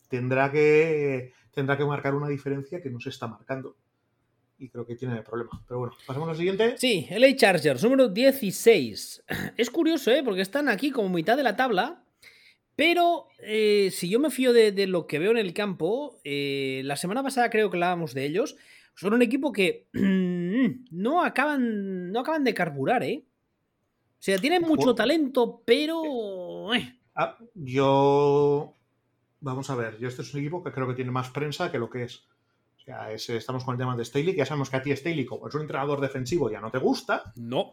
[0.08, 3.76] tendrá, que, tendrá que marcar una diferencia que no se está marcando.
[4.58, 5.50] Y creo que tiene el problema.
[5.68, 6.76] Pero bueno, pasamos al siguiente.
[6.78, 9.24] Sí, LA Chargers, número 16.
[9.56, 10.22] Es curioso, ¿eh?
[10.24, 12.02] Porque están aquí como mitad de la tabla.
[12.74, 16.96] Pero eh, si yo me fío de, lo que veo en el campo, eh, la
[16.96, 18.56] semana pasada creo que hablábamos de ellos,
[18.94, 19.88] son un equipo que
[20.90, 23.24] no acaban, no acaban de carburar, ¿eh?
[24.18, 26.74] O sea, tienen mucho talento, pero...
[26.74, 26.98] eh.
[27.14, 28.74] Ah, yo.
[29.40, 31.78] Vamos a ver, yo este es un equipo que creo que tiene más prensa que
[31.78, 32.26] lo que es.
[33.10, 35.48] Es- estamos con el tema de Staley, que ya sabemos que a ti Staley, como
[35.48, 37.72] es un entrenador defensivo, ya no te gusta, No.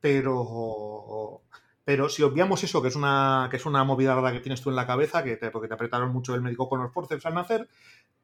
[0.00, 1.42] pero.
[1.84, 4.70] Pero si obviamos eso, que es una, que es una movida rara que tienes tú
[4.70, 7.34] en la cabeza, que te, porque te apretaron mucho el médico con los forceps al
[7.34, 7.68] nacer,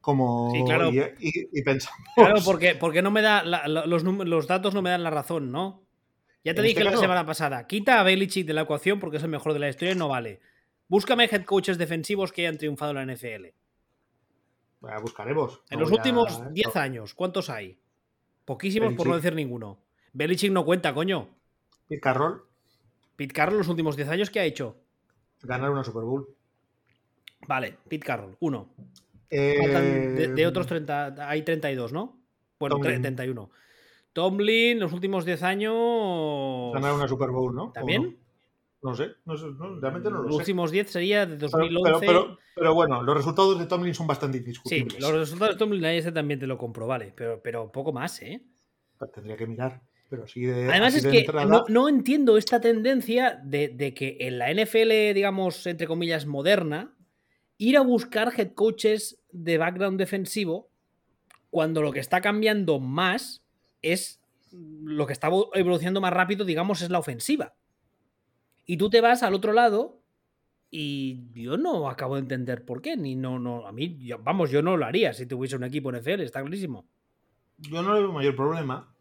[0.01, 0.51] como.
[0.53, 0.91] Sí, claro.
[0.91, 1.99] y, y- y pensamos.
[2.15, 5.83] Claro, porque, porque no me da la- los, datos no me dan la razón, ¿no?
[6.45, 9.01] Ya te En dije este la caso- semana pasada, quita a Belichick de la ecuación
[9.01, 10.41] porque es el mejor de la historia y no vale.
[10.87, 13.47] Búscame head coaches defensivos que hayan triunfado en la NFL.
[14.87, 15.61] Bueno, buscaremos.
[15.69, 17.77] En No los últimos 10 años, ¿cuántos hay?
[18.45, 19.79] Poquísimos por no decir ninguno.
[20.13, 21.29] Belichick no cuenta, coño.
[21.89, 22.43] Pete Carroll
[23.17, 24.77] Pete Carroll los últimos 10 años, ¿qué ha hecho?
[25.43, 26.29] ganar una Super Bowl.
[27.49, 28.69] Vale, Pete Carroll, uno.
[29.29, 32.21] Eh, de, de otros 30, hay 32, ¿no?
[32.61, 33.03] Bueno, Tomlin.
[33.03, 33.51] 31.
[34.13, 36.73] Tomlin, los últimos 10 años...
[36.75, 37.65] ganar una Super Bowl, ¿no?
[37.65, 38.17] ¿O ¿También?
[38.91, 40.37] No, sé, no sé, no, realmente no Los lo sé.
[40.39, 41.83] últimos 10 sería de Pero, 2011.
[41.83, 45.01] pero, pero- pero bueno, los resultados de Tomlin son bastante sí, indiscutibles.
[45.01, 47.13] los resultados de Tomlin este también te lo compro, vale.
[47.17, 48.41] Pero, pero poco más, ¿eh?
[49.15, 49.83] Tendría que mirar.
[50.09, 50.71] Pero así de.
[50.71, 54.39] Además así es de que entrada- no, no entiendo esta tendencia de, de que en
[54.39, 56.95] la NFL, digamos, entre comillas, moderna,
[57.59, 60.71] ir a buscar head coaches de background defensivo
[61.51, 63.43] cuando lo que está cambiando más
[63.83, 64.21] es
[64.53, 67.55] lo que está evo- evolucionando más rápido, digamos, es la ofensiva.
[68.67, 70.01] Y tú te vas al otro lado
[70.71, 72.97] y yo no acabo de entender por qué.
[72.97, 75.91] Ni no, no, a mí, yo- vamos, yo no lo haría si tuviese un equipo
[75.93, 76.85] NFL, está clarísimo.
[77.59, 78.93] Yo no le veo mayor problema.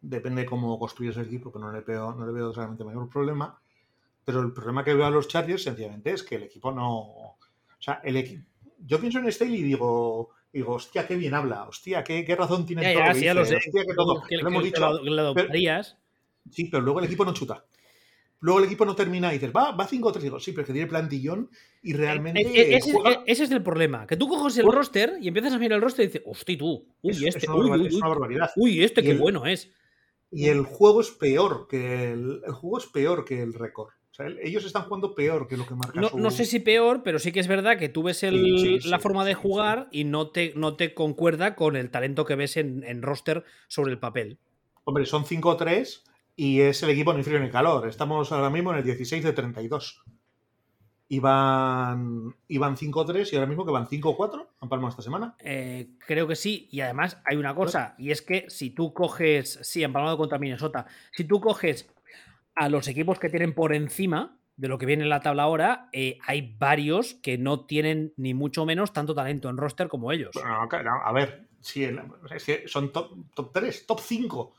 [0.00, 3.08] Depende de cómo construyes el equipo, pero no le veo, no le veo realmente mayor
[3.08, 3.58] problema.
[4.24, 6.98] Pero el problema que veo a los Chargers, sencillamente, es que el equipo no.
[7.00, 7.36] O
[7.80, 8.44] sea, el equipo.
[8.86, 12.64] Yo pienso en Staley y digo, digo, hostia, qué bien habla, hostia, qué, qué razón
[12.66, 13.68] tiene Ya, todo ya, lo que sí, ya lo dice, sé.
[13.68, 14.22] hostia, que todo.
[14.28, 15.96] Que- lo que- hemos que dicho, lo- que lo adoptarías.
[16.50, 17.64] Sí, pero luego el equipo no chuta.
[18.44, 20.18] Luego el equipo no termina y dices, va, va 5-3.
[20.20, 21.48] Digo, sí, pero es que tiene plantillón
[21.82, 22.42] y realmente.
[22.42, 24.06] Eh, eh, ese, juega- eh, ese es el problema.
[24.06, 26.86] Que tú coges el roster y empiezas a mirar el roster y dices, hostia, tú.
[27.00, 27.38] Uy, es, este.
[27.38, 28.50] es una uy, barbar- uy, es una barbaridad.
[28.56, 29.70] uy, este, Y qué el- bueno es.
[30.30, 33.88] Y el juego es peor que el, el juego es peor que el récord.
[34.10, 36.44] O sea, el- ellos están jugando peor que lo que marca No, su- no sé
[36.44, 39.02] si peor, pero sí que es verdad que tú ves el- Sí, sí, la sí,
[39.02, 42.84] forma de jugar y no te, no te concuerda con el talento que ves en,
[42.84, 44.38] en roster sobre el papel.
[44.84, 46.02] Hombre, son 5-3
[46.36, 47.88] y es el equipo ni frío ni calor.
[47.88, 50.02] Estamos ahora mismo en el 16 de 32.
[51.08, 54.46] Iban, iban 5-3 y ahora mismo que van 5-4.
[54.60, 55.36] Han palmado esta semana.
[55.38, 56.66] Eh, creo que sí.
[56.72, 60.38] Y además hay una cosa, y es que si tú coges, sí, han palmado contra
[60.38, 61.88] Minnesota, si tú coges
[62.54, 65.88] a los equipos que tienen por encima de lo que viene en la tabla ahora,
[65.92, 70.30] eh, hay varios que no tienen ni mucho menos tanto talento en roster como ellos.
[70.34, 70.68] Bueno,
[71.04, 72.00] a ver, sí, el-
[72.34, 74.54] es que son top, top 3, top 5.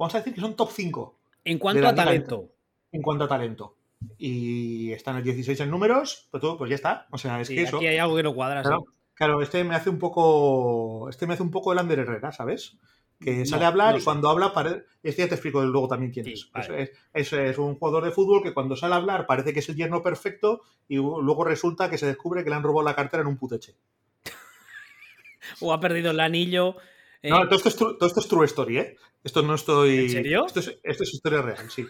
[0.00, 2.48] Vamos a decir que son top 5 En cuanto a liga talento,
[2.90, 3.76] en cuanto a talento.
[4.16, 7.06] Y están el 16 en números, pues, todo, pues ya está.
[7.10, 7.76] O sea, es sí, que eso.
[7.76, 8.62] aquí hay algo que no cuadra.
[8.62, 8.68] sí.
[8.68, 11.08] Claro, claro, este me hace un poco.
[11.10, 12.78] Este me hace un poco el Ander Herrera, ¿sabes?
[13.20, 14.84] Que No, sale a hablar no y cuando habla parece.
[15.02, 16.50] Este ya te explico luego también quién Sí, es.
[16.50, 16.82] vale.
[16.82, 19.68] Es, es- es un jugador de fútbol que cuando sale a hablar parece que es
[19.68, 23.20] el yerno perfecto y luego resulta que se descubre que le han robado la cartera
[23.20, 23.76] en un puteche.
[25.60, 26.76] O ha perdido el anillo.
[27.22, 28.96] Eh, No, todo esto, es true, todo esto es true story, ¿eh?
[29.24, 29.98] Esto no estoy.
[29.98, 30.46] ¿En serio?
[30.46, 31.86] Esto es, esto es historia real, sí.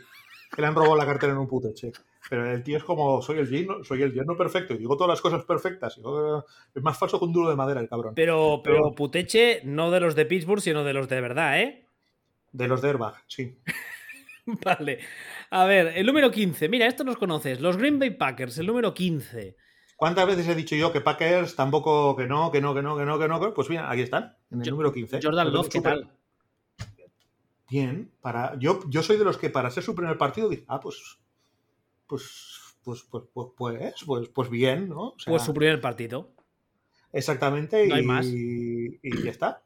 [0.54, 1.92] Que le han robado la cartera en un puteche.
[2.28, 5.10] Pero el tío es como, soy el yerno, soy el yerno perfecto y digo todas
[5.10, 5.96] las cosas perfectas.
[5.96, 6.44] digo,
[6.74, 8.14] es más falso que un duro de madera el cabrón.
[8.16, 11.86] pero, pero Pero- Puteche no de los de Pittsburgh, sino de los de verdad, ¿eh?
[12.52, 13.56] De los de Airbag, sí.
[14.64, 14.98] Vale.
[15.50, 16.68] A ver, el número 15.
[16.68, 17.60] Mira, esto nos conoces.
[17.60, 19.56] Los Green Bay Packers, el número 15.
[20.00, 23.04] ¿Cuántas veces he dicho yo que Packers tampoco, que no, que no, que no, que
[23.04, 23.52] no, que no?
[23.52, 25.20] Pues mira, aquí están, en el número 15.
[25.22, 26.10] Jordan Love, ¿qué tal?
[27.68, 30.80] Bien, para, yo, yo soy de los que para ser su primer partido dije, ah,
[30.80, 31.18] pues,
[32.06, 35.12] pues, pues, pues, pues, pues, pues, pues bien, ¿no?
[35.26, 36.30] Pues su primer partido.
[37.12, 39.62] Exactamente, y, ya está.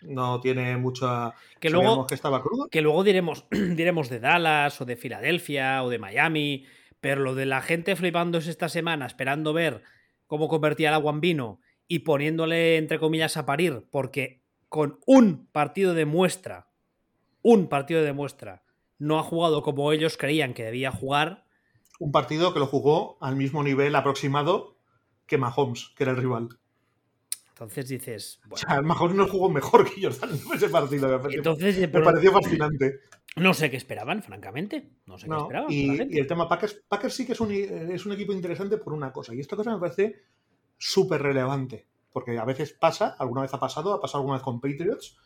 [0.00, 1.34] No tiene mucha.
[1.60, 2.68] Que luego, que, estaba crudo.
[2.68, 6.64] que luego diremos, diremos de Dallas o de Filadelfia o de Miami
[7.06, 9.84] pero lo de la gente flipándose esta semana esperando ver
[10.26, 15.46] cómo convertía el agua en vino y poniéndole entre comillas a parir, porque con un
[15.52, 16.68] partido de muestra,
[17.42, 18.64] un partido de muestra,
[18.98, 21.44] no ha jugado como ellos creían que debía jugar,
[22.00, 24.76] Un partido que lo jugó al mismo nivel aproximado
[25.26, 26.58] que Mahomes, que era el rival.
[27.50, 31.20] entonces dices, O sea, Mahomes no jugó mejor que Jordan en ese partido.
[31.20, 32.98] Me entonces me pero pareció fascinante.
[33.36, 35.70] No sé qué esperaban, francamente, no sé qué esperaban.
[35.70, 39.12] y, el tema Packers, Packers sí que es un, es un equipo interesante por una
[39.12, 40.22] cosa, y esta cosa me parece
[40.78, 44.60] súper relevante, porque a veces pasa, alguna vez ha pasado, ha pasado alguna vez con
[44.60, 45.18] Patriots,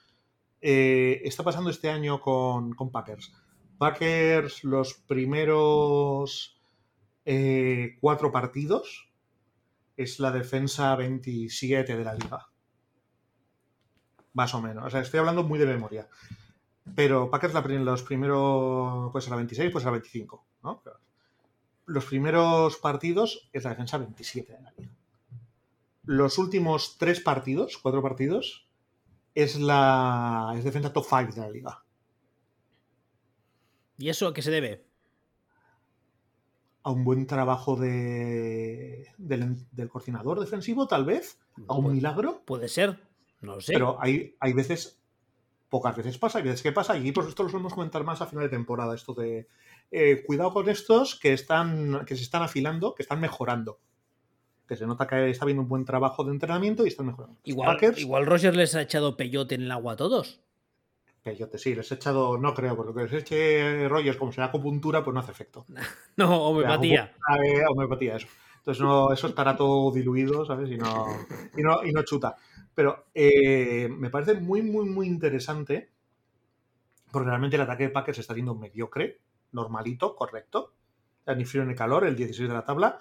[0.60, 3.32] eh, está pasando este año con, con Packers.
[3.78, 6.60] Packers, los primeros
[7.24, 9.10] eh, cuatro partidos
[9.96, 12.48] es la defensa 27 de la liga.
[14.32, 14.84] Más o menos.
[14.84, 16.08] O sea, estoy hablando muy de memoria.
[16.94, 20.82] Pero Packers la, los primeros, pues a la 26, pues a la 25, ¿no?
[21.86, 24.92] Los primeros partidos es la defensa 27 de la liga.
[26.04, 28.66] Los últimos tres partidos, cuatro partidos,
[29.34, 31.84] es la es defensa top 5 de la liga.
[33.98, 34.86] ¿Y eso a qué se debe?
[36.82, 41.38] A un buen trabajo de, del, coordinador defensivo, tal vez.
[41.68, 42.42] A un milagro.
[42.46, 42.98] Puede ser,
[43.42, 43.74] no lo sé.
[43.74, 44.99] Pero hay, hay veces,
[45.70, 48.26] pocas veces pasa, hay veces que pasa, y por esto lo solemos comentar más a
[48.26, 49.48] final de temporada, esto de
[49.90, 53.78] eh, cuidado con estos que están, que se están afilando, que están mejorando
[54.70, 57.40] que se nota que está habiendo un buen trabajo de entrenamiento y están mejorando.
[57.42, 60.38] Igual, igual Rogers les ha echado peyote en el agua a todos.
[61.24, 64.44] Peyote, sí, les he echado, no creo, porque lo que les eche Rogers, como sea
[64.44, 65.66] acupuntura, pues no hace efecto.
[66.16, 67.16] no, homeopatía.
[67.44, 68.28] Eh, homeopatía, eso.
[68.58, 70.70] Entonces no, eso estará todo diluido, ¿sabes?
[70.70, 71.04] Y no,
[71.84, 72.36] y no, chuta.
[72.74, 75.90] Pero eh, me parece muy, muy, muy interesante,
[77.10, 79.20] porque realmente el ataque de Packers está siendo mediocre,
[79.52, 80.74] normalito, correcto.
[81.36, 83.00] Ni frío ni calor, el 16 de la tabla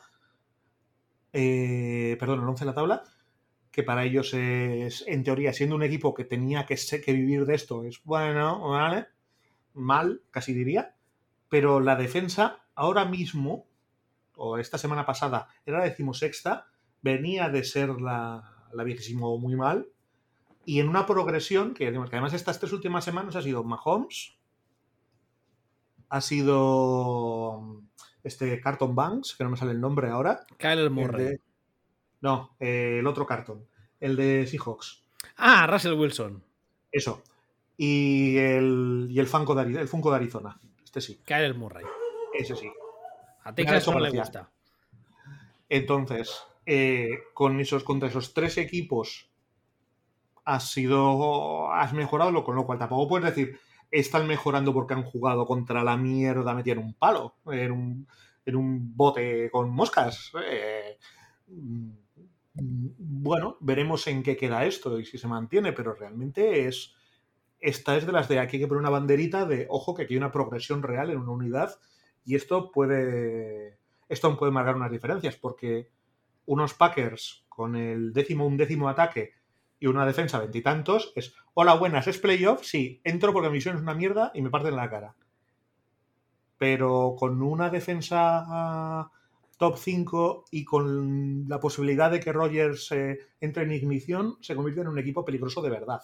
[1.33, 3.03] eh, perdón, el 11 de la tabla,
[3.71, 7.55] que para ellos es, en teoría, siendo un equipo que tenía que, que vivir de
[7.55, 9.07] esto, es bueno, ¿vale?
[9.73, 10.95] Mal, casi diría,
[11.49, 13.67] pero la defensa ahora mismo,
[14.35, 16.67] o esta semana pasada, era la decimosexta,
[17.01, 19.87] venía de ser la, la vigésimo muy mal,
[20.65, 24.35] y en una progresión que, que además estas tres últimas semanas ha sido Mahomes,
[26.09, 27.81] ha sido
[28.23, 30.45] este Carton Banks, que no me sale el nombre ahora.
[30.57, 31.39] Kyle Murray.
[32.21, 33.65] no, eh, el otro Carton,
[33.99, 35.03] el de Seahawks.
[35.37, 36.43] Ah, Russell Wilson.
[36.91, 37.23] Eso.
[37.77, 40.59] Y el, y el, Funko de, el Funko de Arizona.
[40.83, 41.19] Este sí.
[41.25, 41.85] Kyle Murray.
[42.37, 42.69] Ese sí.
[43.43, 44.49] A Texas no le gusta.
[45.69, 49.31] Entonces, eh, con esos, contra esos tres equipos
[50.45, 51.71] has sido.
[51.73, 53.59] has mejorado, con lo cual tampoco puedes decir
[53.89, 58.07] están mejorando porque han jugado contra la mierda metida en un palo, en un,
[58.45, 60.31] en un bote con moscas.
[60.45, 60.99] Eh,
[61.47, 61.89] mm,
[62.53, 66.93] bueno, veremos en qué queda esto y si se mantiene, pero realmente es.
[67.59, 70.13] Esta es de las de aquí hay que poner una banderita de ojo que aquí
[70.13, 71.79] hay una progresión real en una unidad
[72.25, 73.79] y esto puede.
[74.07, 75.89] Esto puede marcar unas diferencias porque
[76.49, 79.33] unos Packers con el décimo un décimo ataque
[79.79, 82.63] y una defensa veintitantos es, hola, buenas, ¿es playoff?
[82.63, 85.15] Sí, entro porque mi misión es una mierda y me parten la cara.
[86.57, 89.11] Pero con una defensa ah,
[89.57, 94.81] top 5 y con la posibilidad de que Rogers eh, entre en ignición, se convierte
[94.81, 96.01] en un equipo peligroso de verdad.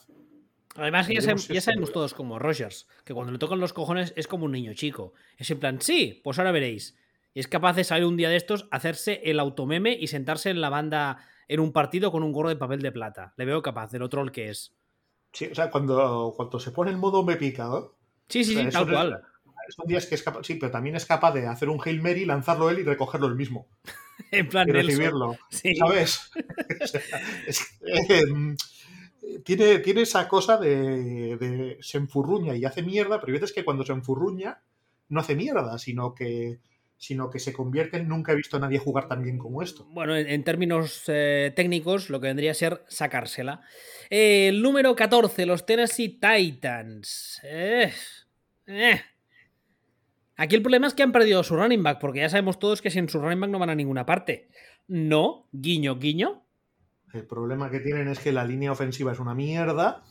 [0.76, 4.52] Además, ya, sabemos, todos como Rogers, que cuando le tocan los cojones es como un
[4.52, 5.14] niño chico.
[5.38, 6.96] Es en plan, sí, pues ahora veréis.
[7.36, 10.62] Y es capaz de salir un día de estos, hacerse el automeme y sentarse en
[10.62, 11.18] la banda
[11.50, 13.34] en un partido con un gorro de papel de plata.
[13.36, 14.74] Le veo capaz de lo troll que es.
[15.34, 17.92] Sí, o sea, cuando, cuando se pone el modo me pica, ¿no?
[18.30, 19.22] Sí, sí, sí, tal cual.
[19.68, 22.24] Son días que es capaz, sí, pero también es capaz de hacer un Hail Mary,
[22.24, 23.68] lanzarlo él y recogerlo él mismo.
[24.32, 25.38] en plan, y recibirlo.
[25.50, 26.32] ¿Sabes?
[28.10, 28.56] Em,
[29.44, 33.66] tiene, tiene esa cosa de, de, se enfurruña y hace mierda, pero hay veces que
[33.66, 34.62] cuando se enfurruña
[35.10, 36.60] no hace mierda, sino que
[36.98, 39.86] sino que se convierte en nunca he visto a nadie jugar tan bien como esto.
[39.90, 43.62] Bueno, en, términos eh, técnicos, lo que vendría a ser sacársela.
[44.10, 47.42] Eh, el número 14, los Tennessee Titans.
[47.44, 47.92] Eh,
[50.38, 52.92] Aquí el problema es que han perdido su running back, porque ya sabemos todos que
[52.92, 54.50] sin su running back no van a ninguna parte.
[54.88, 56.44] No, guiño, guiño.
[57.14, 60.04] El problema que tienen es que la línea ofensiva es una mierda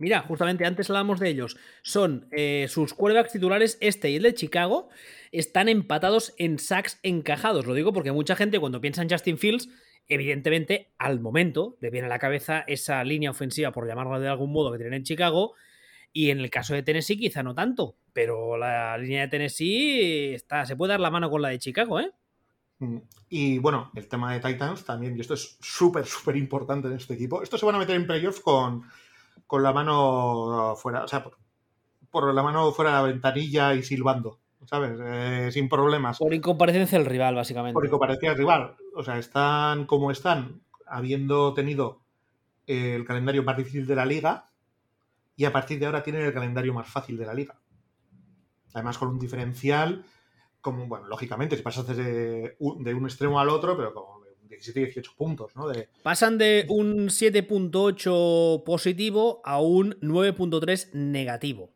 [0.00, 1.58] Mira, justamente antes hablábamos de ellos.
[1.82, 4.88] Son eh, sus quarterbacks titulares, este y el de Chicago,
[5.30, 7.66] están empatados en sacks encajados.
[7.66, 9.68] Lo digo porque mucha gente cuando piensa en Justin Fields,
[10.08, 14.52] evidentemente al momento le viene a la cabeza esa línea ofensiva, por llamarla de algún
[14.52, 15.52] modo, que tienen en Chicago.
[16.14, 20.64] Y en el caso de Tennessee quizá no tanto, pero la línea de Tennessee está,
[20.64, 22.10] se puede dar la mano con la de Chicago, ¿eh?
[22.78, 22.96] Mm.
[23.28, 27.12] Y bueno, el tema de Titans también, y esto es súper, súper importante en este
[27.12, 27.42] equipo.
[27.42, 28.82] Estos se van a meter en playoff con,
[29.50, 31.24] con la mano fuera, o sea,
[32.08, 34.96] por, la mano fuera de la ventanilla y silbando, ¿sabes?
[35.02, 36.18] Eh, sin problemas.
[36.18, 37.74] Por incomparecencia del rival, básicamente.
[37.74, 38.76] Por incomparecencia del rival.
[38.94, 42.04] O sea, están como están, habiendo tenido
[42.68, 44.50] el calendario más difícil de la liga
[45.34, 47.58] y a partir de ahora tienen el calendario más fácil de la liga.
[48.72, 50.04] Además, con un diferencial,
[50.60, 54.19] como, bueno, lógicamente, si pasas de, de un extremo al otro, pero
[54.50, 55.68] como 17-18 puntos, ¿no?
[55.68, 61.70] De, Pasan de un 7.8 positivo a un 9.3 negativo.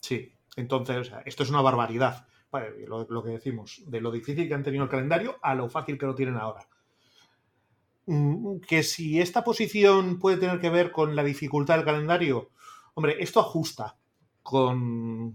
[0.00, 2.26] Sí, entonces, o sea, esto es una barbaridad.
[2.50, 5.68] Vale, lo, lo que decimos, de lo difícil que han tenido el calendario a lo
[5.68, 6.66] fácil que lo tienen ahora.
[8.06, 12.50] Mm, Que si esta posición puede tener que ver con la dificultad del calendario,
[12.94, 13.96] hombre, esto ajusta
[14.42, 15.34] con,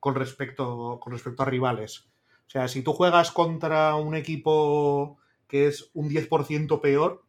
[0.00, 2.08] con respecto, con respecto a rivales.
[2.46, 5.18] O sea, si tú juegas contra un equipo
[5.48, 7.24] que es un 10% peor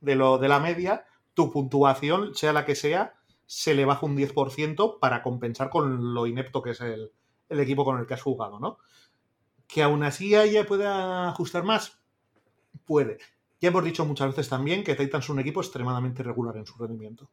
[0.00, 3.14] de, lo, de la media, tu puntuación, sea la que sea,
[3.46, 7.12] se le baja un 10% para compensar con lo inepto que es el,
[7.48, 8.78] el equipo con el que has jugado, ¿no?
[9.66, 11.98] Que aún así ella pueda ajustar más,
[12.84, 13.18] puede.
[13.60, 16.76] Ya hemos dicho muchas veces también que Titans es un equipo extremadamente regular en su
[16.76, 17.30] rendimiento.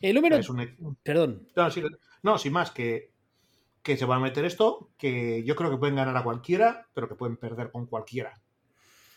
[0.00, 0.36] El número.
[0.36, 1.48] Es un Perdón.
[1.56, 1.82] no, sí-
[2.22, 3.12] no, sin más, que,
[3.82, 7.08] que se van a meter esto, que yo creo que pueden ganar a cualquiera, pero
[7.08, 8.40] que pueden perder con cualquiera.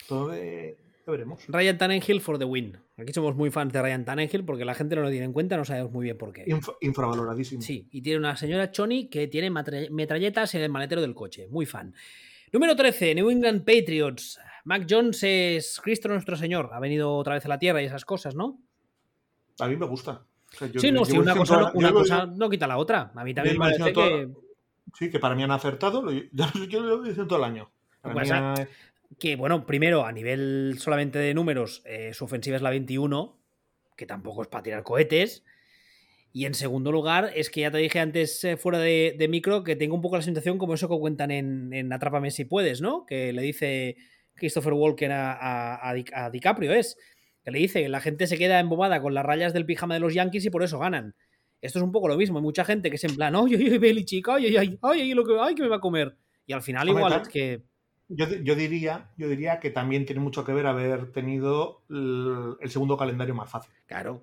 [0.04, 1.44] Entonces, ya veremos.
[1.48, 2.78] Ryan Tannehill for the win.
[2.98, 5.58] Aquí somos muy fans de Ryan Tannehill porque la gente no lo tiene en cuenta,
[5.58, 6.46] no sabemos muy bien por qué.
[6.46, 7.62] Inf- infravaloradísimo.
[7.62, 11.48] Sí, y tiene una señora Choni que tiene metralletas en el maletero del coche.
[11.50, 11.94] Muy fan.
[12.52, 14.40] Número 13, New England Patriots.
[14.66, 16.70] Mac Jones es Cristo nuestro Señor.
[16.72, 18.60] Ha venido otra vez a la tierra y esas cosas, ¿no?
[19.60, 20.24] A mí me gusta.
[20.54, 23.12] O sea, yo- sí, no, sí, una diciendo cosa, no, una cosa quita la otra.
[23.16, 24.44] A mí también me parece diciendo que,
[24.98, 26.04] Sí, que para mí han acertado.
[26.04, 26.12] lo-
[26.70, 27.72] Yo lo he dicho todo el año.
[28.02, 28.38] Para Pues, mí
[29.20, 33.38] que, bueno, primero, a nivel solamente de números, eh, su ofensiva es la 21,
[33.98, 35.44] que tampoco es para tirar cohetes.
[36.32, 39.64] Y en segundo lugar, es que ya te dije antes eh, fuera de, de micro
[39.64, 42.82] que tengo un poco la sensación como eso que cuentan en, en Atrápame si puedes,
[42.82, 43.06] ¿no?
[43.06, 43.98] Que le dice
[44.34, 46.98] Christopher Walken a, a- a Di- a DiCaprio, es.
[47.44, 50.14] Que le dice la gente se queda embobada con las rayas del pijama de los
[50.16, 51.14] Yankees y por eso ganan.
[51.62, 52.40] Esto es un poco lo mismo.
[52.40, 55.14] Hay mucha gente que es en plan, oye, oye, Belichick, ay, ay, ay, ay, ay,
[55.14, 56.16] lo que, ay, que me va a comer.
[56.48, 57.62] Y al final igual es que...
[58.10, 62.70] yo, yo diría, yo diría que también tiene mucho que ver haber tenido el, el
[62.70, 63.74] segundo calendario más fácil.
[63.86, 64.22] Claro,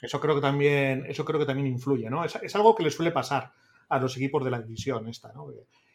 [0.00, 2.24] Eso creo que también, eso creo que también influye, ¿no?
[2.24, 3.52] Es, es algo que le suele pasar
[3.88, 5.48] a los equipos de la división esta, ¿no?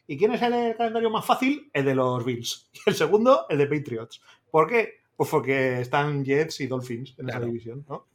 [0.07, 1.69] ¿Y quién es el calendario más fácil?
[1.73, 2.69] El de los Bills.
[2.73, 4.22] Y el segundo, el de Patriots.
[4.52, 4.89] ¿Por qué?
[5.15, 7.39] Pues porque están Jets y Dolphins en Claro.
[7.39, 8.06] esa división, ¿no?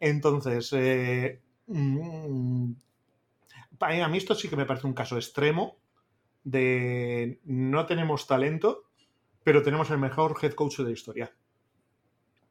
[0.00, 2.70] Entonces, eh, mm,
[3.80, 5.76] a mí esto sí que me parece un caso extremo
[6.44, 8.84] de no tenemos talento,
[9.44, 11.32] pero tenemos el mejor head coach de la historia.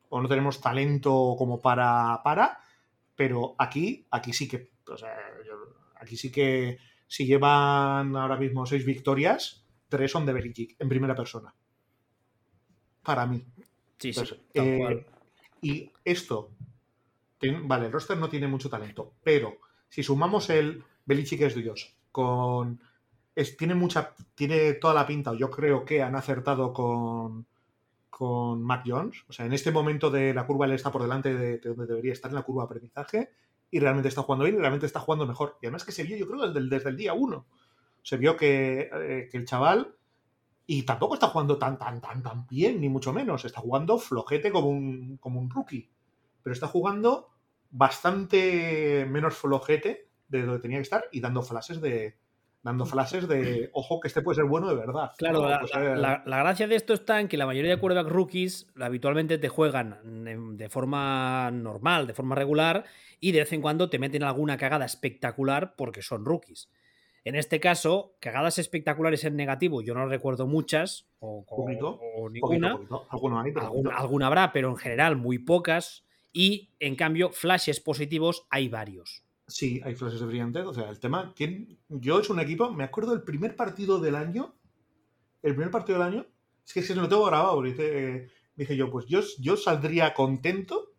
[0.10, 2.60] O no tenemos talento como para, para,
[3.16, 5.18] pero aquí, aquí sí que, o sea,
[5.96, 6.78] aquí sí que
[7.08, 11.54] si llevan ahora mismo seis victorias, tres son de Belichick en primera persona.
[13.04, 13.46] Para mí.
[13.98, 15.06] sí, sí, tal eh, cual.
[15.62, 16.52] y esto,
[17.40, 19.58] ten- vale, el roster no tiene mucho talento, pero
[19.90, 22.82] si sumamos el Belichick es Dios, con
[23.38, 27.48] es- tiene mucha, tiene toda la pinta, yo creo que han acertado con
[28.10, 31.34] con Mac Jones, o sea, en este momento de la curva él está por delante
[31.36, 33.32] de, de donde debería estar en la curva de aprendizaje
[33.72, 35.58] y realmente está jugando bien y realmente está jugando mejor.
[35.62, 37.46] Y además que se vio, yo creo, desde desde el día uno.
[38.04, 39.96] Se vio que, eh, que el chaval
[40.66, 43.46] y tampoco está jugando tan, tan, tan, tan bien, ni mucho menos.
[43.46, 45.90] Está jugando flojete como un, como un rookie.
[46.44, 47.30] Pero está jugando
[47.72, 52.18] bastante menos flojete de donde tenía que estar y dando flashes de.
[52.68, 53.70] Dando flashes de.
[53.72, 55.12] Ojo, que este puede ser bueno de verdad.
[55.18, 55.48] Claro, ¿no?
[55.50, 57.80] la, Pues, la- eh, la- la gracia de esto está en que la mayoría de
[57.80, 62.84] quarterback rookies habitualmente te juegan de, de forma normal, de forma regular,
[63.22, 66.70] y de vez en cuando te meten alguna cagada espectacular porque son rookies.
[67.24, 72.74] En este caso, cagadas espectaculares en negativo, yo no recuerdo muchas, o, Poquito, o ninguna.
[72.74, 73.08] poquito.
[73.10, 76.04] Hay, alguna habrá, pero en general muy pocas.
[76.34, 79.24] Y en cambio, flashes positivos hay varios.
[79.48, 80.60] Sí, hay flashes de brillante.
[80.62, 81.34] O sea, el tema.
[81.36, 81.80] ¿quién?
[81.90, 82.72] Yo es un equipo.
[82.72, 84.56] Me acuerdo del primer partido del año.
[85.42, 86.26] El primer partido del año.
[86.66, 87.62] Es que se lo tengo grabado.
[87.62, 90.94] Dice, dije yo, pues yo, yo saldría contento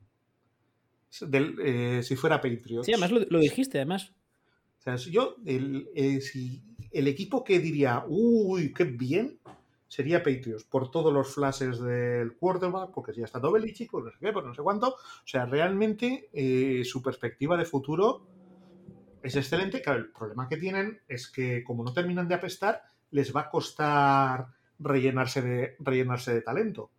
[1.21, 2.87] del, eh, si fuera Patriots.
[2.87, 4.13] Sí, además lo, lo dijiste, además.
[4.79, 6.63] O sea, si yo, el, eh, si
[6.93, 9.39] el equipo que diría, uy, qué bien,
[9.89, 14.11] sería Patriots, por todos los flashes del quarterback, porque si ya está Belichick, por no
[14.11, 14.89] sé qué, por no sé cuánto.
[14.89, 18.38] O sea, realmente eh, su perspectiva de futuro
[19.23, 19.83] es excelente.
[19.83, 23.51] Claro, el problema que tienen es que como no terminan de apestar, les va a
[23.51, 24.47] costar
[24.79, 26.91] rellenarse de, rellenarse de talento.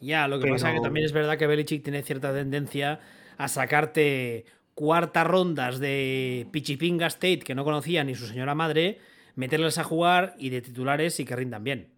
[0.00, 3.00] Ya, lo que Pero- pasa es que también es verdad que Belichick tiene cierta tendencia
[3.38, 4.44] a sacarte
[4.74, 8.98] cuartas rondas de Pichipinga State que no conocía ni su señora madre,
[9.36, 11.93] meterlas a jugar y de titulares y que rindan bien.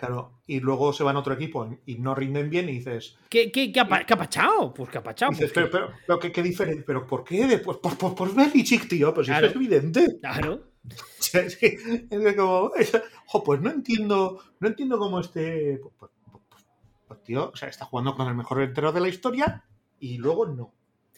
[0.00, 3.52] Claro, y luego se van a otro equipo y no rinden bien y dices, ¿Qué,
[3.52, 4.72] qué, qué, ha, pa- qué ha pachado?
[4.72, 5.30] Pues qué ha pachado.
[5.32, 6.82] Dices, pues pero, pero, pero ¿qué, qué diferencia?
[6.86, 7.60] ¿Pero por qué?
[7.62, 9.12] Pues por, por, por Belichick, tío.
[9.12, 9.48] Pues Claro.
[9.48, 10.18] es evidente.
[10.18, 10.68] Claro.
[10.86, 11.76] O sea, es que-
[12.10, 12.92] es que como, es-
[13.26, 15.78] jo, pues no entiendo, no entiendo cómo este.
[15.98, 16.64] Pues, pues-
[17.06, 19.64] pues- tío, o sea, está jugando con el mejor delantero de la historia
[19.98, 20.72] y luego no.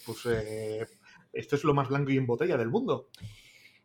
[0.04, 0.84] Pues eh,
[1.32, 3.10] esto es lo más blanco y en botella del mundo.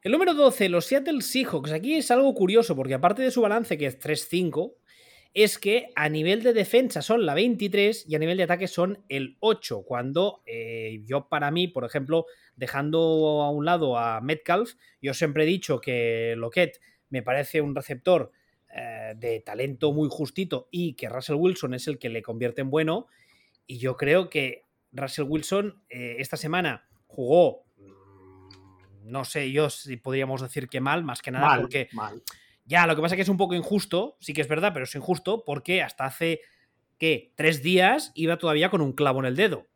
[0.02, 1.72] El número 12, los Seattle Seahawks.
[1.72, 4.74] Aquí es algo curioso porque aparte de su balance, que es 3-5,
[5.38, 9.04] es que a nivel de defensa son la 23 y a nivel de ataque son
[9.08, 9.84] el 8.
[9.84, 15.44] Cuando eh, yo, para mí, por ejemplo, dejando a un lado a Metcalf, yo siempre
[15.44, 18.32] he dicho que Lockett me parece un receptor
[18.76, 22.72] eh, de talento muy justito y que Russell Wilson es el que le convierte en
[22.72, 23.06] bueno.
[23.68, 29.98] Y yo creo que Russell Wilson eh, esta semana jugó, mm, no sé yo si
[29.98, 32.24] podríamos decir que mal, más que nada porque mal.
[32.68, 34.84] Ya lo que pasa es que es un poco injusto, sí que es verdad, pero
[34.84, 36.42] es injusto porque hasta hace
[36.98, 39.68] que tres días iba todavía con un clavo en el dedo.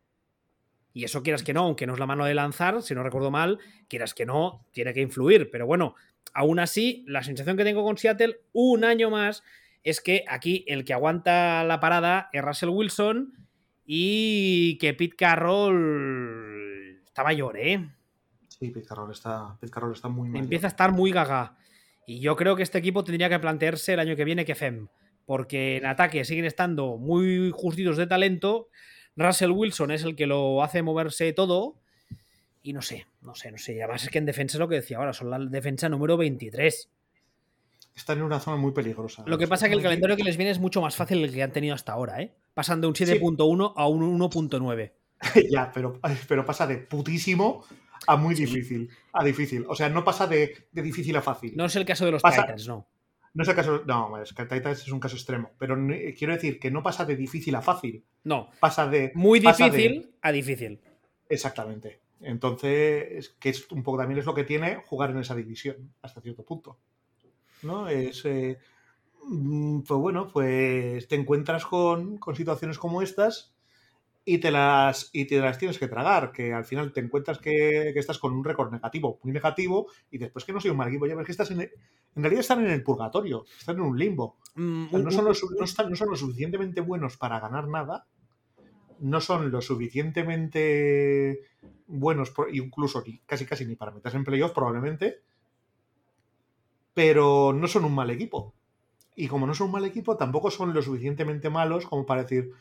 [0.94, 3.32] Y eso quieras que no, aunque no es la mano de lanzar, si no recuerdo
[3.32, 5.50] mal, quieras que no, tiene que influir.
[5.50, 5.96] Pero bueno,
[6.34, 9.42] aún así, la sensación que tengo con Seattle un año más
[9.84, 13.34] es que aquí el que aguanta la parada es Russell Wilson
[13.86, 17.90] y que Pete Carroll está mayor, ¿eh?
[18.50, 20.44] Sí, Pete Carroll está, Pete Carroll está muy mayor.
[20.44, 21.56] Empieza a estar muy gaga.
[22.06, 24.88] Y yo creo que este equipo tendría que plantearse el año que viene que FEM.
[25.26, 28.70] Porque en ataque siguen estando muy justitos de talento.
[29.16, 31.76] Russell Wilson es el que lo hace moverse todo.
[32.64, 33.76] Y no sé, no sé, no sé.
[33.76, 36.18] Y además es que en defensa es lo que decía ahora, son la defensa número
[36.18, 36.90] 23.
[37.96, 39.24] Están en una zona muy peligrosa.
[39.26, 41.34] Lo que pasa es que el calendario que les viene es mucho más fácil el
[41.34, 42.34] que han tenido hasta ahora, ¿eh?
[42.54, 44.92] Pasan de un 7.1 a un 1.9.
[45.52, 47.64] ya, pero, pero pasa de putísimo
[48.08, 48.46] a muy Sí.
[48.46, 48.90] difícil.
[49.14, 49.66] A difícil.
[49.68, 51.54] O sea, no pasa de, de difícil a fácil.
[51.56, 52.88] No es el caso de los Pasa- Titans, no.
[53.34, 53.84] No es el caso.
[53.86, 55.52] No, es que Titans es un caso extremo.
[55.58, 58.04] Pero no- quiero decir que no pasa de difícil a fácil.
[58.24, 58.50] No.
[58.60, 59.12] Pasa de.
[59.16, 60.80] Muy de- difícil a difícil.
[61.30, 62.02] Exactamente.
[62.20, 66.22] Entonces, que es un poco también es lo que tiene jugar en esa división, hasta
[66.22, 66.78] cierto punto.
[67.64, 67.88] ¿No?
[67.88, 68.26] Es.
[68.26, 68.58] eh,
[69.28, 73.54] mm, pues bueno, pues te encuentras con, con situaciones como estas
[74.24, 76.32] y te las y te las tienes que tragar.
[76.32, 80.18] Que al final te encuentras que, que estás con un récord negativo, muy negativo, y
[80.20, 81.08] después que no soy un mal equipo.
[81.08, 81.62] Ya ves que estás en.
[81.62, 81.72] el-
[82.16, 84.38] en realidad están en el purgatorio, están en un limbo.
[84.56, 86.82] Mm, O sea, un- no, son un- lo, su- no están- no son lo suficientemente
[86.82, 88.06] buenos para ganar nada,
[89.00, 91.40] no son lo suficientemente
[91.88, 95.22] buenos, incluso ni- casi casi ni para meterse en playoff probablemente,
[96.94, 98.54] pero no son un mal equipo.
[99.16, 102.52] Y como no son un mal equipo, tampoco son lo suficientemente malos como para decir,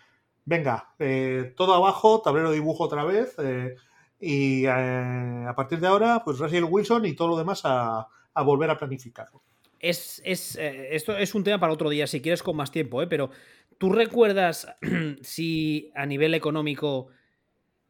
[0.45, 3.77] venga, eh, todo abajo, tablero de dibujo otra vez, eh,
[4.19, 8.07] y eh, a partir de ahora, pues Russell Wilson y todo lo demás a,
[8.45, 9.43] volver a planificarlo.
[9.79, 13.31] Es, es, esto es un tema para otro día, si quieres con más tiempo, pero
[13.79, 14.67] ¿tú recuerdas
[15.23, 17.09] si a nivel económico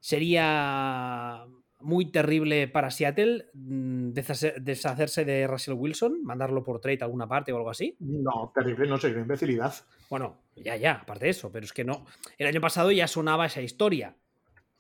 [0.00, 1.46] sería
[1.80, 7.26] muy terrible para Seattle mm, deshacer- deshacerse de Russell Wilson, mandarlo por trade a alguna
[7.28, 7.96] parte o algo así?
[8.00, 9.74] No, terrible, no sé, imbecilidad.
[10.08, 12.04] Bueno, ya, ya, aparte de eso, pero es que no.
[12.38, 14.16] El año pasado ya sonaba esa historia.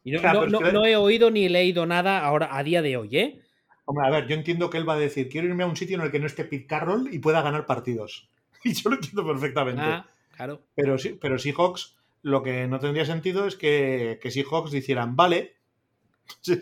[0.02, 2.56] Y no, Claro, no- pero es no- que- no he oído ni leído nada ahora
[2.56, 3.40] a día de hoy, ¿eh?
[3.84, 5.96] Hombre, a ver, yo entiendo que él va a decir, quiero irme a un sitio
[5.98, 8.28] en el que no esté Pete Carroll y pueda ganar partidos.
[8.64, 9.80] Y yo lo entiendo perfectamente.
[9.82, 10.06] Ah,
[10.36, 10.62] claro.
[10.74, 15.54] Pero, sí, pero Seahawks, lo que no tendría sentido es que, que Seahawks dijeran, vale.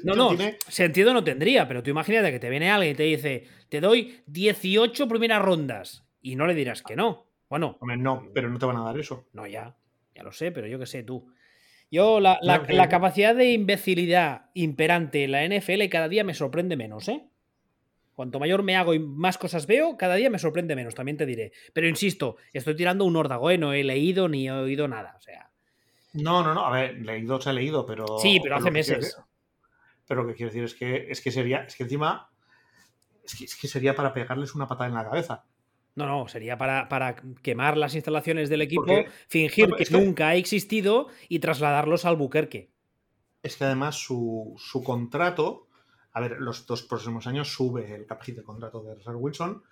[0.05, 3.03] No, no, tiene- sentido no tendría, pero tú imagínate que te viene alguien y te
[3.05, 7.27] dice, te doy 18 primeras rondas y no le dirás que no.
[7.49, 9.27] Bueno, Hombre, no, pero no te van a dar eso.
[9.33, 9.75] no, ya,
[10.15, 11.33] ya lo sé, pero yo qué sé tú.
[11.91, 16.35] Yo, la, la- que- la capacidad de imbecilidad imperante en la NFL cada día me
[16.35, 17.25] sorprende menos, ¿eh?
[18.15, 21.25] Cuanto mayor me hago y más cosas veo, cada día me sorprende menos, también te
[21.25, 21.53] diré.
[21.73, 23.57] Pero insisto, estoy tirando un órdago, ¿eh?
[23.59, 25.51] No he leído ni he oído nada, o sea.
[26.15, 26.67] No, no, no.
[26.67, 28.19] A ver, leído se ha leído, pero.
[28.19, 29.17] Sí, pero hace meses.
[30.09, 31.59] Pero lo que quiero decir es que, es que sería.
[31.63, 32.31] Es que encima.
[33.23, 35.45] Es que, es que sería para pegarles una patada en la cabeza.
[35.95, 38.87] No, no, sería para, para quemar las instalaciones del equipo,
[39.29, 42.71] fingir No, que nunca ha existido y trasladarlos al Buquerque.
[43.43, 45.67] es que además su, su contrato,
[46.13, 49.63] a ver, los dos próximos años sube el cap hit del contrato de Russell Wilson,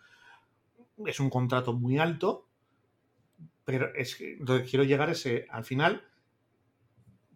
[1.06, 2.48] es un contrato muy alto,
[3.64, 6.02] pero es que lo que quiero llegar es, al final,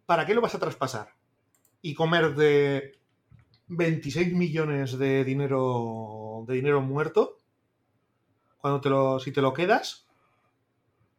[0.05, 1.15] ¿para qué lo vas a traspasar?
[1.83, 2.99] Y comer de
[3.69, 7.39] 26 millones de dinero, de dinero muerto,
[8.59, 10.07] cuando te lo, si te lo quedas,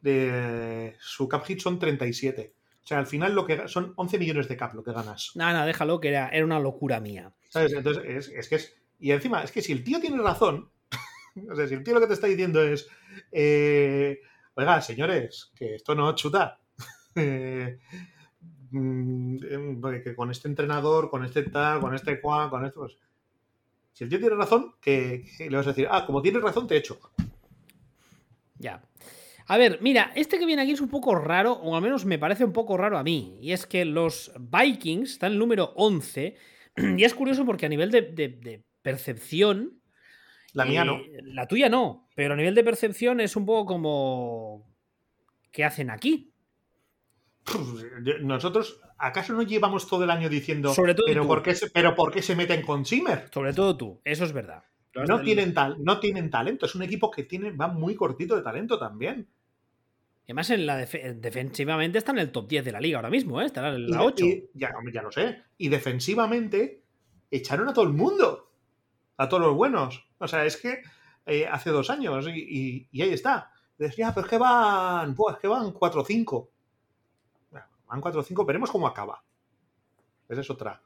[0.02, 2.54] de, su cap hit son 37.
[2.84, 5.32] O sea, al final lo que son 11 millones de cap lo que ganas.
[5.36, 7.34] Nada, nada, déjalo, que era, era una locura mía.
[7.50, 7.74] ¿Sabes?
[7.74, 8.76] Entonces, es, es que es.
[9.00, 10.70] Y encima, es que si el tío tiene razón,
[11.52, 12.88] o sea, si el tío lo que te está diciendo es.
[13.32, 14.20] eh,
[14.56, 16.60] Oiga, señores, que esto no chuta.
[18.72, 22.81] Mm, eh, que con este entrenador, con este tal, con este cual, con esto.
[22.81, 22.98] Pues,
[23.91, 26.68] si el tío tiene razón, que, que le vas a decir, ah, como tienes razón,
[26.68, 26.99] te echo.
[28.57, 28.81] Ya.
[29.48, 32.18] A ver, mira, este que viene aquí es un poco raro, o al menos me
[32.18, 33.38] parece un poco raro a mí.
[33.41, 36.35] Y es que los Vikings están en el número 11.
[36.98, 39.81] Y es curioso porque a nivel de, percepción.
[40.53, 40.99] La mía no.
[40.99, 44.72] Eh, la tuya no, pero a nivel de percepción es un poco como.
[45.52, 46.31] ¿Qué hacen aquí?
[48.22, 50.74] Nosotros, ¿acaso no llevamos todo el año diciendo.
[50.74, 53.30] Sobre todo pero, ¿por qué se, pero ¿por qué se meten con Zimmer?
[53.34, 54.64] Sobre todo tú, eso es verdad.
[54.94, 56.66] No tienen, tal, no tienen talento.
[56.66, 59.28] Es un equipo que tiene, va muy cortito de talento también.
[60.26, 63.46] Además, en la defensivamente está en el top 10 de la liga ahora mismo, ¿eh?
[63.46, 64.26] Está en la 8.
[64.54, 65.44] ya, ya lo sé.
[65.58, 66.84] Y defensivamente
[67.30, 68.52] echaron a todo el mundo.
[69.18, 70.06] A todos los buenos.
[70.20, 70.82] O sea, es que
[71.26, 73.52] eh, hace dos años y, ahí está.
[73.78, 76.48] Decía, pero es que van, pues que van 4-5.
[77.92, 79.24] Van 4-5, veremos cómo acaba.
[80.30, 80.82] Esa es otra.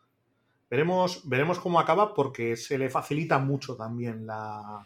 [0.69, 4.85] Veremos, veremos cómo acaba porque se le facilita mucho también la,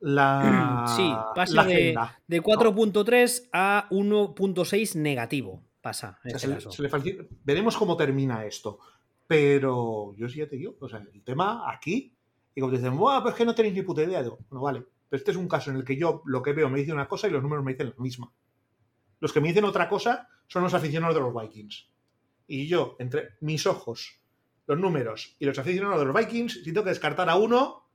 [0.00, 0.84] la.
[0.96, 5.62] Sí, pasa de, 4.3 a 1.6 negativo.
[5.80, 6.18] Pasa.
[6.24, 8.78] Este veremos cómo termina esto.
[9.26, 12.14] Pero yo sí ya te digo, o sea, el tema aquí,
[12.54, 14.22] y como te dicen, Buah, pues es que no tenéis ni puta idea.
[14.22, 14.84] Digo, bueno, vale.
[15.08, 17.08] Pero este es un caso en el que yo lo que veo me dice una
[17.08, 18.32] cosa y los números me dicen la misma.
[19.20, 21.88] Los que me dicen otra cosa son los aficionados de los Vikings.
[22.46, 24.20] Y yo, entre mis ojos,
[24.66, 27.88] los números y los aficionados de los Vikings, si tengo que descartar a uno,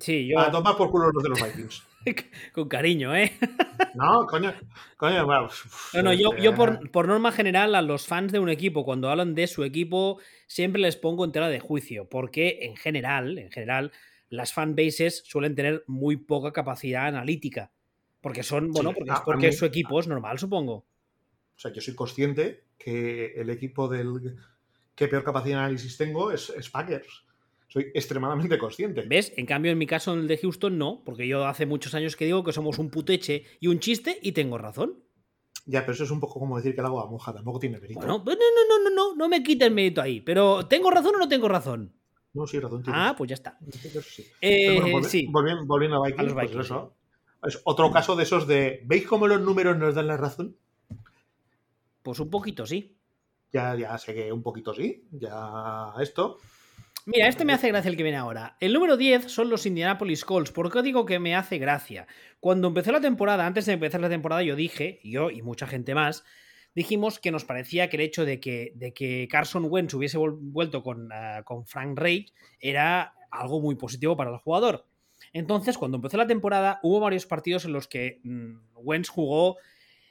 [0.00, 0.38] Sí, yo.
[0.38, 1.82] A tomar por culo los de los Vikings.
[2.52, 3.32] Con cariño, ¿eh?
[3.94, 4.52] no, coño.
[4.96, 5.48] coño bueno,
[5.94, 9.10] no, no, yo, yo por, por, norma general, a los fans de un equipo, cuando
[9.10, 12.08] hablan de su equipo, siempre les pongo en tela de juicio.
[12.08, 13.92] Porque en general, en general,
[14.30, 17.70] las fanbases suelen tener muy poca capacidad analítica.
[18.28, 20.74] Porque son, bueno, porque, es porque su equipo es normal, supongo.
[20.74, 24.36] O sea, yo soy consciente que el equipo del
[24.94, 27.24] que peor capacidad de análisis tengo es, es Packers
[27.68, 29.02] soy extremadamente consciente.
[29.02, 29.32] ¿Ves?
[29.36, 32.16] En cambio, en mi caso, en el de Houston, no, porque yo hace muchos años
[32.16, 35.04] que digo que somos un puteche y un chiste y tengo razón.
[35.66, 38.00] Ya, pero eso es un poco como decir que el agua moja, tampoco tiene mérito.
[38.00, 41.16] Bueno, no, no, no, no, no, no me quita el mérito ahí, pero ¿tengo razón
[41.16, 41.92] o no tengo razón?
[42.32, 43.58] No, sí, razón Ah, pues ya está.
[44.02, 44.24] Sí.
[44.40, 44.80] Eh,
[45.28, 46.94] volviendo, a Vikings, pues eso,
[47.42, 50.56] es otro caso de esos de ¿veis cómo los números nos dan la razón?
[52.02, 52.96] Pues un poquito sí.
[53.52, 56.38] Ya, ya sé que un poquito sí, ya esto.
[57.06, 58.58] Mira, este me hace gracia el que viene ahora.
[58.60, 60.50] El número 10 son los Indianapolis Colts.
[60.50, 62.06] ¿Por qué digo que me hace gracia?
[62.38, 65.94] Cuando empezó la temporada, antes de empezar la temporada, yo dije, yo y mucha gente
[65.94, 66.24] más,
[66.74, 70.82] dijimos que nos parecía que el hecho de que, de que Carson Wentz hubiese vuelto
[70.82, 74.84] con, eh, con Frank Reich era algo muy positivo para el jugador.
[75.32, 79.56] Entonces, cuando empezó la temporada, hubo varios partidos en los que mm, Wentz jugó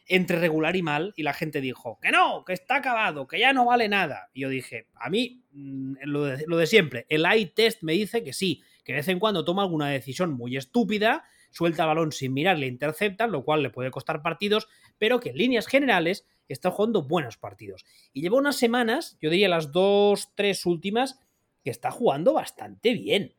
[0.07, 3.53] entre regular y mal y la gente dijo que no, que está acabado, que ya
[3.53, 4.29] no vale nada.
[4.33, 8.33] Y yo dije, a mí mm, lo de, siempre, el eye test me dice que
[8.33, 12.33] sí, que de vez en cuando toma alguna decisión muy estúpida, suelta el balón sin
[12.33, 14.67] mirar, le interceptan, lo cual le puede costar partidos,
[14.97, 17.85] pero que en líneas generales está jugando buenos partidos.
[18.13, 21.19] Y lleva unas semanas, yo diría las dos, tres últimas,
[21.63, 23.35] que está jugando bastante bien.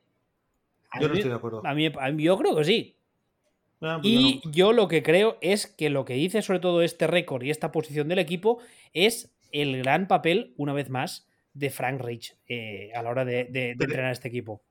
[1.00, 1.62] Yo no estoy de acuerdo.
[1.64, 1.90] a mí,
[2.22, 2.96] yo creo que sí.
[3.80, 7.06] Ah, pues y yo lo que creo es que lo que dice sobre todo este
[7.06, 8.58] récord y esta posición del equipo
[8.92, 13.48] es el gran papel, una vez más, de Frank Rich eh, a la hora de,
[13.50, 14.62] entrenar a este equipo.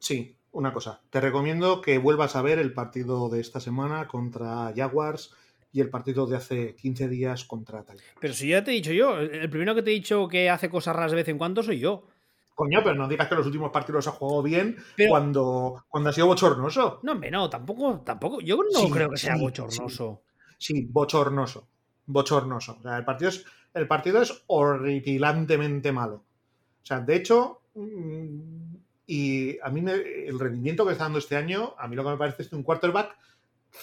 [0.00, 1.00] Sí, una cosa.
[1.10, 5.34] Te recomiendo que vuelvas a ver el partido de esta semana contra Jaguars
[5.72, 7.98] y el partido de hace 15 días contra Tal.
[8.20, 10.70] Pero si ya te he dicho yo, el primero que te he dicho que hace
[10.70, 12.06] cosas raras de vez en cuando soy yo.
[12.58, 14.76] Coño, pero no digas que los últimos partidos ha jugado bien
[15.08, 16.98] cuando, cuando ha sido bochornoso.
[17.04, 18.40] No, hombre, no, tampoco, tampoco.
[18.40, 20.22] Yo no creo que sea bochornoso.
[20.58, 21.68] Sí, bochornoso.
[22.06, 22.78] Bochornoso.
[22.80, 23.44] O sea, el partido es,
[23.74, 26.24] el partido es horripilantemente malo.
[26.82, 28.74] O sea, de hecho, mm,
[29.06, 32.16] y a mí el rendimiento que está dando este año, a mí lo que me
[32.16, 33.16] parece es un quarterback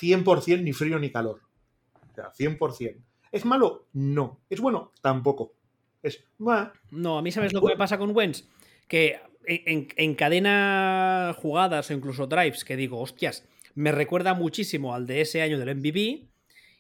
[0.02, 1.40] 100% ni frío ni calor.
[2.12, 2.98] O sea, 100%.
[3.32, 3.86] ¿Es malo?
[3.94, 4.42] No.
[4.50, 4.92] ¿Es bueno?
[5.02, 5.54] Tampoco.
[6.04, 6.26] Es,
[6.92, 8.44] no, a mí sabes lo que me pasa con Wentz
[8.88, 15.42] que encadena jugadas o incluso drives que digo, hostias, me recuerda muchísimo al de ese
[15.42, 16.28] año del MVP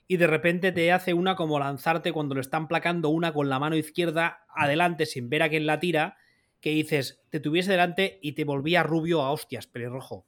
[0.07, 3.60] y de repente te hace una como lanzarte cuando lo están placando una con la
[3.60, 6.18] mano izquierda adelante sin ver a quién la tira,
[6.61, 10.26] que dices, te tuviese delante y te volvía rubio a hostias, pelirrojo.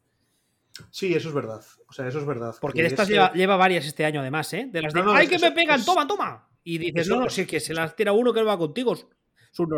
[0.92, 1.62] Sí, eso es verdad.
[1.88, 2.56] O sea, eso es verdad.
[2.62, 4.68] Porque estas lleva, varias este año además, ¿eh?
[4.72, 5.84] De las de, ¡ay, que me pegan!
[5.84, 6.48] ¡Toma, toma!
[6.64, 8.96] Y dices, no, no, si es que se las tira uno que no va contigo.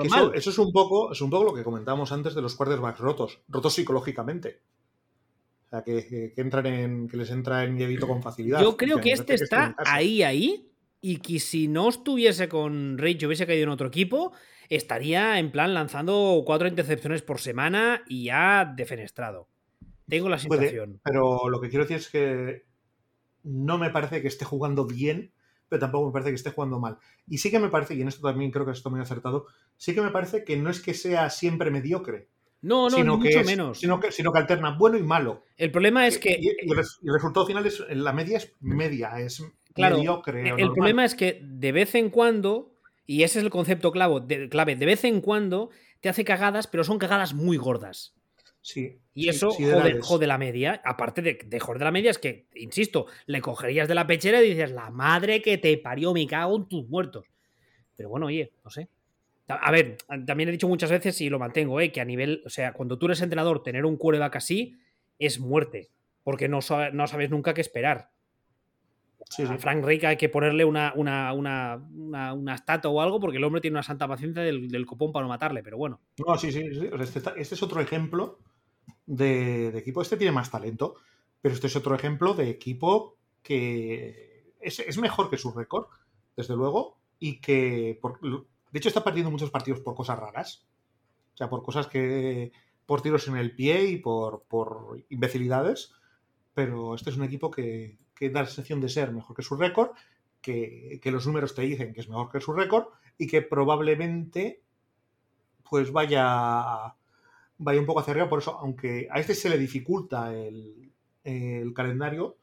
[0.04, 3.40] Eso, es un poco, es un poco lo que comentábamos antes de los quarterbacks rotos,
[3.48, 4.62] rotos psicológicamente.
[5.66, 8.62] O sea, que, entran en, que les entra en miedito con facilidad.
[8.62, 13.46] Yo creo que este está ahí, ahí, y que si no estuviese con Rage, hubiese
[13.46, 14.34] caído en otro equipo,
[14.70, 19.48] estaría en plan lanzando cuatro intercepciones por semana y ya defenestrado.
[20.08, 21.00] Tengo la sensación.
[21.04, 22.66] pero lo que quiero decir es que
[23.44, 25.32] no me parece que esté jugando bien,
[25.70, 26.98] pero tampoco me parece que esté jugando mal.
[27.28, 29.46] Y sí que me parece, y en esto también creo que estoy muy acertado,
[29.78, 32.28] sí que me parece que no es que sea siempre mediocre.
[32.62, 33.80] No, no, sino que mucho es- menos.
[33.80, 35.46] Sino que, sino que alterna bueno y malo.
[35.56, 39.18] El problema es que Y, y el, el resultado final es, la media es media,
[39.20, 39.42] es
[39.74, 40.42] Claro, mediocre.
[40.42, 40.74] el normal.
[40.74, 42.74] problema es que de vez en cuando,
[43.06, 45.70] y ese es el concepto clavo, de, clave, de vez en cuando
[46.02, 48.16] te hace cagadas, pero son cagadas muy gordas.
[48.72, 50.80] Sí, Y eso jode, jode la media.
[50.86, 54.50] Aparte de, de joder la media, es que, insisto, le cogerías de la pechera y
[54.50, 57.26] dices, la madre que te parió, me cago en tus muertos.
[57.98, 58.88] Pero bueno, oye, no sé.
[59.48, 59.98] A ver,
[60.28, 61.92] también he dicho muchas veces y lo mantengo, ¿eh?
[61.92, 64.78] que a nivel, o sea, cuando tú eres entrenador, tener un quarterback así
[65.18, 65.90] es muerte,
[66.24, 66.60] porque no,
[66.94, 68.12] no sabes nunca qué esperar.
[69.32, 69.52] Sí, sí.
[69.52, 73.38] A Frank Reich hay que ponerle una, una, una, una, una estatua o algo, porque
[73.38, 76.00] el hombre tiene una santa paciencia del, del copón para no matarle, pero bueno.
[76.24, 76.88] No, sí, sí, sí.
[77.00, 78.38] Este, este es otro ejemplo
[79.10, 80.02] de, equipo.
[80.02, 80.96] Este tiene más talento,
[81.42, 85.88] pero este es otro ejemplo de equipo que es, es mejor que su récord,
[86.36, 90.66] desde luego, y que, por- de hecho, está perdiendo muchos partidos por cosas raras.
[91.34, 92.52] O sea, por cosas que.
[92.86, 95.94] por tiros en el pie y por, por imbecilidades.
[96.54, 99.56] Pero este es un equipo que, que da la sensación de ser mejor que su
[99.56, 99.92] récord,
[100.42, 102.88] que, que los números te dicen que es mejor que su récord
[103.18, 104.62] y que probablemente
[105.70, 106.96] pues vaya,
[107.60, 108.30] vaya un poco hacia arriba.
[108.30, 110.92] Por eso, aunque a este se le dificulta el,
[111.76, 112.38] calendario,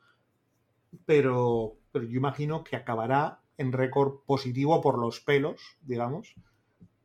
[1.05, 6.35] pero, pero yo imagino que acabará en récord positivo por los pelos, digamos,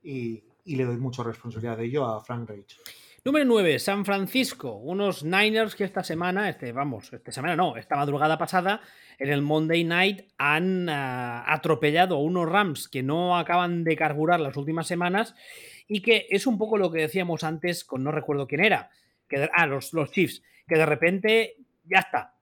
[0.04, 2.78] y, y le doy mucha responsabilidad de ello a Frank Reich.
[3.24, 4.74] Número 9, San Francisco.
[4.74, 8.82] Unos Niners que esta semana, este, vamos, esta semana no, esta madrugada pasada,
[9.20, 14.40] en el Monday Night han ah, atropellado a unos Rams que no acaban de carburar
[14.40, 15.36] las últimas semanas
[15.88, 18.90] y que es un poco lo que decíamos antes con no recuerdo quién era.
[19.28, 21.56] Que de- ah, los, los Chiefs, que de repente
[21.86, 22.36] ya está.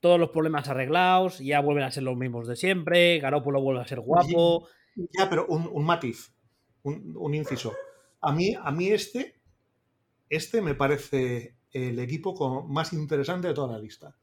[0.00, 3.86] Todos los problemas arreglados, ya vuelven a ser los mismos de siempre, Garoppolo vuelve a
[3.88, 4.68] ser guapo.
[4.96, 6.32] Ya, pero un, un matiz,
[6.82, 7.74] un, un inciso.
[8.20, 9.40] A mí, a mí este,
[10.28, 14.16] este me parece el equipo con- más interesante de toda la lista.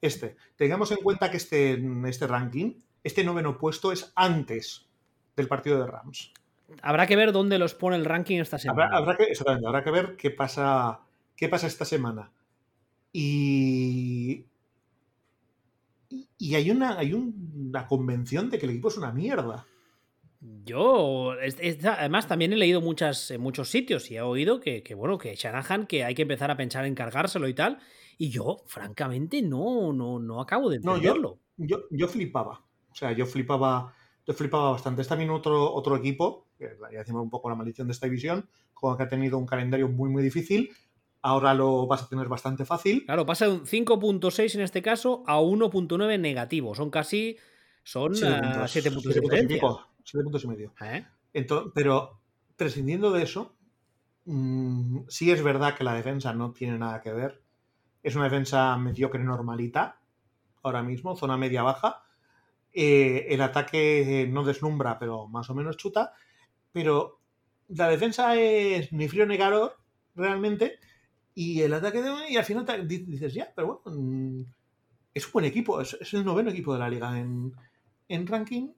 [0.00, 0.36] Este.
[0.56, 4.88] Tengamos en cuenta que este, este ranking, este noveno puesto es antes
[5.36, 6.32] del partido de Rams.
[6.82, 8.84] Habrá que ver dónde los pone el ranking esta semana.
[8.84, 11.00] Habrá, habrá que, exactamente, habrá que ver qué pasa,
[11.36, 12.30] qué pasa esta semana.
[13.12, 14.44] Y,
[16.38, 19.66] y hay, una, hay una convención de que el equipo es una mierda.
[20.64, 24.82] Yo, es- es- además, también he leído muchas, en muchos sitios y he oído que,
[24.82, 27.78] que, bueno, que Shanahan, que hay que empezar a pensar en cargárselo y tal.
[28.18, 31.38] Y yo, francamente, no, no, no acabo de No, yo- entenderlo.
[31.56, 32.62] Yo, yo flipaba.
[32.90, 33.94] O sea, yo flipaba,
[34.26, 35.02] yo flipaba bastante.
[35.02, 38.48] Es también otro, otro equipo, ya decimos un poco la maldición de esta división,
[38.82, 40.70] el que ha tenido un calendario muy, muy difícil.
[41.22, 43.04] Ahora lo vas a tener bastante fácil.
[43.04, 46.74] Claro, pasa de un 5.6 en este caso a 1.9 negativo.
[46.74, 47.36] Son casi.
[47.82, 50.72] Son Siete ah, puntos, de puntos puntos y medio.
[50.80, 51.04] ¿Eh?
[51.34, 52.20] Ento- pero
[52.56, 53.56] prescindiendo de eso,
[54.24, 57.42] mm, sí es verdad que la defensa no tiene nada que ver.
[58.02, 60.00] Es una defensa mediocre normalita,
[60.62, 62.04] ahora mismo, zona media-baja.
[62.72, 66.12] Eh, el ataque no deslumbra, pero más o menos chuta.
[66.76, 67.22] Pero
[67.68, 69.78] la defensa es ni frío ni calor,
[70.14, 70.78] realmente.
[71.34, 74.42] Y el ataque de y al final dices, ya, pero bueno, mm,
[75.14, 78.74] es un buen equipo, es, el noveno equipo de la liga en, ranking.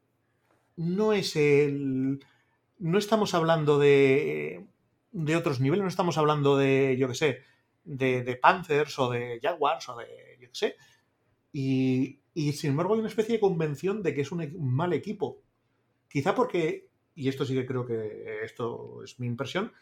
[0.77, 2.25] No es el.
[2.79, 4.69] No estamos hablando de,
[5.11, 7.39] de otros niveles, no estamos hablando de, yo qué sé,
[7.83, 10.07] de, de Panthers o de Jaguars o de,
[10.41, 10.77] yo qué sé.
[11.53, 14.73] Y, y, sin embargo hay una especie de convención de que es un, e- un
[14.73, 15.43] mal equipo.
[16.09, 16.88] Quizá porque,
[17.19, 19.73] y esto sí que creo que esto es mi impresión,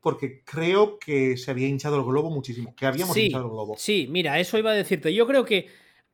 [0.00, 3.74] porque creo que se había hinchado el globo muchísimo, que habíamos Sí, hinchado el globo.
[3.76, 5.12] Sí, mira, eso iba a decirte.
[5.12, 5.66] Yo creo que,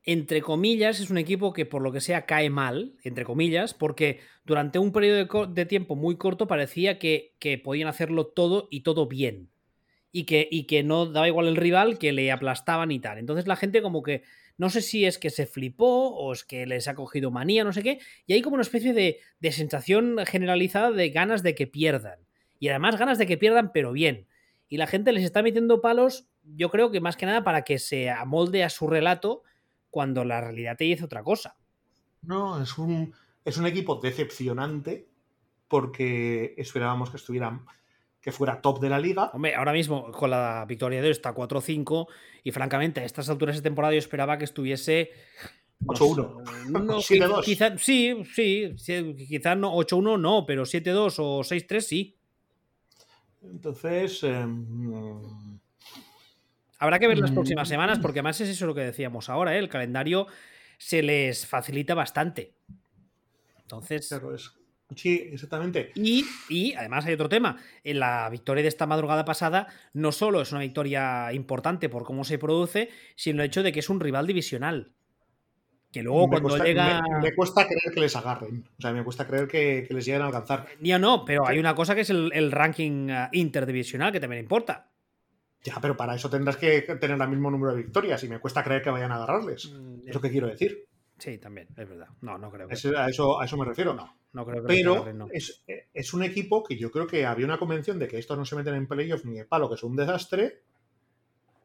[0.04, 4.20] entre comillas, es un equipo que por lo que sea cae mal, entre comillas, porque
[4.44, 9.06] durante un periodo de tiempo muy corto parecía que, que podían hacerlo todo y todo
[9.06, 9.50] bien.
[10.10, 13.18] Y que, y que no daba igual el rival, que le aplastaban y tal.
[13.18, 14.22] Entonces la gente como que,
[14.58, 17.72] no sé si es que se flipó o es que les ha cogido manía, no
[17.72, 21.66] sé qué, y hay como una especie de, de sensación generalizada de ganas de que
[21.66, 22.20] pierdan.
[22.58, 24.28] Y además ganas de que pierdan, pero bien
[24.72, 27.78] y la gente les está metiendo palos, yo creo que más que nada para que
[27.78, 29.42] se amolde a su relato
[29.90, 31.58] cuando la realidad te dice otra cosa.
[32.22, 33.12] No, es un,
[33.44, 35.10] es un equipo decepcionante
[35.68, 37.60] porque esperábamos que estuviera
[38.22, 39.30] que fuera top de la liga.
[39.34, 42.06] Hombre, ahora mismo con la victoria de hoy está 4-5
[42.44, 45.10] y francamente a estas alturas de temporada yo esperaba que estuviese...
[45.80, 47.02] no 8-1.
[47.02, 47.44] sé, no, 7-2.
[47.44, 48.74] quizá, sí, sí,
[49.28, 52.16] quizás no, 8-1 no, pero 7-2 o 6-3 sí.
[53.42, 54.46] Entonces, eh,
[56.78, 57.34] Habrá que ver las Mm.
[57.34, 59.58] próximas semanas, porque además es eso lo que decíamos ahora, ¿eh?
[59.58, 60.26] el calendario
[60.78, 62.54] se les facilita bastante.
[63.62, 64.52] Entonces, Claro, es.
[64.96, 65.92] Sí, exactamente.
[65.94, 67.56] y, y además hay otro tema.
[67.84, 72.24] En la victoria de esta madrugada pasada no solo es una victoria importante por cómo
[72.24, 74.92] se produce, sino el hecho de que es un rival divisional.
[75.92, 77.02] Que luego me, cuando cuesta, llega.
[77.02, 78.64] me- me cuesta creer que les agarren.
[78.78, 80.66] O sea, me cuesta creer que, que les lleguen a alcanzar.
[80.80, 84.18] Ni o no, pero hay una cosa que es el, el ranking ah, interdivisional que
[84.20, 84.88] también importa.
[85.64, 88.64] Ya, pero para eso tendrás que tener el mismo número de victorias y me cuesta
[88.64, 89.70] creer que vayan a agarrarles.
[89.70, 90.86] Mm, Es lo que quiero decir.
[91.22, 92.08] Sí, también, es verdad.
[92.20, 92.74] No, no creo que.
[92.74, 93.94] A, eso, a eso me refiero.
[93.94, 95.28] No, no creo que Pero no.
[95.32, 95.62] es,
[95.94, 98.56] es un equipo que yo creo que había una convención de que estos no se
[98.56, 100.62] meten en playoff ni de palo, que es un desastre.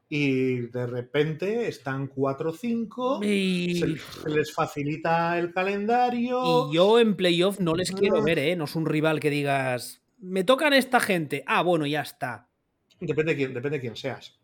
[0.08, 3.24] Y de repente están 4-5.
[3.26, 6.70] Y, Se, se les facilita el calendario.
[6.70, 8.22] y yo en playoff no les quiero Ah.
[8.24, 8.54] ver, ¿eh?
[8.54, 10.00] No es un rival que digas.
[10.18, 11.42] Me tocan esta gente.
[11.48, 12.48] Ah, bueno, ya está.
[13.00, 14.38] Depende de quién, depende de quién seas.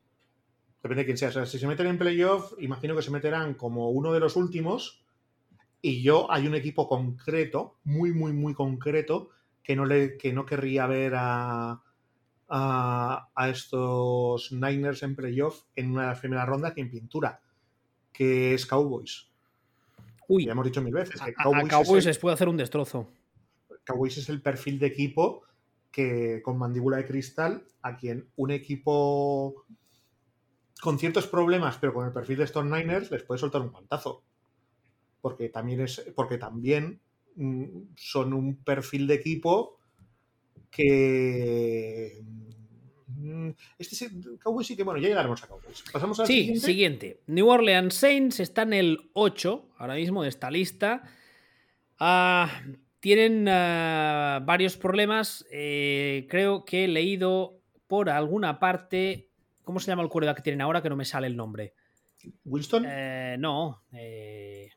[0.82, 1.36] Depende de quién seas.
[1.36, 4.35] O sea, si se meten en playoff, imagino que se meterán como uno de los
[4.35, 5.03] últimos.
[5.86, 9.28] Y yo hay un equipo concreto, muy, muy, muy concreto,
[9.62, 11.78] que no, le, que no querría ver a,
[12.48, 17.39] a, a estos Niners en playoff en una de las primeras rondas que en pintura,
[18.15, 19.27] que es Cowboys.
[20.27, 21.20] Uy, Ya hemos dicho mil veces.
[21.20, 23.11] que a- a Cowboys, Cowboys es el, les puede hacer un destrozo.
[23.85, 25.43] Cowboys es el perfil de equipo
[25.93, 29.66] que con mandíbula de cristal, a quien un equipo
[30.81, 34.23] con ciertos problemas, pero con el perfil de estos Niners, les puede soltar un guantazo.
[35.24, 36.05] Porque también es.
[36.14, 37.01] Porque también
[37.36, 39.78] mm, son un perfil de equipo
[40.70, 42.22] que.
[43.06, 45.82] mm, Este sí- Cowboys sí que, bueno, ya llegaremos a Cowboys.
[45.90, 46.60] Pasamos al Sí, siguiente.
[46.66, 47.20] siguiente.
[47.26, 51.02] New Orleans Saints está en el 8 ahora mismo de esta lista.
[51.98, 52.51] Ah,
[53.01, 55.46] tienen ah, varios problemas.
[55.51, 59.30] Eh, creo que he leído por alguna parte.
[59.62, 60.82] ¿Cómo se llama el quarterback que tienen ahora?
[60.82, 61.72] Que no me sale el nombre.
[62.44, 63.82] Winston, Eh, no.
[63.92, 64.68] eh,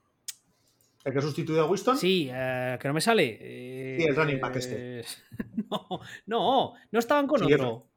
[1.07, 1.97] el que ha sustituido a Winston.
[1.97, 3.37] sí, eh, que no me sale.
[3.41, 5.03] Eh, Sí, el running back este.
[5.71, 7.87] No, no, no estaban con Sí, otro.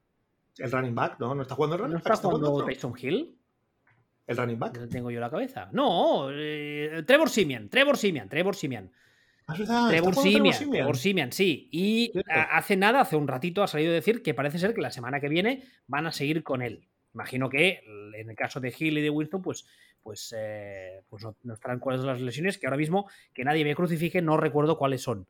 [0.58, 1.34] El running back, ¿no?
[1.34, 2.14] ¿No está jugando el running ¿No back?
[2.14, 2.66] está jugando otro?
[2.66, 3.36] Tyson Hill?
[4.26, 4.74] El running back.
[4.74, 5.68] ¿Dónde tengo yo la cabeza?
[5.72, 8.90] No, eh, Trevor Simian, Trevor Simian, Trevor Simian.
[9.46, 10.72] Ah, verdad, Trevor jugando Simian, Simian.
[10.72, 11.68] Trevor Simian, sí.
[11.72, 12.30] Y Cierto.
[12.52, 15.20] hace nada, hace un ratito, ha salido a decir que parece ser que la semana
[15.20, 16.86] que viene van a seguir con él.
[17.14, 17.80] Imagino que
[18.14, 19.66] en el caso de Hill y de Winston, pues,
[20.02, 23.64] pues, eh, pues no, no estarán cuáles son las lesiones, que ahora mismo, que nadie
[23.64, 25.26] me crucifique, no recuerdo cuáles son.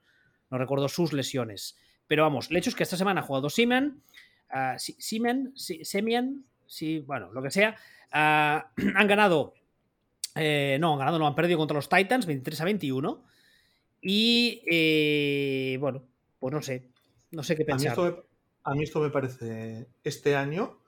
[0.50, 1.76] No recuerdo sus lesiones.
[2.06, 4.02] Pero vamos, el hecho es que esta semana ha jugado Simen,
[4.50, 7.76] ah, Si- Simen, Si- Semian, sí, bueno, lo que sea.
[8.12, 9.54] ah, han ganado.
[10.36, 13.24] eh, no, han ganado, no han perdido contra los Titans, 23 a 21.
[14.02, 16.02] Y eh, bueno,
[16.38, 16.88] pues no sé.
[17.32, 17.88] No sé qué A mí, pensar.
[17.90, 18.16] esto me,
[18.64, 20.79] a mí esto me parece, este año,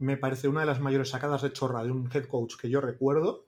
[0.00, 2.80] me parece una de las mayores sacadas de chorra de un head coach que yo
[2.80, 3.46] recuerdo.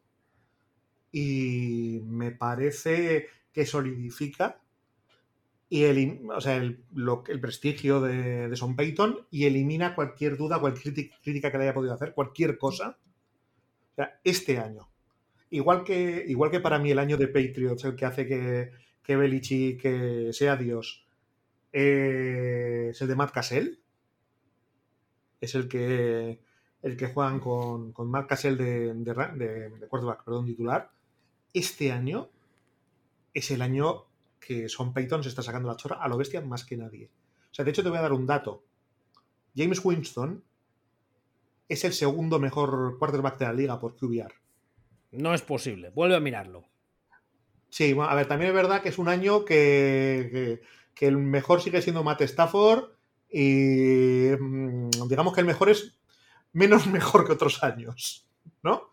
[1.13, 4.61] Y me parece que solidifica
[5.69, 6.85] y elim- o sea, el,
[7.29, 11.75] el prestigio de, de Son Payton y elimina cualquier duda, cualquier crítica que le haya
[11.75, 12.99] podido hacer, cualquier cosa.
[13.93, 14.89] O sea, este año.
[15.51, 18.73] Igual que, igual que para mí el año de Patriots, el que hace que,
[19.03, 21.07] que Belichick que sea Dios,
[21.73, 23.82] eh, es el de Matt Cassell.
[25.43, 26.41] Es el que
[26.83, 30.91] el que juegan con, con Matt Cassell de, de, de- de quarterback, perdón, titular.
[31.53, 32.29] Este año
[33.35, 34.07] es el año
[34.41, 37.11] que Son Payton se está sacando la chorra a lo bestia más que nadie.
[37.51, 38.65] O sea, de hecho te voy a dar un dato.
[39.55, 40.43] James Winston
[41.69, 44.33] es el segundo mejor quarterback de la liga por QBR.
[45.13, 45.91] No es posible.
[45.91, 46.65] Vuelve a mirarlo.
[47.71, 50.63] Sí, a ver, también es verdad que es un año que, que-
[50.95, 52.91] que el mejor sigue siendo Matt Stafford
[53.33, 55.99] y mm, digamos que el mejor es
[56.53, 58.29] menos mejor que otros años,
[58.63, 58.91] ¿no?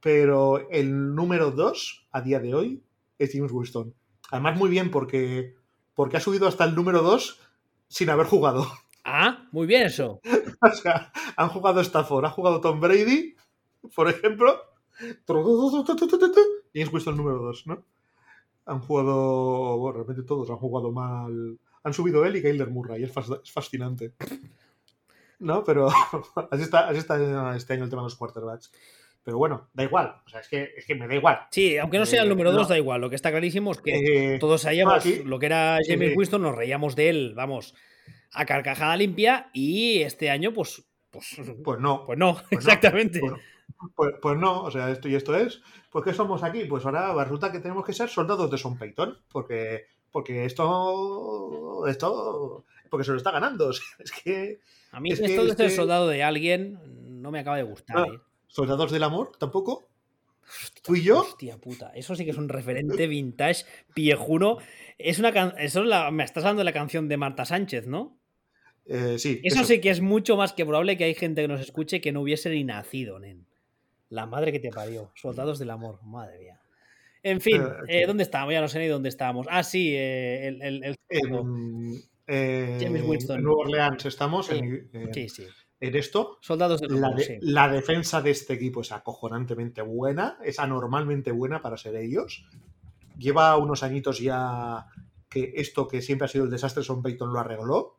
[0.00, 2.82] Pero el número 2 a día de hoy
[3.18, 3.94] es James Winston.
[4.30, 5.54] Además, muy bien porque,
[5.94, 7.38] porque ha subido hasta el número 2
[7.88, 8.66] sin haber jugado.
[9.02, 10.20] Ah, muy bien eso.
[10.60, 13.34] O sea, han jugado Stafford, ha jugado Tom Brady,
[13.96, 14.60] por ejemplo.
[16.74, 17.86] James Winston número 2, ¿no?
[18.66, 21.58] Han jugado, bueno, realmente todos han jugado mal.
[21.84, 24.12] Han subido él y Kyler Murray, es, fas- es fascinante.
[25.38, 25.64] ¿No?
[25.64, 25.88] Pero
[26.50, 28.72] así está, así está este año el tema de los quarterbacks.
[29.22, 30.14] Pero bueno, da igual.
[30.26, 31.40] O sea, es que, es que me da igual.
[31.50, 32.68] Sí, aunque no sea el Eh, número 2, no.
[32.68, 33.00] da igual.
[33.00, 36.14] Lo que está clarísimo es que Eh, todos aquí- lo que era James sí.
[36.16, 37.74] Winston, nos reíamos de él, vamos,
[38.32, 39.50] a carcajada limpia.
[39.52, 42.04] Y este año, pues, pues, pues no.
[42.06, 43.20] pues no, no, exactamente.
[43.20, 43.34] Pues,
[43.94, 45.60] pues- pues no, o sea, esto y esto es.
[45.90, 46.64] ¿Por qué somos aquí?
[46.64, 52.64] Pues ahora resulta que tenemos que ser soldados de Son Payton, porque, porque esto, esto,
[52.90, 53.68] porque se lo está ganando.
[53.70, 54.60] O sea, es que
[54.92, 56.78] A mí es esto de ser este- soldado de alguien
[57.22, 57.98] no me acaba de gustar.
[57.98, 58.18] Ah, ¿eh?
[58.46, 59.32] ¿Soldados del amor?
[59.38, 59.88] ¿Tampoco?
[60.42, 61.20] Hostia, ¿Tú y yo?
[61.20, 63.64] Hostia puta, eso sí que es un referente vintage
[63.94, 64.58] viejuno.
[64.98, 67.86] Es una can- eso es la, me estás hablando de la canción de Marta Sánchez,
[67.86, 68.16] ¿no?
[68.86, 69.40] Eh, sí.
[69.44, 72.10] Eso, sí que es mucho más que probable que hay gente que nos escuche que
[72.10, 73.46] no hubiese ni nacido, nen.
[74.08, 75.12] La madre que te parió.
[75.14, 76.59] Soldados del amor, madre mía.
[77.22, 78.54] En fin, Eh, eh, ¿dónde estábamos?
[78.54, 79.46] Ya no sé ni dónde estábamos.
[79.50, 83.38] Ah, sí, eh, el, el- el- En, eh, James Winston.
[83.38, 85.44] en Nueva Orleans estamos Sí, en, Sí, sí.
[85.80, 86.38] en esto.
[86.40, 87.34] Soldados del La, de- sí.
[87.40, 92.46] la defensa de este equipo es acojonantemente buena, es anormalmente buena para ser ellos.
[93.18, 94.86] Lleva unos añitos ya
[95.28, 97.96] que esto que siempre ha sido el desastre Son Payton lo arregló.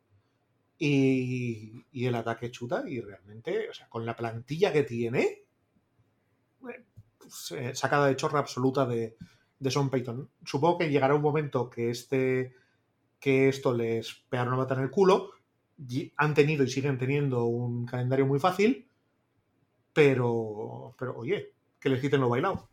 [0.83, 5.43] Y, y el ataque chuta y realmente, o sea, con la plantilla que tiene,
[7.73, 9.17] sacada de chorra absoluta de,
[9.59, 10.29] de Son Payton.
[10.45, 12.53] Supongo que llegará un momento que este
[13.19, 15.31] que esto les pegaron a matar en el culo.
[15.77, 18.89] y Han tenido y siguen teniendo un calendario muy fácil,
[19.93, 22.67] pero, pero oye, que les quiten lo bailado.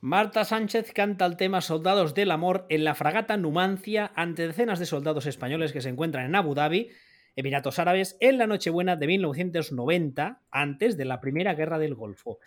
[0.00, 4.86] Marta Sánchez canta el tema Soldados del Amor en la fragata Numancia ante decenas de
[4.86, 6.90] soldados españoles que se encuentran en Abu Dhabi,
[7.34, 12.38] Emiratos Árabes, en la Nochebuena de 1990, antes de la Primera Guerra del Golfo.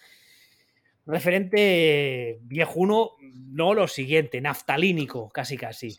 [1.10, 3.12] Referente viejuno,
[3.52, 5.96] no lo siguiente, naftalínico, casi casi.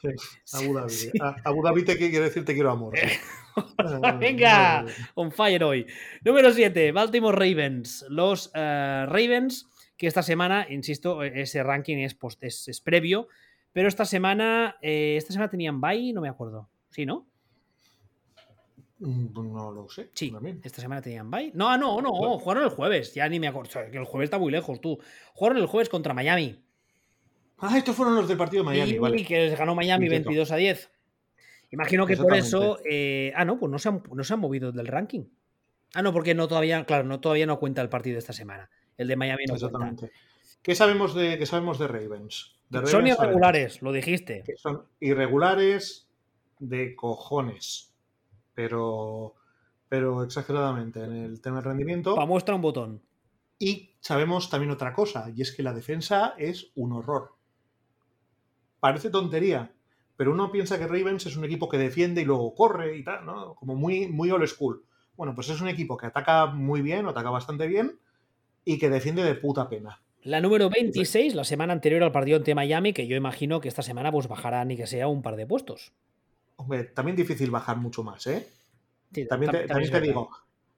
[0.52, 0.90] Abu Dhabi.
[0.94, 1.10] Sí.
[1.20, 2.96] A- Abu Dhabi te quiere decir te quiero amor.
[2.96, 3.06] sí.
[4.20, 4.86] Venga.
[5.14, 5.86] On fire hoy.
[6.24, 8.04] Número 7, Baltimore Ravens.
[8.08, 13.26] Los eh, Ravens, que esta semana, insisto, ese ranking es, post, es, es previo,
[13.72, 16.70] pero esta semana, eh, esta semana tenían bye, no me acuerdo.
[16.90, 17.26] ¿Sí, no?
[19.00, 20.10] Mm, No lo sé.
[20.14, 20.60] Sí, también.
[20.62, 21.50] esta semana tenían bye.
[21.54, 23.80] No, no, no, jugaron el jueves, ya ni me acuerdo.
[23.80, 24.98] El jueves está muy lejos, tú.
[25.34, 26.62] Jugaron el jueves contra Miami.
[27.58, 29.24] Ah, estos fueron los del partido de Miami, y vale.
[29.24, 30.28] que les ganó Miami Entiendo.
[30.28, 30.90] 22 a 10.
[31.72, 32.78] Imagino que por eso.
[32.84, 35.24] Eh, ah, no, pues no se, han, no se han movido del ranking.
[35.94, 38.70] Ah, no, porque no todavía, claro, no todavía no cuenta el partido de esta semana.
[38.96, 39.66] El de Miami no cuenta.
[39.66, 40.12] Exactamente.
[40.62, 42.56] ¿Qué sabemos de, qué sabemos de Ravens?
[42.68, 44.42] De Son sabemos irregulares, lo dijiste.
[44.44, 46.08] que son irregulares
[46.58, 47.89] de cojones.
[48.54, 49.34] Pero,
[49.88, 52.14] pero exageradamente en el tema del rendimiento.
[52.14, 53.02] Pa' muestra un botón.
[53.58, 57.34] Y sabemos también otra cosa, y es que la defensa es un horror.
[58.80, 59.72] Parece tontería,
[60.16, 63.26] pero uno piensa que Ravens es un equipo que defiende y luego corre y tal,
[63.26, 63.54] ¿no?
[63.54, 64.84] Como muy, muy old school.
[65.16, 67.98] Bueno, pues es un equipo que ataca muy bien, ataca bastante bien,
[68.64, 70.02] y que defiende de puta pena.
[70.22, 73.82] La número 26, la semana anterior al partido ante Miami, que yo imagino que esta
[73.82, 75.92] semana pues bajará ni que sea un par de puestos.
[76.60, 78.46] Hombre, también difícil bajar mucho más, ¿eh?
[79.12, 80.30] Sí, También te, también es te digo,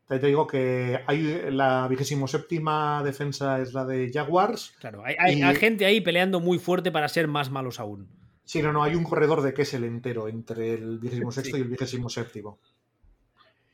[0.06, 4.74] también te digo que hay la vigésimo séptima defensa es la de Jaguars.
[4.80, 8.08] Claro, hay, hay- y- hay gente ahí peleando muy fuerte para ser más malos aún.
[8.44, 11.62] Sí, no, no, hay un corredor de Kessel entero entre el vigésimo sexto Sí.
[11.62, 12.58] y el vigésimo séptimo.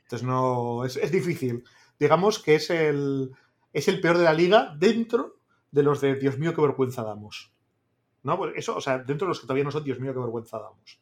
[0.04, 0.84] Entonces no.
[0.84, 1.64] Es, es difícil.
[1.98, 3.30] Digamos que es el.
[3.72, 5.36] Es el peor de la liga dentro
[5.70, 7.52] de los de Dios mío, qué vergüenza damos.
[8.22, 8.36] ¿No?
[8.38, 10.58] Pues eso, o sea, dentro de los que todavía no son Dios mío, qué vergüenza
[10.58, 10.98] damos.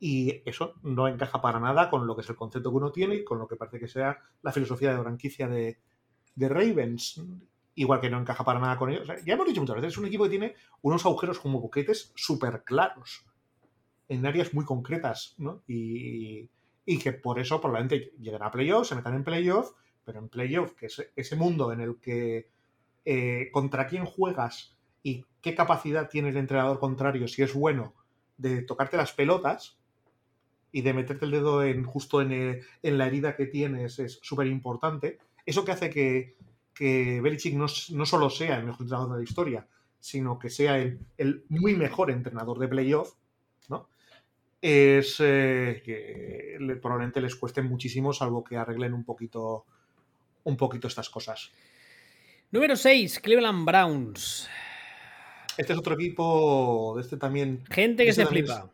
[0.00, 3.16] Y eso no encaja para nada con lo que es el concepto que uno tiene
[3.16, 5.78] y con lo que parece que sea la filosofía de franquicia de,
[6.34, 7.20] de Ravens.
[7.74, 9.08] Igual que no encaja para nada con ellos.
[9.24, 12.64] Ya hemos dicho muchas veces, es un equipo que tiene unos agujeros como boquetes súper
[12.64, 13.24] claros
[14.08, 15.62] en áreas muy concretas, ¿no?
[15.66, 16.48] Y,
[16.86, 19.72] y que por eso probablemente lleguen a playoffs, se metan en playoff,
[20.04, 22.48] pero en playoff, que es ese mundo en el que
[23.04, 27.94] eh, contra quién juegas y qué capacidad tiene el entrenador contrario, si es bueno,
[28.38, 29.78] de tocarte las pelotas
[30.72, 34.18] y de meterte el dedo en, justo en, el- en la herida que tienes es
[34.22, 35.18] súper importante.
[35.46, 36.36] Eso que hace que,
[36.74, 39.66] que Belichick no, no solo sea el mejor entrenador de la historia,
[40.00, 43.14] sino que sea el, el muy mejor entrenador de playoff,
[43.68, 43.88] ¿no?
[44.60, 49.64] Es eh, que le- probablemente les cueste muchísimo, salvo que arreglen un poquito,
[50.44, 51.50] un poquito estas cosas.
[52.50, 54.48] Número 6, Cleveland Browns.
[55.56, 57.64] Este es otro equipo, este también.
[57.70, 58.70] Gente que Este se flipa.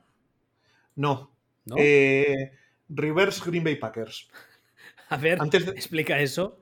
[0.96, 1.30] No.
[1.66, 1.76] ¿No?
[1.78, 2.52] Eh,
[2.88, 4.28] Reverse Green Bay Packers.
[5.10, 6.58] A ver, Antes de- explica eso.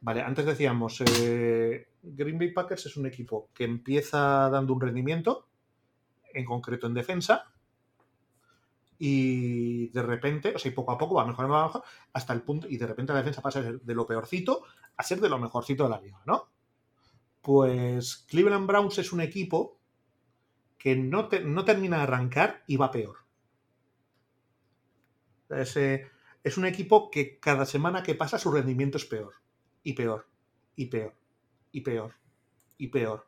[0.00, 5.48] Vale, antes decíamos, eh, Green Bay Packers es un equipo que empieza dando un rendimiento,
[6.32, 7.52] en concreto en defensa,
[8.98, 11.82] y de repente, o sea, y poco a poco va mejorando, va mejor,
[12.12, 14.62] hasta el punto, y de repente la defensa pasa a ser de lo peorcito
[14.96, 16.48] a ser de lo mejorcito de la liga, ¿no?
[17.40, 19.78] Pues Cleveland Browns es un equipo
[20.76, 23.16] que no, te- no termina de arrancar y va peor.
[25.50, 26.06] Es, eh,
[26.44, 29.34] es un equipo que cada semana que pasa su rendimiento es peor,
[29.82, 30.26] y peor,
[30.76, 31.14] y peor,
[31.72, 32.14] y peor,
[32.76, 33.26] y peor.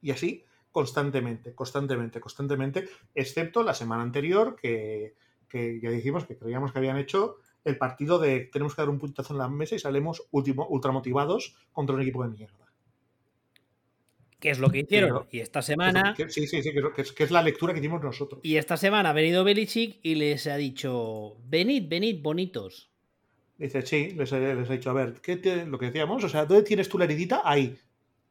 [0.00, 5.16] Y así constantemente, constantemente, constantemente, excepto la semana anterior que,
[5.48, 8.98] que ya dijimos que creíamos que habían hecho el partido de tenemos que dar un
[8.98, 12.67] puntazo en la mesa y salemos último, ultramotivados contra un equipo de mierda.
[14.40, 15.26] ¿Qué es lo que hicieron?
[15.30, 16.14] y esta semana.
[16.16, 18.40] sí, sí, sí, que es, que es, la lectura que hicimos nosotros.
[18.44, 22.90] Y esta semana ha venido Belichick y les ha dicho: Venid, venid, bonitos.
[23.56, 26.22] Dice, sí, les, les ha dicho: A ver, ¿qué lo que decíamos?
[26.22, 27.42] O sea, ¿dónde tienes tú la heridita?
[27.44, 27.76] Ahí.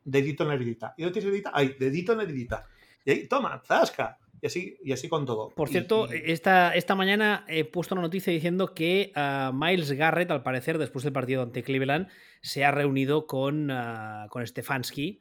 [0.05, 0.93] Dedito en la heridita.
[0.97, 1.51] ¿Y dónde tienes la heridita?
[1.53, 1.75] Ahí.
[1.77, 2.65] Dedito en la heridita.
[3.03, 4.17] Y ahí, toma, zasca.
[4.41, 5.49] Y así, y así con todo.
[5.49, 10.43] Por cierto, Esta, esta mañana he puesto una noticia diciendo que uh, Miles Garrett, al
[10.43, 12.07] parecer, después del partido ante Cleveland,
[12.41, 15.19] se ha reunido con, uh, con Stefanski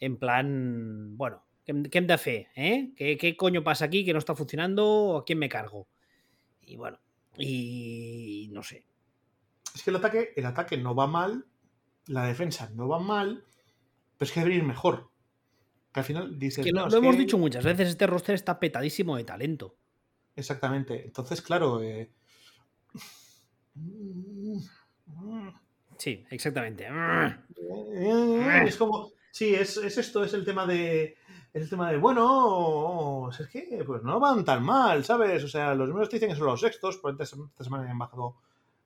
[0.00, 2.48] en plan, bueno, ¿qué, me da fe?
[2.54, 2.92] Eh?
[2.96, 5.18] ¿Qué, ¿Qué, coño pasa aquí que no está funcionando?
[5.18, 5.88] ¿A quién me cargo?
[6.62, 6.98] Y bueno,
[7.36, 8.84] y no sé.
[9.74, 11.46] Es que el ataque, el ataque no va mal,
[12.06, 13.44] la defensa no va mal,
[14.16, 15.10] pero es que debe ir mejor.
[15.92, 16.64] Que al final dices.
[16.64, 19.76] Que lo, hemos dicho muchas veces, este roster está petadísimo de talento.
[20.36, 21.04] Exactamente.
[21.04, 21.82] Entonces, claro.
[21.82, 22.10] Eh...
[25.96, 26.88] Sí, exactamente.
[28.66, 29.12] Es como.
[29.38, 31.16] Sí, es, esto, es el tema de.
[31.54, 35.44] Es el tema de, bueno, es que pues no van tan mal, ¿sabes?
[35.44, 37.24] O sea, los números te dicen que son los sextos, por esta,
[37.62, 38.34] semana han bajado,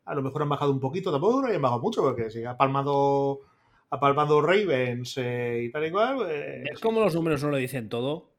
[0.04, 2.54] a lo mejor han bajado un poquito, tampoco no han bajado mucho, porque si ha
[2.54, 3.40] palmado,
[3.88, 6.16] ha palmado Ravens eh, y tal y cual.
[6.16, 8.34] Pues es como los números no lo dicen todo.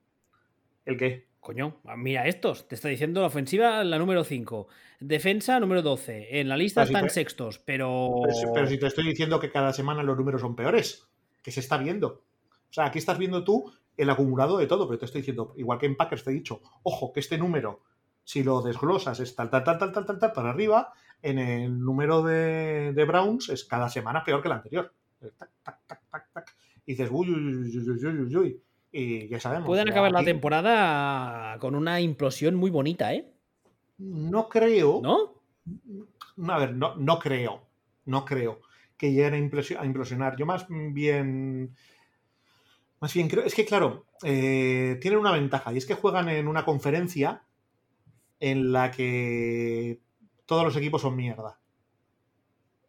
[0.85, 1.29] ¿El qué?
[1.39, 2.67] Coño, mira estos.
[2.67, 4.67] Te está diciendo la ofensiva la número 5.
[4.99, 6.39] Defensa número 12.
[6.39, 8.21] En la lista están sextos, pero...
[8.53, 8.67] pero...
[8.67, 11.07] si te estoy diciendo que cada semana los números son peores
[11.43, 12.07] que se está viendo.
[12.07, 15.77] O sea, aquí estás viendo tú el acumulado de todo, pero te estoy diciendo, igual
[15.77, 17.81] que en Packers te he dicho, ojo, que este número,
[18.23, 20.91] si lo desglosas, es tal, tal, tal, tal, tal, tal, tal, para arriba,
[21.21, 24.93] en el número de, Browns es cada semana peor que el anterior.
[25.37, 26.55] Tac, tac, tac, tac, tac.
[26.85, 28.61] Y dices, uy, uy, uy, uy, uy, uy.
[28.91, 29.67] Y ya sabemos.
[29.67, 33.31] Pueden acabar la temporada con una implosión muy bonita, ¿eh?
[33.97, 34.99] No creo.
[35.01, 35.41] ¿No?
[36.51, 37.63] A ver, no, no creo.
[38.05, 38.59] No creo
[39.03, 40.37] que lleguen a, implosionar.
[40.37, 41.75] Yo más bien...
[43.01, 43.43] Más bien creo...
[43.43, 47.43] Es que, claro, eh, tienen una ventaja y es que juegan en una conferencia
[48.39, 49.99] en la que
[50.45, 51.59] todos los equipos son mierda.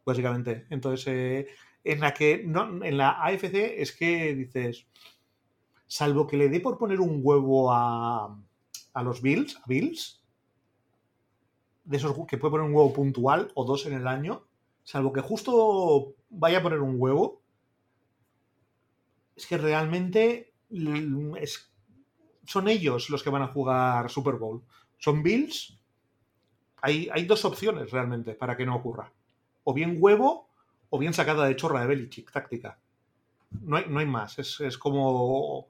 [0.06, 0.68] Básicamente.
[0.70, 1.48] Entonces, eh,
[1.82, 4.86] en la que no, en la AFC es que dices,
[5.88, 8.38] salvo que le dé por poner un huevo a,
[8.92, 10.22] a los Bills, a Bills,
[11.82, 14.44] de esos que puede poner un huevo puntual o dos en el año,
[14.84, 17.42] salvo que justo vaya a poner un huevo,
[19.34, 20.52] es que realmente
[22.46, 24.62] son ellos los que van a jugar Super Bowl.
[24.98, 25.78] Son Bills.
[26.82, 29.12] Hay, hay, dos opciones realmente para que no ocurra.
[29.64, 30.50] O bien huevo
[30.90, 32.78] o bien sacada de chorra de Belichick, táctica.
[33.50, 34.38] No hay, no hay más.
[34.38, 35.68] Es, como...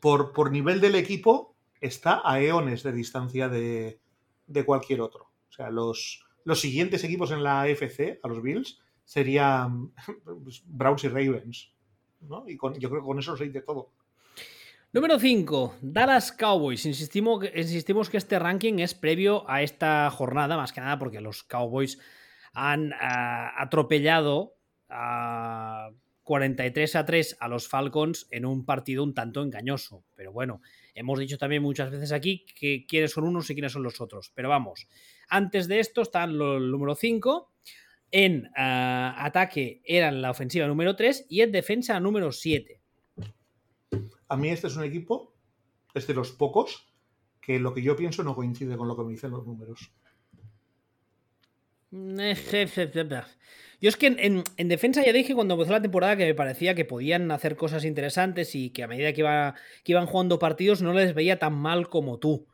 [0.00, 4.00] Por, por, nivel del equipo está a eones de distancia de,
[4.46, 5.30] de cualquier otro.
[5.48, 9.92] O sea, los, los siguientes equipos en la AFC, a los Bills, serían
[10.44, 11.72] pues, Browns y Ravens.
[12.20, 12.44] ¿no?
[12.46, 13.92] Y con, yo creo que con eso os de todo.
[14.92, 16.84] Número 5, Dallas Cowboys.
[16.84, 21.44] Insistimos, insistimos que este ranking es previo a esta jornada, más que nada porque los
[21.44, 21.98] Cowboys
[22.52, 24.56] han ah, atropellado
[24.88, 25.90] a
[26.24, 30.04] 43 a 3 a los Falcons en un partido un tanto engañoso.
[30.16, 30.60] Pero bueno,
[30.94, 34.32] hemos dicho también muchas veces aquí que quiénes son unos y quiénes son los otros.
[34.34, 34.86] Pero vamos,
[35.28, 37.52] antes de esto están los número 5.
[38.12, 42.80] En ah, ataque eran la ofensiva número 3 y en defensa número 7.
[44.28, 45.32] A mí este es un equipo,
[45.94, 46.88] es de los pocos,
[47.40, 49.92] que lo que yo pienso no coincide con lo que me dicen los números.
[53.80, 56.84] Yo es que en, defensa ya dije cuando empezó la temporada que me parecía que
[56.84, 59.22] podían hacer cosas interesantes y que a medida que,
[59.84, 62.46] que iban jugando partidos no les veía tan mal como tú.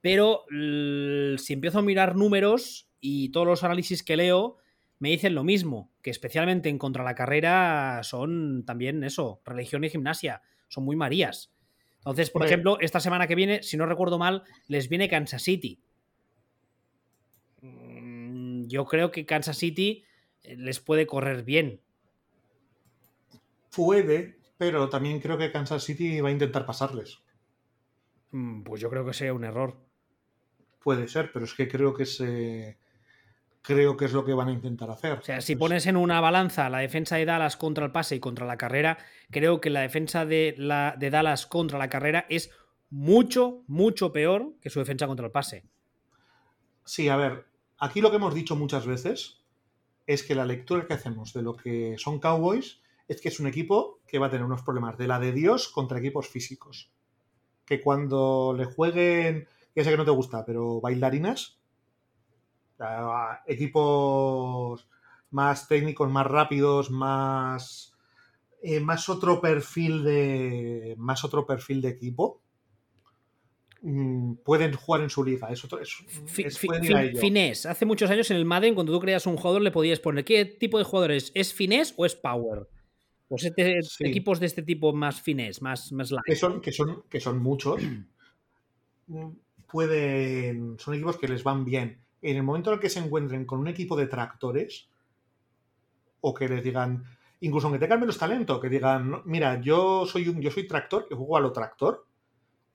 [0.00, 4.58] Pero si empiezo a mirar números y todos los análisis que leo
[5.00, 9.90] me dicen lo mismo, que especialmente en contra la carrera son también eso, religión y
[9.90, 11.52] gimnasia, son muy marías.
[11.98, 15.82] Entonces, por ejemplo, esta semana que viene, si no recuerdo mal, les viene Kansas City.
[18.68, 20.04] Yo creo que Kansas City
[20.42, 21.80] eh, les puede correr bien.
[23.74, 27.18] Puede, pero también creo que Kansas City va a intentar pasarles.
[28.30, 29.88] Mm, pues yo creo que sería un error
[30.88, 32.78] puede ser, pero es que creo que se
[33.60, 35.18] creo que es lo que van a intentar hacer.
[35.18, 38.20] O sea, si pones en una balanza la defensa de Dallas contra el pase y
[38.20, 38.96] contra la carrera,
[39.30, 42.50] creo que la defensa de, la, de Dallas contra la carrera es
[42.88, 45.66] mucho, mucho peor que su defensa contra el pase.
[46.86, 47.44] Sí, a ver,
[47.78, 49.40] aquí lo que hemos dicho muchas veces
[50.06, 53.46] es que la lectura que hacemos de lo que son Cowboys es que es un
[53.46, 56.90] equipo que va a tener unos problemas de la de Dios contra equipos físicos.
[57.64, 59.48] Que cuando le jueguen
[59.78, 61.60] ya sé que no te gusta, pero bailarinas,
[63.46, 64.88] equipos
[65.30, 67.92] más técnicos, más rápidos, más,
[68.60, 72.42] eh, más otro perfil de más otro perfil de equipo
[74.44, 75.48] pueden jugar en su liga.
[75.50, 75.78] Es otro,
[77.20, 77.66] finés.
[77.66, 80.44] Hace muchos años en el Madden, cuando tú creas un jugador, le podías poner qué
[80.44, 81.30] tipo de jugador es.
[81.34, 82.68] ¿Es finés o es power?
[83.28, 87.20] Pues este, equipos de este tipo más finés, más, más Que son, que son, que
[87.20, 87.80] son muchos.
[89.70, 90.78] pueden.
[90.78, 92.00] Son equipos que les van bien.
[92.20, 94.88] En el momento en el que se encuentren con un equipo de tractores,
[96.20, 97.04] o que les digan,
[97.40, 101.14] incluso aunque tengan menos talento, que digan, mira, yo soy un, yo soy tractor, que
[101.14, 102.07] juego a lo tractor,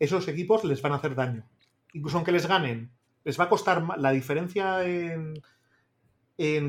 [0.03, 1.45] esos equipos les van a hacer daño.
[1.93, 2.91] Incluso aunque les ganen,
[3.23, 5.41] les va a costar la diferencia en,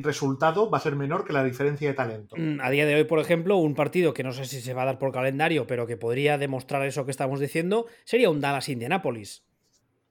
[0.02, 2.36] resultado va a ser menor que la diferencia de talento.
[2.38, 4.82] Mm, a día de hoy, por ejemplo, un partido que no sé si se va
[4.82, 8.68] a dar por calendario, pero que podría demostrar eso que estamos diciendo, sería un Dallas
[8.68, 9.44] Indianapolis.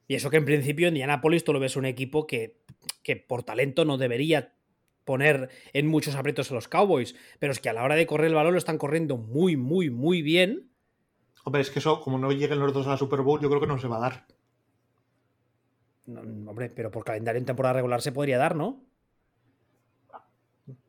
[0.08, 2.58] Y eso que en principio Indianapolis tú lo ves un equipo que,
[3.04, 4.54] que por talento no debería
[5.06, 8.28] poner en muchos aprietos a los Cowboys, pero es que a la hora de correr
[8.28, 10.73] el balón lo están corriendo muy, muy, muy bien.
[11.44, 13.62] Hombre, es que eso, como no lleguen los dos a la Super Bowl, yo creo
[13.62, 14.26] que no se va a dar.
[16.08, 18.82] hombre, pero por calendario en temporada regular se podría dar, ¿no?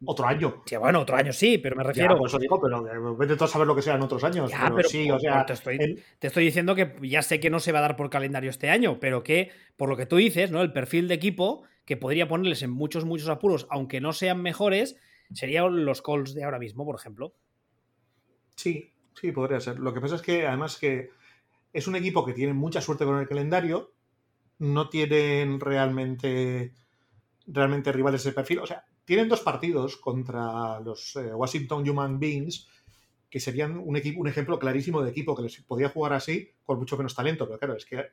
[0.04, 0.62] Otro año.
[0.66, 2.16] Sí, bueno, otro año sí, pero me refiero.
[2.16, 4.52] Ya, eso digo, pero vete tú a saber lo que sea en otros años.
[4.76, 5.44] pero, sí, o sea.
[5.44, 8.70] Te estoy, diciendo que ya sé que no se va a dar por calendario este
[8.70, 10.62] año, pero que, por lo que tú dices, ¿no?
[10.62, 14.96] El perfil de equipo que podría ponerles en muchos, muchos apuros, aunque no sean mejores,
[15.32, 17.34] serían los calls de ahora mismo, por ejemplo.
[18.54, 19.78] Sí, sí, podría ser.
[19.78, 21.10] Lo que pasa es que, además, que
[21.72, 23.92] es un equipo que tiene mucha suerte con el calendario,
[24.58, 26.74] no tienen realmente
[27.46, 28.60] realmente rivales de perfil.
[28.60, 32.68] O sea, tienen dos partidos contra los eh, Washington Human Beings,
[33.28, 36.78] que serían un, equipo, un ejemplo clarísimo de equipo que les podía jugar así con
[36.78, 37.46] mucho menos talento.
[37.46, 38.04] Pero claro, es que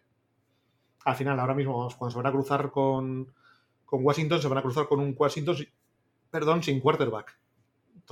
[1.06, 3.32] al final, ahora mismo, cuando se van a cruzar con,
[3.86, 5.58] con Washington, se van a cruzar con un Washington,
[6.30, 7.40] perdón, sin quarterback.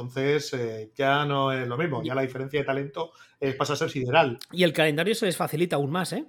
[0.02, 3.12] Entonces eh, ya no es lo mismo, ya la diferencia de talento
[3.58, 4.38] pasa a ser sideral.
[4.52, 6.26] Y el calendario se les facilita aún más, ¿eh?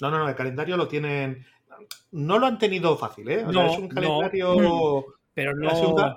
[0.00, 1.44] No, no, no, el calendario lo tienen.
[2.12, 3.44] No lo han tenido fácil, ¿eh?
[3.44, 5.04] O sea, es un calendario.
[5.34, 5.68] Pero no.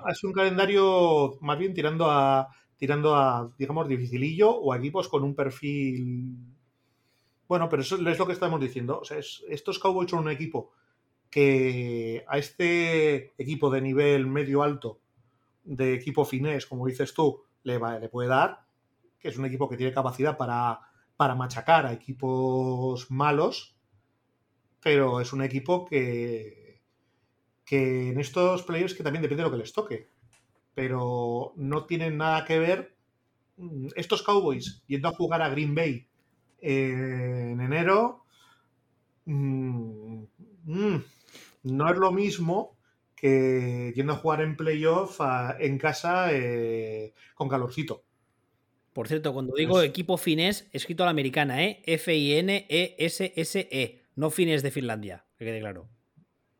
[0.08, 5.24] Es un, calendario más bien tirando a, tirando a, digamos, dificilillo o a equipos con
[5.24, 6.36] un perfil.
[7.48, 9.00] Bueno, pero eso es lo que estamos diciendo.
[9.00, 10.72] O sea, estos Cowboys son un equipo
[11.30, 15.00] que a este equipo de nivel medio alto,
[15.68, 18.64] de equipo finés, como dices tú, le, le puede dar,
[19.20, 20.80] que es un equipo que tiene capacidad para,
[21.16, 23.76] para machacar a equipos malos,
[24.80, 26.80] pero es un equipo que,
[27.64, 30.08] que en estos players que también depende de lo que les toque.
[30.74, 32.96] Pero no tienen nada que ver
[33.56, 36.06] mm, estos Cowboys yendo a jugar a Green Bay
[36.60, 38.24] en enero.
[39.26, 40.22] Mm,
[40.64, 41.04] mm,
[41.64, 42.77] no es lo mismo
[43.20, 45.20] que yendo a jugar en playoff
[45.58, 48.04] en casa eh, con calorcito.
[48.92, 51.82] Por cierto, cuando digo equipo finés, escrito a la americana, ¿eh?
[51.86, 55.88] F-I-N-E-S-S-E, -E, no finés de Finlandia, que quede claro.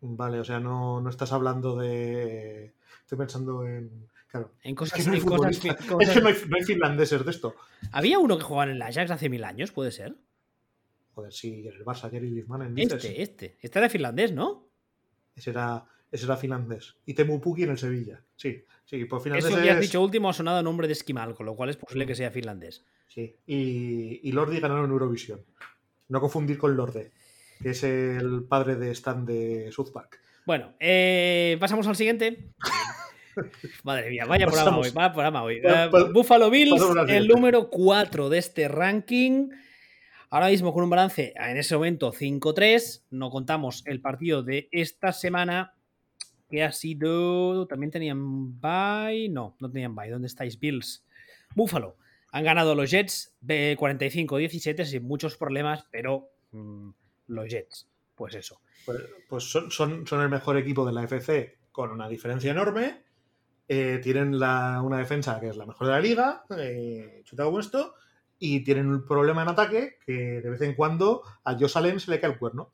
[0.00, 2.74] Vale, o sea, no, no estás hablando de.
[3.00, 4.08] Estoy pensando en.
[4.28, 4.52] Claro.
[4.62, 5.64] En cosas, es que, no hay, cosas,
[6.00, 7.54] Es que no hay, finlandeses de esto.
[7.92, 9.72] ¿Había uno que jugaba en el Ajax hace mil años?
[9.72, 10.14] ¿Puede ser?
[11.14, 13.58] Joder, sí, el Barça, Jerry Lizman Este, este.
[13.60, 14.68] Este era finlandés, ¿no?
[15.34, 16.96] Ese era, ese era finlandés.
[17.06, 18.22] Y Temu Puki en el Sevilla.
[18.36, 19.50] Sí, sí, por finlandés.
[19.50, 22.06] Eso que has dicho último ha sonado nombre de esquimal, con lo cual es posible
[22.06, 22.84] que sea finlandés.
[23.08, 25.44] Sí, y, y Lordi ganaron Eurovisión.
[26.08, 27.12] No confundir con Lorde
[27.62, 30.20] que es el padre de Stan de South Park.
[30.46, 32.52] Bueno, eh, pasamos al siguiente.
[33.84, 35.60] Madre mía, vaya programa hoy, vaya programa hoy.
[35.62, 39.50] Eh, Buffalo Bills, el número 4 de este ranking.
[40.30, 43.04] Ahora mismo con un balance en ese momento 5-3.
[43.10, 45.74] No contamos el partido de esta semana
[46.48, 47.66] que ha sido.
[47.66, 49.28] También tenían bye.
[49.28, 50.10] No, no tenían bye.
[50.10, 51.04] ¿Dónde estáis, Bills?
[51.54, 51.96] Buffalo.
[52.30, 56.90] Han ganado los Jets de 45-17 sin muchos problemas, pero mm,
[57.28, 57.88] los Jets.
[58.14, 58.60] Pues eso.
[58.84, 58.98] Pues,
[59.28, 63.04] pues son, son, el mejor equipo de la FC con una diferencia enorme.
[63.68, 67.94] Eh, tienen una defensa que es la mejor de la liga, eh, chutado esto,
[68.38, 72.10] y tienen un problema en ataque que de vez en cuando a Josh Allen se
[72.10, 72.72] le cae el cuerno.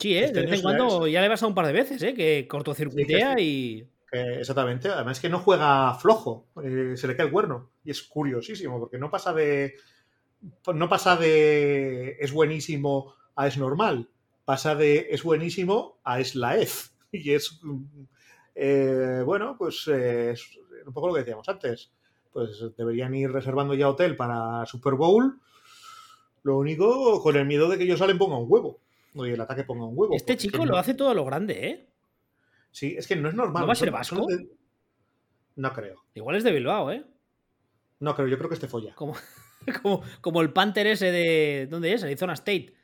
[0.00, 0.24] Sí, ¿eh?
[0.24, 2.14] Este de vez en cuando ya le vas a un par de veces, ¿eh?
[2.14, 3.86] que cortocircuitea y.
[4.10, 7.70] exactamente, además que no juega flojo, eh, se le cae el cuerno.
[7.84, 9.74] Y es curiosísimo, porque no pasa de
[10.74, 14.08] no pasa de es buenísimo a es normal,
[14.46, 16.92] pasa de es buenísimo a es la EZ.
[17.12, 17.60] Y es,
[18.54, 20.48] eh, bueno, pues eh, es
[20.86, 21.90] un poco lo que decíamos antes.
[22.32, 25.40] Pues deberían ir reservando ya hotel para Super Bowl.
[26.44, 28.78] Lo único con el miedo de que ellos salen ponga un huevo.
[29.14, 30.14] El ataque ponga un huevo.
[30.14, 31.86] Este chico no- lo hace todo a lo grande, ¿eh?
[32.70, 33.62] Sí, es que no es normal.
[33.62, 34.26] ¿No va a ser vasco?
[34.26, 34.48] de-
[35.56, 36.04] No creo.
[36.14, 37.04] Igual es de Bilbao, ¿eh?
[37.98, 38.94] No creo, yo creo que este folla.
[38.94, 39.14] Como,
[39.82, 41.66] como, como el Panther ese de.
[41.68, 42.02] ¿Dónde es?
[42.04, 42.74] Arizona State.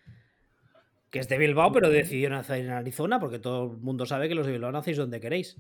[1.10, 4.34] Que es de Bilbao, pero decidió nacer en Arizona, porque todo el mundo sabe que
[4.34, 5.56] los de Bilbao nacéis donde queréis.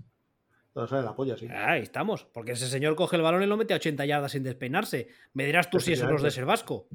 [0.74, 1.46] Todo sale la polla, sí.
[1.48, 2.24] Ahí estamos.
[2.26, 5.08] Porque ese señor coge el balón y lo mete a 80 yardas sin despeinarse.
[5.32, 6.88] Me dirás tú si eso no es de ser vasco.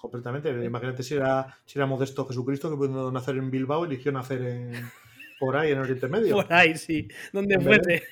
[0.00, 0.50] Completamente.
[0.64, 4.72] Imagínate si era, si era Modesto Jesucristo que pudo nacer en Bilbao, eligió nacer en,
[5.38, 6.34] por ahí en Oriente Medio.
[6.36, 7.06] Por ahí, sí.
[7.32, 8.02] Donde fuese.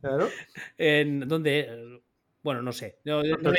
[0.00, 0.28] Claro.
[0.76, 2.00] En, ¿Dónde?
[2.42, 2.98] Bueno, no sé.
[3.04, 3.56] No, estoy,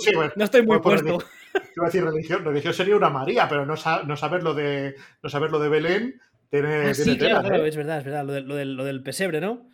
[0.00, 1.28] sí, bueno, no estoy muy por- por puesto.
[1.76, 2.44] Iba a decir religión.
[2.44, 5.68] Religión sería una María, pero no, sa- no saber lo de no saber lo de
[5.68, 6.20] Belén
[6.50, 7.68] tiene, Ah, tiene sí, tela, claro, claro, ¿eh?
[7.68, 8.24] es verdad, es verdad.
[8.24, 9.70] Lo, del- lo del, lo del pesebre, ¿no?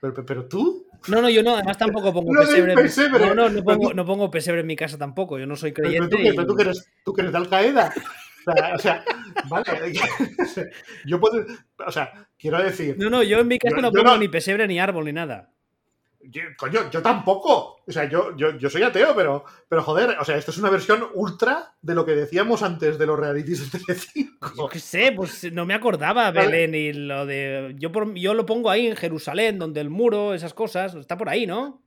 [0.00, 2.74] Pero, pero- tú, No, no, yo no, además tampoco pongo pesebre.
[2.74, 3.26] pesebre.
[3.26, 5.38] No, no, no pongo, no pongo pesebre en mi casa tampoco.
[5.38, 6.08] Yo no soy creyente.
[6.08, 7.92] pero tú, y- pero tú que eres, tú que eres de Al Qaeda.
[8.46, 9.04] O sea, o sea,
[9.48, 9.92] vale.
[11.06, 11.44] Yo puedo.
[11.86, 12.96] O sea, quiero decir.
[12.98, 15.50] No, no, yo en mi casa no pongo no- ni pesebre, ni árbol, ni nada.
[16.30, 17.80] Yo, coño, yo tampoco.
[17.86, 20.68] O sea, yo, yo, yo soy ateo, pero, pero joder, o sea, esto es una
[20.68, 24.68] versión ultra de lo que decíamos antes de los realities de Yo Telecinco.
[24.68, 26.46] qué sé, pues no me acordaba Vale.
[26.50, 27.74] Belén y lo de.
[27.78, 30.94] Yo, por- yo lo pongo ahí en Jerusalén, donde el muro, esas cosas.
[30.94, 31.82] Está por ahí, ¿no?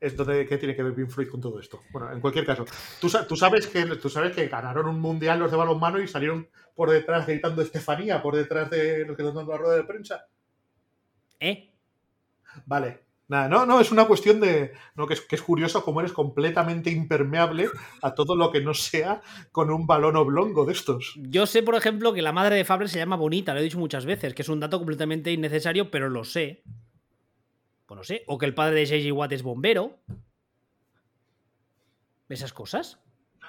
[0.00, 1.82] Esto de qué tiene que ver Floyd con todo esto.
[1.90, 2.64] Bueno, en cualquier caso,
[3.00, 6.06] tú, sa- tú sabes que tú sabes que ganaron un mundial los de balonmano y
[6.08, 10.26] salieron por detrás gritando Estefanía, por detrás de los que dando la rueda de prensa.
[11.40, 11.70] ¿Eh?
[12.66, 13.05] Vale.
[13.28, 14.72] Nada, no, no, es una cuestión de.
[14.94, 17.68] No, que es, que es curioso cómo eres completamente impermeable
[18.02, 19.20] a todo lo que no sea
[19.50, 21.14] con un balón oblongo de estos.
[21.16, 23.78] Yo sé, por ejemplo, que la madre de Fabre se llama Bonita, lo he dicho
[23.80, 26.62] muchas veces, que es un dato completamente innecesario, pero lo sé.
[27.86, 28.22] Pues no sé.
[28.28, 29.12] O que el padre de J.J.
[29.12, 29.98] Watt es bombero.
[32.28, 32.98] Esas cosas.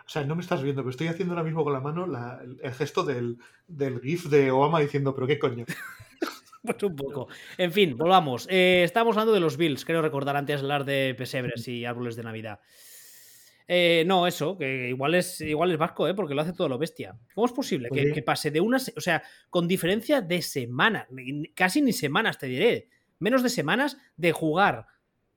[0.06, 2.40] O sea, no me estás viendo, pero estoy haciendo ahora mismo con la mano la-
[2.44, 3.38] el, el gesto del,
[3.68, 5.66] del GIF de Obama diciendo, pero qué coño.
[6.68, 7.28] Pues un poco.
[7.58, 8.48] En fin, volvamos.
[8.50, 12.24] Eh, estábamos hablando de los Bills, creo recordar antes hablar de pesebres y árboles de
[12.24, 12.60] Navidad.
[13.70, 16.14] Eh, no, eso, que igual es, igual es vasco, ¿eh?
[16.14, 17.18] porque lo hace todo lo bestia.
[17.36, 21.08] ¿Cómo es posible que, pase de unas, o sea, con diferencia de semanas,
[21.54, 22.90] casi ni semanas te diré,
[23.20, 24.88] menos de semanas de jugar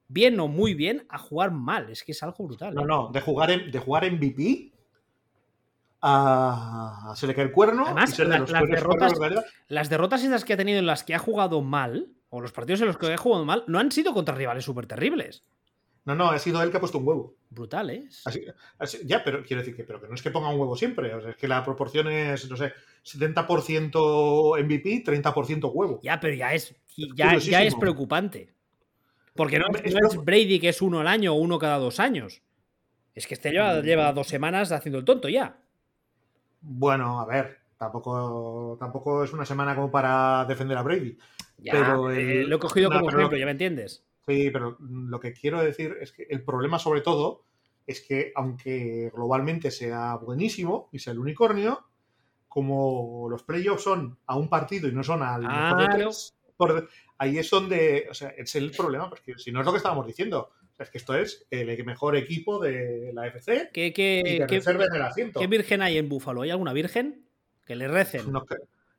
[0.07, 1.91] bien o muy bien a jugar mal?
[1.91, 2.75] Es que es algo brutal.
[2.75, 2.87] No, ¿eh?
[2.87, 4.70] no, de jugar en, de jugar MVP
[6.03, 9.13] a, se le cae el cuerno Además, la- las derrotas-.
[9.69, 12.81] Las derrotas esas que ha tenido en las que ha jugado mal, o los partidos
[12.81, 15.43] en los que ha jugado mal, no han sido contra rivales súper terribles.
[16.07, 17.35] No, no, ha sido él que ha puesto un huevo.
[17.51, 18.09] Brutal, ¿eh?
[18.25, 18.45] Así-
[18.79, 21.15] así- ya, pero quiero decir que, pero que no es que ponga un huevo siempre.
[21.15, 22.73] O sea, es que la proporción es, no sé,
[23.05, 26.01] 70% MVP, 30% huevo.
[26.03, 26.75] Ya, pero ya es,
[27.15, 28.53] ya, es preocupante.
[29.35, 31.79] Porque no, Hombre, no es es Brady que es uno al año o uno cada
[31.79, 32.43] dos años.
[33.15, 33.83] Es que este lleva, Mm.
[33.85, 35.59] lleva dos semanas haciendo el tonto ya.
[36.61, 41.17] Bueno, a ver, tampoco, tampoco es una semana como para defender a Brady.
[41.59, 44.05] Ya, Pero eh, el- lo he cogido no, como pero- ejemplo, ya me entiendes.
[44.27, 47.43] Sí, pero lo que quiero decir es que el problema sobre todo
[47.87, 51.85] es que aunque globalmente sea buenísimo y sea el unicornio,
[52.49, 56.89] como los playoffs son a un partido y no son al mejor de tres, por-
[57.19, 60.07] ahí es donde, o sea, es el problema, porque si no es lo que estábamos
[60.07, 60.51] diciendo,
[60.85, 64.57] es que esto es el mejor equipo de la FC ¿Qué, y qué, que qué-
[64.57, 65.41] reserven el asiento.
[65.41, 66.43] qué virgen hay en Búfalo?
[66.43, 67.25] ¿Hay alguna virgen?
[67.67, 68.31] Que le recen.
[68.33, 68.45] No,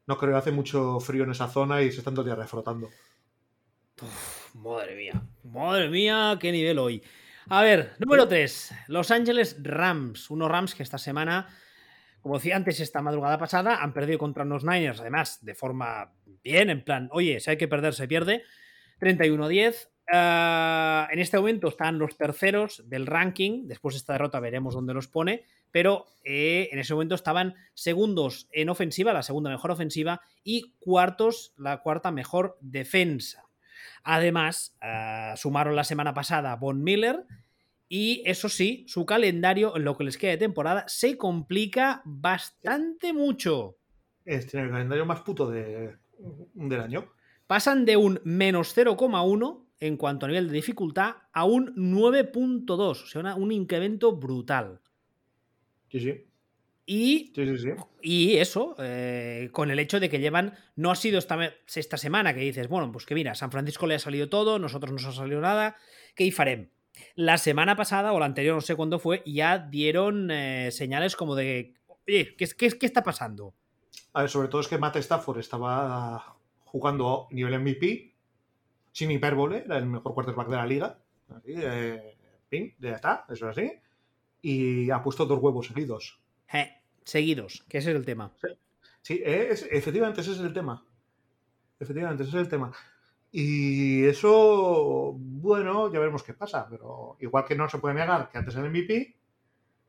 [0.08, 2.90] no creo, hace mucho frío en esa zona y se están todo el día refrotando.
[4.02, 5.22] Uf, madre mía.
[5.44, 7.04] Madre mía, qué nivel hoy.
[7.50, 8.72] A ver, número 3.
[8.88, 10.30] Los Ángeles Rams.
[10.30, 11.48] Unos Rams que esta semana,
[12.22, 16.14] como decía antes, esta madrugada pasada, han perdido contra unos Niners, además, de forma
[16.44, 18.44] bien, en plan, oye, si hay que perder, se pierde.
[19.00, 19.90] 31-10.
[20.14, 23.68] Ah, en este momento están los terceros del ranking.
[23.68, 25.46] Después de esta derrota veremos dónde los pone.
[25.72, 31.54] Pero eh, en ese momento estaban segundos en ofensiva, la segunda mejor ofensiva, y cuartos,
[31.58, 33.46] la cuarta mejor defensa.
[34.04, 37.26] Además, ah, sumaron la semana pasada a Von Miller.
[37.88, 43.14] Y eso sí, su calendario en lo que les queda de temporada se complica bastante
[43.14, 43.78] mucho.
[44.26, 45.98] Es tiene el calendario más puto de,
[46.54, 47.12] del año.
[47.48, 53.04] Pasan de un menos 0,1 en cuanto a nivel de dificultad a un 9.2.
[53.04, 54.80] O sea, una- un incremento brutal.
[55.90, 56.28] Sí, sí.
[56.86, 57.70] Y Sí, sí, sí.
[58.02, 61.38] Y eso, eh, con el hecho de que llevan, no ha sido esta,
[61.76, 64.92] esta semana que dices, bueno, pues que mira, San Francisco le ha salido todo, nosotros
[64.92, 65.76] no nos ha salido nada,
[66.16, 66.70] ¿qué hi farem?
[67.16, 71.36] La semana pasada o la anterior, no sé cuándo fue, ya dieron eh, señales como
[71.36, 71.76] de,
[72.08, 73.54] oye, ¿qué, qué, qué está pasando?
[74.14, 76.36] A ver, sobre todo es que Matt Stafford estaba
[76.66, 78.11] jugando nivel MVP,
[78.92, 81.00] sin hipérbole, era el mejor quarterback de la liga.
[81.30, 82.18] Así, eh,
[82.80, 83.72] ya está, eso es así.
[84.42, 86.20] Y ha puesto dos huevos seguidos.
[86.52, 86.70] Eh,
[87.04, 88.32] seguidos, que ese es el tema.
[89.02, 90.86] Sí, es, efectivamente ese es el tema.
[91.80, 92.72] Efectivamente, ese es el tema.
[93.32, 98.38] Y eso, bueno, ya veremos qué pasa, pero igual que no se puede negar que
[98.38, 99.16] antes el MVP,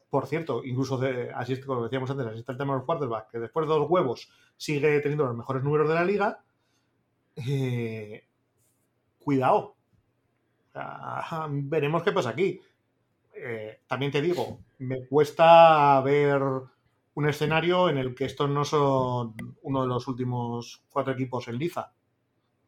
[0.08, 3.32] por cierto, incluso de, así como decíamos antes, así está el tema de los quarterbacks,
[3.32, 6.44] que después de dos huevos sigue teniendo los mejores números de la liga,
[7.34, 8.28] eh,
[9.22, 9.76] cuidado.
[11.48, 12.60] veremos qué pasa aquí.
[13.34, 16.42] Eh, también te digo, me cuesta ver
[17.14, 21.58] un escenario en el que estos no son uno de los últimos cuatro equipos en
[21.58, 21.92] liza,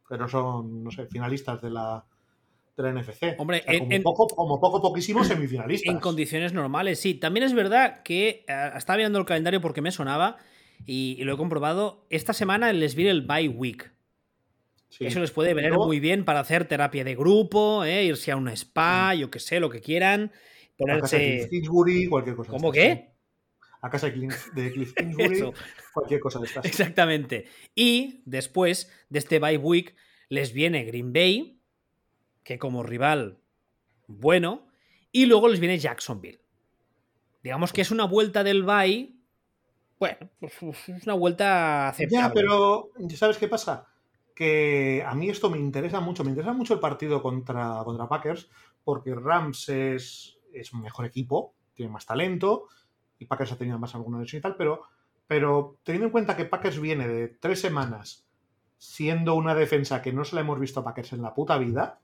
[0.08, 2.04] pero son, no sé, finalistas de la,
[2.76, 3.38] de la NFC.
[3.38, 5.92] Hombre, como, en, poco, como poco, poquísimos semifinalistas.
[5.92, 7.14] En condiciones normales, sí.
[7.14, 10.36] También es verdad que eh, estaba mirando el calendario porque me sonaba
[10.84, 12.04] y, y, lo he comprobado.
[12.10, 13.93] Esta semana les viene el bye week.
[14.96, 15.06] Sí.
[15.06, 18.04] Eso les puede venir muy bien para hacer terapia de grupo, ¿eh?
[18.04, 20.30] irse a un spa, yo que sé, lo que quieran.
[20.78, 21.48] Ponerse.
[21.50, 22.52] Kingsbury, cualquier cosa.
[22.52, 23.10] ¿Cómo qué?
[23.82, 25.52] A casa de Cliff, de Cliff Kingsbury,
[25.92, 26.64] cualquier cosa de estas.
[26.64, 27.46] Exactamente.
[27.74, 29.96] Y después de este bye week
[30.28, 31.60] les viene Green Bay,
[32.44, 33.40] que como rival
[34.06, 34.68] bueno,
[35.10, 36.40] y luego les viene Jacksonville.
[37.42, 39.12] Digamos que es una vuelta del bye.
[39.98, 42.28] Bueno, pues es una vuelta aceptable.
[42.28, 43.88] Ya, pero ¿sabes qué pasa?
[44.34, 46.24] Que a mí esto me interesa mucho.
[46.24, 48.50] Me interesa mucho el partido contra, contra Packers,
[48.82, 52.68] porque Rams es, es un mejor equipo, tiene más talento,
[53.18, 54.82] y Packers ha tenido más alguna lesión y tal, pero,
[55.26, 58.26] pero teniendo en cuenta que Packers viene de tres semanas
[58.76, 62.00] siendo una defensa que no se la hemos visto a Packers en la puta vida,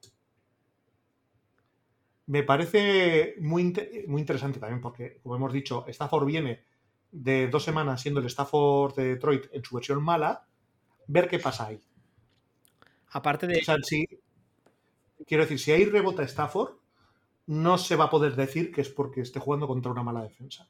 [2.26, 3.74] me parece muy,
[4.06, 6.62] muy interesante también, porque, como hemos dicho, Stafford viene
[7.10, 10.46] de dos semanas siendo el Stafford de Detroit en su versión mala,
[11.08, 11.80] ver qué pasa ahí.
[13.10, 13.58] Aparte de.
[13.58, 14.06] O sea, si,
[15.26, 16.74] quiero decir, si ahí rebota Stafford,
[17.46, 20.68] no se va a poder decir que es porque esté jugando contra una mala defensa.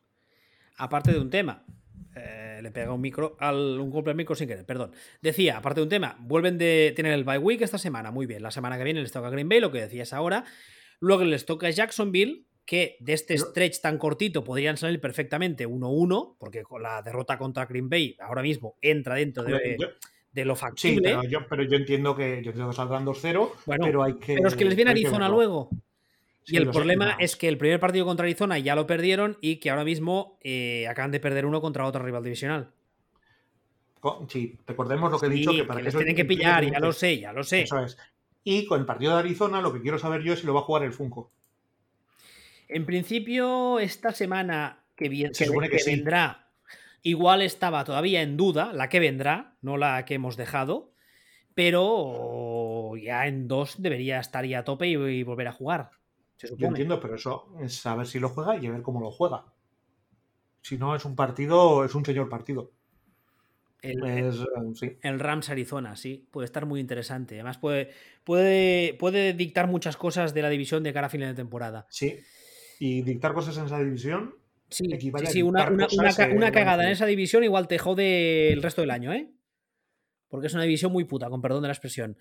[0.76, 1.64] Aparte de un tema.
[2.16, 4.92] Eh, le pega un micro al un golpe al micro sin querer, perdón.
[5.22, 8.42] Decía, aparte de un tema, vuelven de tener el bye week esta semana, muy bien.
[8.42, 10.44] La semana que viene les toca Green Bay, lo que decías ahora.
[10.98, 16.62] Luego les toca Jacksonville, que de este stretch tan cortito podrían salir perfectamente 1-1, porque
[16.62, 19.76] con la derrota contra Green Bay ahora mismo entra dentro de,
[20.32, 21.08] de lo factible.
[21.08, 24.14] Sí, pero yo, pero yo, entiendo que yo entiendo que saldrán 2-0, bueno, pero hay
[24.14, 24.34] que.
[24.34, 25.70] Pero es que les viene Arizona luego.
[26.44, 29.56] Sí, y el problema es que el primer partido contra Arizona ya lo perdieron y
[29.56, 32.72] que ahora mismo eh, acaban de perder uno contra otro rival divisional.
[34.28, 36.92] Sí, recordemos lo que he dicho, que para que les tienen que pillar, ya lo
[36.92, 37.62] sé, ya lo sé.
[37.62, 37.98] Eso es.
[38.42, 40.60] Y con el partido de Arizona, lo que quiero saber yo es si lo va
[40.60, 41.30] a jugar el Funko.
[42.68, 45.90] En principio, esta semana que, viene, que, que, que sí.
[45.90, 46.49] vendrá,
[47.02, 50.92] igual estaba todavía en duda, la que vendrá, no la que hemos dejado,
[51.54, 55.90] pero ya en dos debería estar ya a tope y, y volver a jugar.
[56.36, 59.10] Se yo entiendo, pero eso es saber si lo juega y a ver cómo lo
[59.10, 59.44] juega.
[60.62, 62.72] Si no, es un partido, es un señor partido.
[63.82, 64.36] El, es,
[64.74, 64.98] sí.
[65.00, 67.36] el, Rams Arizona, sí, puede estar muy interesante.
[67.36, 67.90] Además, puede,
[68.24, 71.86] puede, puede dictar muchas cosas de la división de cara a final de temporada.
[71.88, 72.20] Sí,
[72.78, 74.34] y dictar cosas en esa división.
[74.70, 78.62] Sí, sí, sí una, una, una, una, cagada en esa división igual te jode el
[78.62, 79.30] resto del año, ¿eh?
[80.30, 82.16] Porque es una división muy puta, con perdón de la expresión.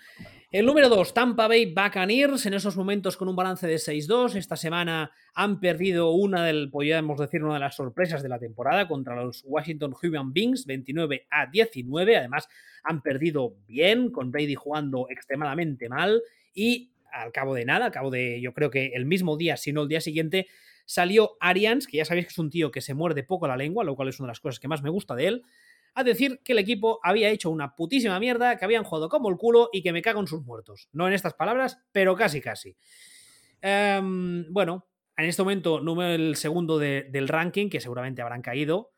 [0.51, 4.35] El número 2, Tampa Bay Buccaneers, en esos momentos con un balance de 6-2.
[4.35, 8.87] Esta semana han perdido una del, podríamos decir, una de las sorpresas de la temporada
[8.87, 12.17] contra los Washington Human Beings, 29 a 19.
[12.17, 12.49] Además,
[12.83, 16.23] han perdido bien, con Brady jugando extremadamente mal.
[16.55, 19.71] Y al cabo de nada, al cabo de, yo creo que el mismo día, si
[19.71, 20.47] no el día siguiente,
[20.89, 23.83] salió Arians, que ya sabéis que es un tío que se muerde poco la lengua,
[23.83, 25.43] lo cual es una de las cosas que más me gusta de él
[25.93, 29.37] a decir que el equipo había hecho una putísima mierda, que habían jugado como el
[29.37, 30.89] culo y que me cago en sus muertos.
[30.91, 32.75] No en estas palabras, pero casi casi.
[33.61, 38.91] Um, bueno, en este momento número el segundo de, del ranking, que seguramente habrán caído.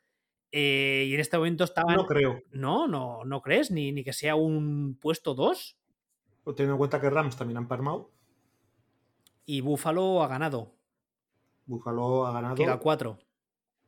[0.52, 1.95] Eh, y en este momento estaban.
[1.95, 2.42] No creo.
[2.52, 5.78] No, no, no crees, ni, ni que sea un puesto 2.
[6.56, 8.11] Teniendo en cuenta que Rams también han palmado.
[9.45, 10.76] Y Buffalo ha ganado.
[11.65, 12.56] Buffalo ha ganado.
[12.56, 13.19] Queda 4.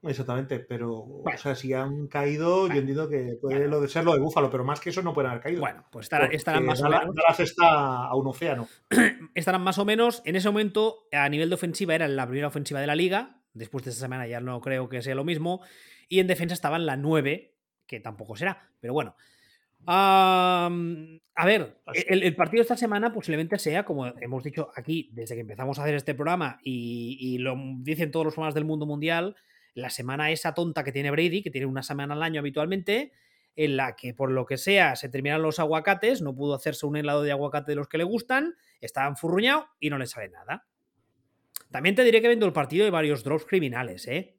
[0.03, 1.38] Exactamente, pero bueno.
[1.38, 2.76] o sea, si han caído, bueno.
[2.76, 3.72] yo entiendo que puede bueno.
[3.72, 5.61] lo de ser lo de Búfalo, pero más que eso no pueden haber caído.
[5.61, 7.16] Bueno, pues estarán, estarán más Dallas, o menos.
[7.16, 8.68] Dallas está a un océano.
[9.34, 10.22] estarán más o menos.
[10.26, 13.42] En ese momento, a nivel de ofensiva, era la primera ofensiva de la liga.
[13.53, 15.61] Después de esta semana ya no creo que sea lo mismo.
[16.10, 17.56] Y en defensa estaban la 9,
[17.88, 19.16] que tampoco será, pero bueno.
[19.86, 25.10] Um, a ver, el, el, partido de esta semana posiblemente sea, como hemos dicho aquí
[25.12, 28.64] desde que empezamos a hacer este programa y, y lo dicen todos los programas del
[28.64, 29.36] mundo mundial,
[29.74, 33.12] la semana esa tonta que tiene Brady, que tiene una semana al año habitualmente,
[33.56, 36.95] en la que por lo que sea se terminan los aguacates, no pudo hacerse un
[36.95, 40.66] helado de aguacate de los que le gustan, estaba enfurruñado y no le sale nada.
[41.72, 44.38] También te diré que vendo el partido de varios drops criminales, ¿eh?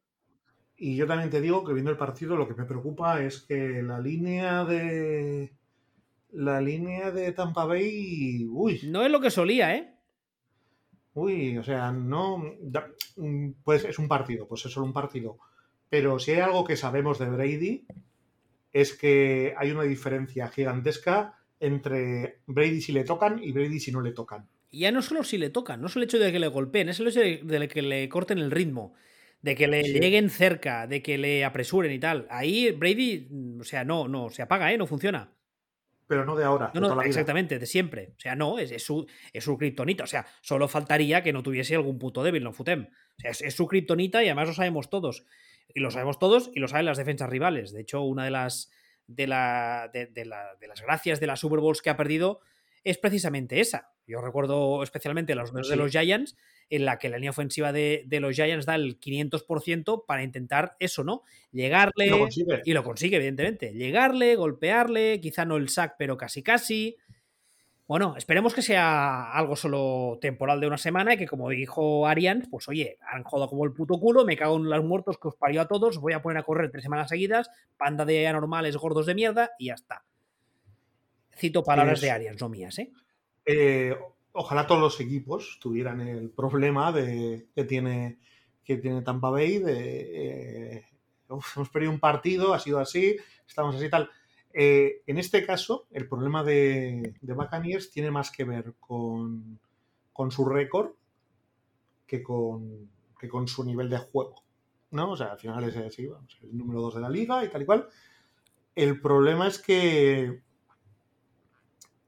[0.77, 3.83] Y yo también te digo que viendo el partido lo que me preocupa es que
[3.83, 5.53] la línea de
[6.33, 9.95] la línea de Tampa Bay, uy, No es lo que solía, ¿eh?
[11.15, 12.43] uy, o sea, no
[13.63, 15.39] pues es un partido, pues es solo un partido.
[15.89, 17.87] Pero si hay algo que sabemos de Brady
[18.73, 24.01] es que hay una diferencia gigantesca entre Brady si le tocan y Brady si no
[24.01, 24.49] le tocan.
[24.71, 26.89] Y ya no solo si le tocan, no es el hecho de que le golpeen,
[26.89, 28.95] es el hecho de que le corten el ritmo,
[29.45, 29.93] de que le Sí.
[30.01, 32.27] lleguen cerca, de que le apresuren y tal.
[32.31, 34.79] Ahí Brady, mm, o sea, no, no, se apaga, ¿eh?
[34.79, 35.33] No funciona.
[36.07, 37.11] Pero no de ahora, No, de no, toda la vida.
[37.11, 38.13] exactamente, de siempre.
[38.17, 40.05] O sea, no, es, es su, es su kriptonita.
[40.05, 42.87] O sea, solo faltaría que no tuviese algún puto débil, no futem.
[43.19, 45.27] O sea, es, es su kriptonita y además lo sabemos todos.
[45.75, 47.73] Y lo sabemos todos y lo saben las defensas rivales.
[47.73, 48.71] De hecho, una de las,
[49.07, 52.41] de, la, de, de la- de las gracias de las Super Bowls que ha perdido
[52.83, 53.93] es precisamente esa.
[54.07, 56.37] Yo recuerdo especialmente los de los Giants,
[56.71, 60.77] en la que la línea ofensiva de, de los Giants da el 500% para intentar
[60.81, 61.23] eso, ¿no?
[61.53, 62.07] Llegarle.
[62.07, 62.63] Y lo consigue.
[62.65, 63.73] Y lo consigue, evidentemente.
[63.73, 66.97] Llegarle, golpearle, quizá no el sack, pero casi casi.
[67.87, 72.49] Bueno, esperemos que sea algo solo temporal de una semana y que, como dijo Arians,
[72.51, 75.37] pues oye, han jugado como el puto culo, me cago en los muertos que os
[75.37, 78.75] parió a todos, os voy a poner a correr tres semanas seguidas, panda de anormales
[78.79, 80.03] gordos de mierda y ya está.
[81.37, 82.91] Cito palabras Es- de Arians, no mías, ¿eh?
[83.45, 83.95] Eh,
[84.35, 88.19] ojalá todos los equipos tuvieran el problema de, que, tiene,
[88.65, 90.85] que tiene Tampa Bay de eh,
[91.29, 94.11] "Uf, hemos perdido un partido, ha sido así, estamos así tal.
[94.53, 99.59] Eh, en este caso, el problema de, de Buccaneers tiene más que ver con,
[100.13, 100.91] con su récord
[102.07, 104.43] que con, que con su nivel de juego.
[104.91, 105.13] ¿no?
[105.13, 107.63] O sea, al final es así, vamos, el número 2 de la liga y tal
[107.63, 107.89] y cual.
[108.75, 110.43] El problema es que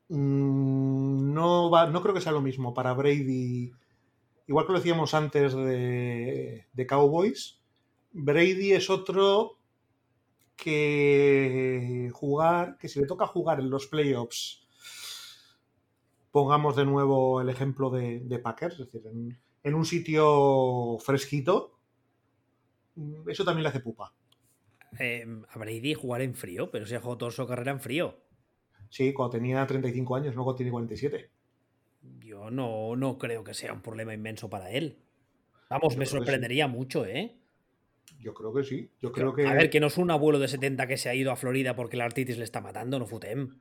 [0.09, 3.73] mm, no, va, no creo que sea lo mismo para Brady.
[4.49, 7.60] Igual que lo decíamos antes de, de Cowboys,
[8.12, 9.59] Brady es otro
[10.57, 14.67] que jugar, que si le toca jugar en los playoffs,
[16.31, 19.02] pongamos de nuevo el ejemplo de, Packers, es decir,
[19.62, 21.78] en, un sitio fresquito,
[23.26, 24.15] eso también le hace pupa.
[24.99, 28.18] Eh, a Brady jugar en frío, pero se ha jugado toda su carrera en frío.
[28.90, 31.31] Sí, cuando tenía 35 años, luego tiene 47.
[32.20, 34.98] Yo no, no creo que sea un problema inmenso para él.
[35.68, 36.12] Vamos, Yo me sí.
[36.12, 37.36] sorprendería mucho, ¿eh?
[38.20, 38.90] Yo creo que sí.
[39.00, 39.47] Yo creo que.
[39.47, 41.74] A ver, que no es un abuelo de 70 que se ha ido a Florida
[41.74, 43.60] porque la artritis le está matando, no futem.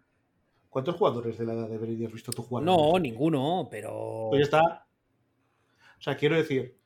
[0.69, 2.63] ¿Cuántos jugadores de la edad de Brady has visto tú jugar?
[2.63, 4.27] No, ninguno, pero.
[4.29, 4.87] Pues ya está.
[5.97, 6.77] O sea, quiero decir,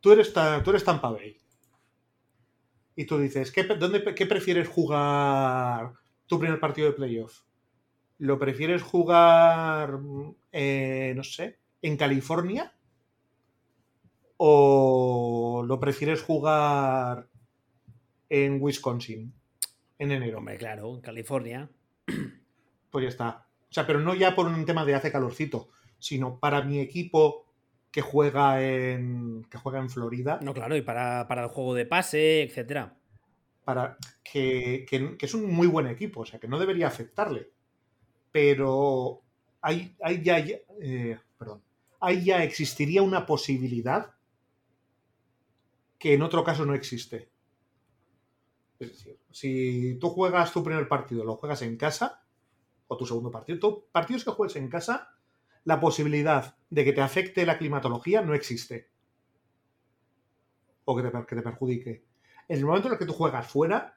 [0.00, 1.36] tú eres, tú eres Tampa Bay.
[2.94, 5.92] Y tú dices, ¿qué, dónde, qué prefieres jugar
[6.26, 7.42] tu primer partido de playoff?
[8.18, 9.98] ¿Lo prefieres jugar,
[10.52, 12.72] eh, no sé, en California?
[14.38, 17.28] ¿O lo prefieres jugar
[18.28, 19.32] en Wisconsin
[19.98, 20.38] en enero?
[20.38, 21.70] Hombre, claro, en California.
[22.88, 23.46] Pues ya está.
[23.68, 27.44] O sea, pero no ya por un tema de hace calorcito, sino para mi equipo
[27.90, 31.84] que juega en, que juega en Florida, No, claro, y para, para el juego de
[31.84, 32.96] pase, etcétera.
[33.66, 37.52] Para que, que- es un muy buen equipo, o sea, que no debería afectarle.
[38.32, 39.22] Pero
[39.62, 41.62] hay, hay ya, eh, perdón,
[42.00, 44.14] ahí ya existiría una posibilidad
[45.98, 47.30] que en otro caso no existe.
[48.78, 52.22] Es decir, si tú juegas tu primer partido, lo juegas en casa,
[52.88, 55.10] o tu segundo partido, tú- partidos que juegues en casa,
[55.64, 58.90] la posibilidad de que te afecte la climatología no existe.
[60.90, 61.92] O que te, que te perjudique.
[62.48, 63.96] En el momento en el que tú juegas fuera,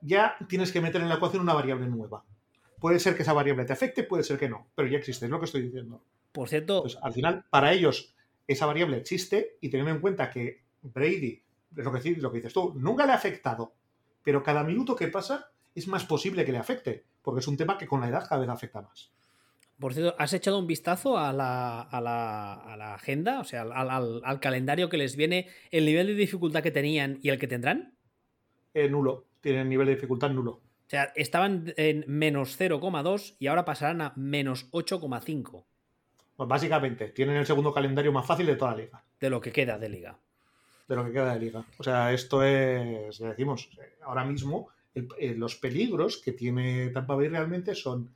[0.00, 2.24] ya tienes que meter en la ecuación una variable nueva.
[2.78, 5.30] Puede ser que esa variable te afecte, puede ser que no, pero ya existe, es
[5.30, 6.02] lo que estoy diciendo.
[6.32, 8.14] Por cierto, Pues al final, para ellos,
[8.46, 11.42] esa variable existe y teniendo en cuenta que Brady,
[11.76, 13.74] es lo que, lo que dices tú, nunca le ha afectado,
[14.22, 17.78] pero cada minuto que pasa es más posible que le afecte, porque es un tema
[17.78, 19.12] que con la edad cada vez afecta más.
[19.78, 23.40] Por cierto, ¿has echado un vistazo a la, a la, a la agenda?
[23.40, 27.18] O sea, al, al- al calendario que les viene, el nivel de dificultad que tenían
[27.22, 27.94] y el que tendrán.
[28.74, 30.50] Eh, nulo, tienen nivel de dificultad nulo.
[30.52, 35.64] O sea, estaban en menos 0,2 y ahora pasarán a menos 8,5
[36.36, 39.52] Pues básicamente, tienen el segundo calendario más fácil de toda la liga, de lo que
[39.52, 40.16] queda de liga.
[40.88, 41.62] de lo que queda de liga.
[41.78, 43.68] O sea, esto es, decimos,
[44.02, 48.08] ahora mismo el- eh, los peligros que tiene Tampa Bay realmente son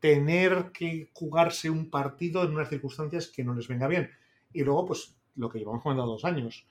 [0.00, 4.10] tener que jugarse un partido en unas circunstancias que no les venga bien.
[4.52, 6.66] Y luego, pues, lo que llevamos jugando dos años.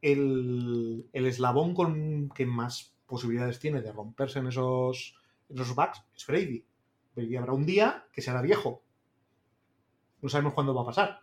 [0.00, 5.16] El, el eslabón con que más posibilidades tiene de romperse en esos,
[5.48, 6.64] en esos backs es Brady.
[7.16, 8.84] Brady habrá un día que será viejo.
[10.20, 11.20] No sabemos cuándo va a pasar.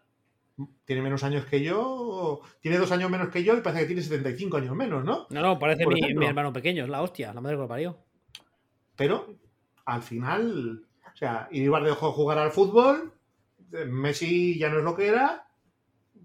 [0.84, 4.02] tiene menos años que yo, tiene dos años menos que yo y parece que tiene
[4.02, 5.28] 75 años menos, ¿no?
[5.30, 7.98] No, no, parece mi, mi, hermano pequeño, es la hostia, la madre que lo parió.
[8.96, 9.36] Pero
[9.86, 13.14] al final, o sea, Iribar dejó de jugar al fútbol,
[13.88, 15.48] Messi ya no es lo que era,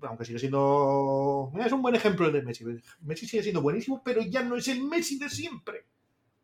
[0.02, 1.52] aunque sigue siendo.
[1.64, 2.64] Es un buen ejemplo de Messi.
[3.02, 5.84] Messi sigue siendo buenísimo, pero ya no es el Messi de siempre.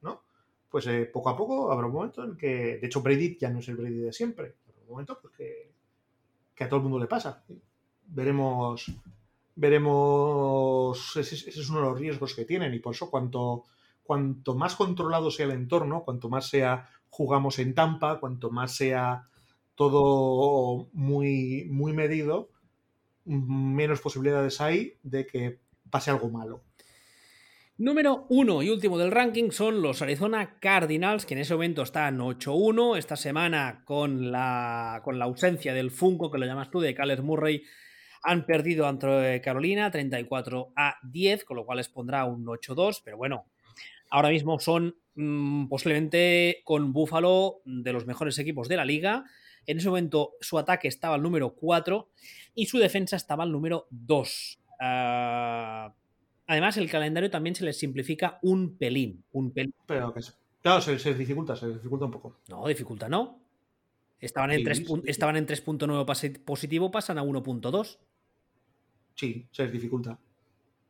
[0.02, 0.22] ¿No?
[0.68, 2.78] Pues eh, poco a poco habrá un momento en que.
[2.78, 4.54] De hecho, Brady ya no es el Brady de siempre.
[4.68, 5.72] Habrá un momento pues, que,
[6.54, 7.42] que a todo el mundo le pasa.
[8.06, 8.92] Veremos.
[9.56, 11.16] Veremos.
[11.16, 12.72] Ese, es uno de los riesgos que tienen.
[12.74, 13.64] Y por eso, cuanto,
[14.04, 19.28] cuanto más controlado sea el entorno, cuanto más sea jugamos en Tampa, cuanto más sea
[19.74, 22.50] todo muy, muy medido,
[23.24, 25.58] menos posibilidades hay de que
[25.90, 26.62] pase algo malo.
[27.78, 32.18] Número uno y último del ranking son los Arizona Cardinals, que en ese momento están
[32.18, 32.96] 8-1.
[32.96, 37.22] Esta semana, con la, con la ausencia del Funko, que lo llamas tú, de Kyler
[37.22, 37.62] Murray,
[38.22, 43.02] han perdido ante Carolina 34 a 10, con lo cual les pondrá un 8-2.
[43.04, 43.44] Pero bueno,
[44.10, 49.24] ahora mismo son mm, posiblemente con Buffalo de los mejores equipos de la liga.
[49.66, 52.08] En ese momento su ataque estaba al número 4
[52.54, 54.60] y su defensa estaba al número 2.
[54.80, 55.94] Ah,
[56.46, 59.24] además, el calendario también se les simplifica un pelín.
[59.32, 59.74] Un pelín.
[59.86, 60.14] Pero
[60.62, 62.40] claro, se, dificulta, se dificulta un poco.
[62.48, 63.40] No, dificulta no.
[64.18, 67.98] Estaban en, 3.9 positivo, pasan a 1.2.
[69.14, 70.18] Sí, se les dificulta.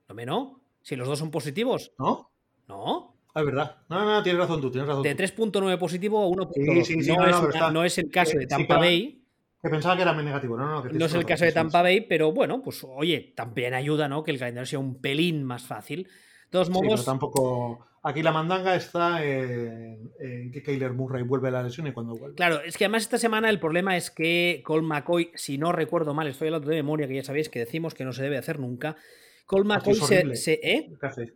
[0.09, 0.61] No me no.
[0.83, 1.93] Si los dos son positivos.
[1.99, 2.31] ¿No?
[2.69, 3.17] No.
[3.35, 3.77] Ah, es verdad.
[3.91, 5.03] No, no, tienes razón tú, tienes razón.
[5.03, 6.85] De 3.9 positivo a 1.2.
[6.85, 9.23] Sí, sí, no, no, es el caso de Tampa Bay.
[9.63, 10.91] Que pensaba que era muy negativo, no, no.
[10.91, 14.23] no es el caso de Tampa Bay, pero bueno, pues oye, también ayuda, ¿no?
[14.23, 16.05] Que el calendario sea un pelín más fácil.
[16.05, 17.05] De todos modos.
[17.05, 17.87] tampoco.
[18.03, 20.13] Aquí la mandanga está en,
[20.53, 22.37] que Kyler Murray vuelve a la lesión y cuando vuelve.
[22.37, 26.15] Claro, es que además esta semana el problema es que Cole McCoy, si no recuerdo
[26.15, 28.61] mal, estoy hablando de memoria, que ya sabéis que decimos que no se debe hacer
[28.61, 28.97] nunca.
[29.45, 30.37] Cole McCoy se.
[30.37, 30.93] se ¿eh?
[31.01, 31.35] ¿Qué hace?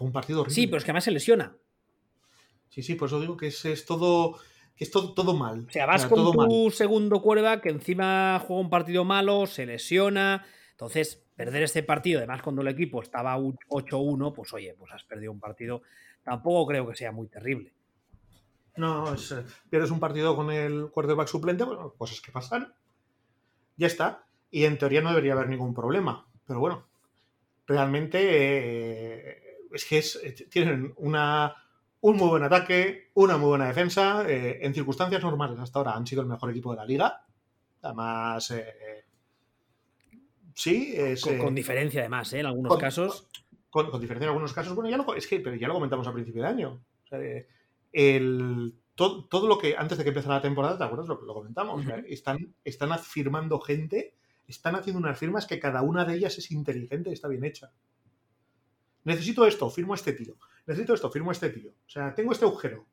[0.00, 0.54] Un partido horrible.
[0.54, 1.56] Sí, pero es que además se lesiona.
[2.68, 4.38] Sí, sí, por eso digo que es, todo.
[4.76, 5.66] Que es todo, todo, mal.
[5.68, 10.44] O sea, vas con tu segundo cuerda que encima juega un partido malo, se lesiona.
[10.72, 15.30] Entonces, perder este partido, además cuando el equipo estaba 8-1, pues oye, pues has perdido
[15.30, 15.82] un partido.
[16.24, 17.72] Tampoco creo que sea muy terrible.
[18.76, 22.74] No, es, eh, pierdes un partido con el quarterback suplente, bueno, cosas que pasan.
[23.76, 24.26] Ya está.
[24.50, 26.26] Y en teoría no debería haber ningún problema.
[26.46, 26.86] Pero bueno,
[27.66, 29.43] realmente eh,
[29.74, 31.54] es que es, eh, tienen una,
[32.00, 34.24] un muy buen ataque, una muy buena defensa.
[34.28, 37.24] Eh, en circunstancias normales hasta ahora han sido el mejor equipo de la liga.
[37.82, 39.04] Además, eh,
[40.54, 40.94] sí.
[41.40, 43.28] con, diferencia, además, en algunos casos.
[43.68, 44.74] Con, diferencia en algunos casos.
[44.74, 46.80] Bueno, ya lo, es que, pero ya lo comentamos a principio de año.
[47.92, 51.08] el, todo, lo que antes de que empezara la temporada, ¿te acuerdas?
[51.08, 51.84] Lo, lo comentamos.
[52.06, 54.14] están, están firmando gente,
[54.46, 57.72] están haciendo unas firmas que cada una de ellas es inteligente y está bien hecha.
[59.04, 60.36] Necesito esto, firmo este tío.
[60.66, 61.70] Necesito esto, firmo este tío.
[61.70, 62.86] O sea, tengo este agujero.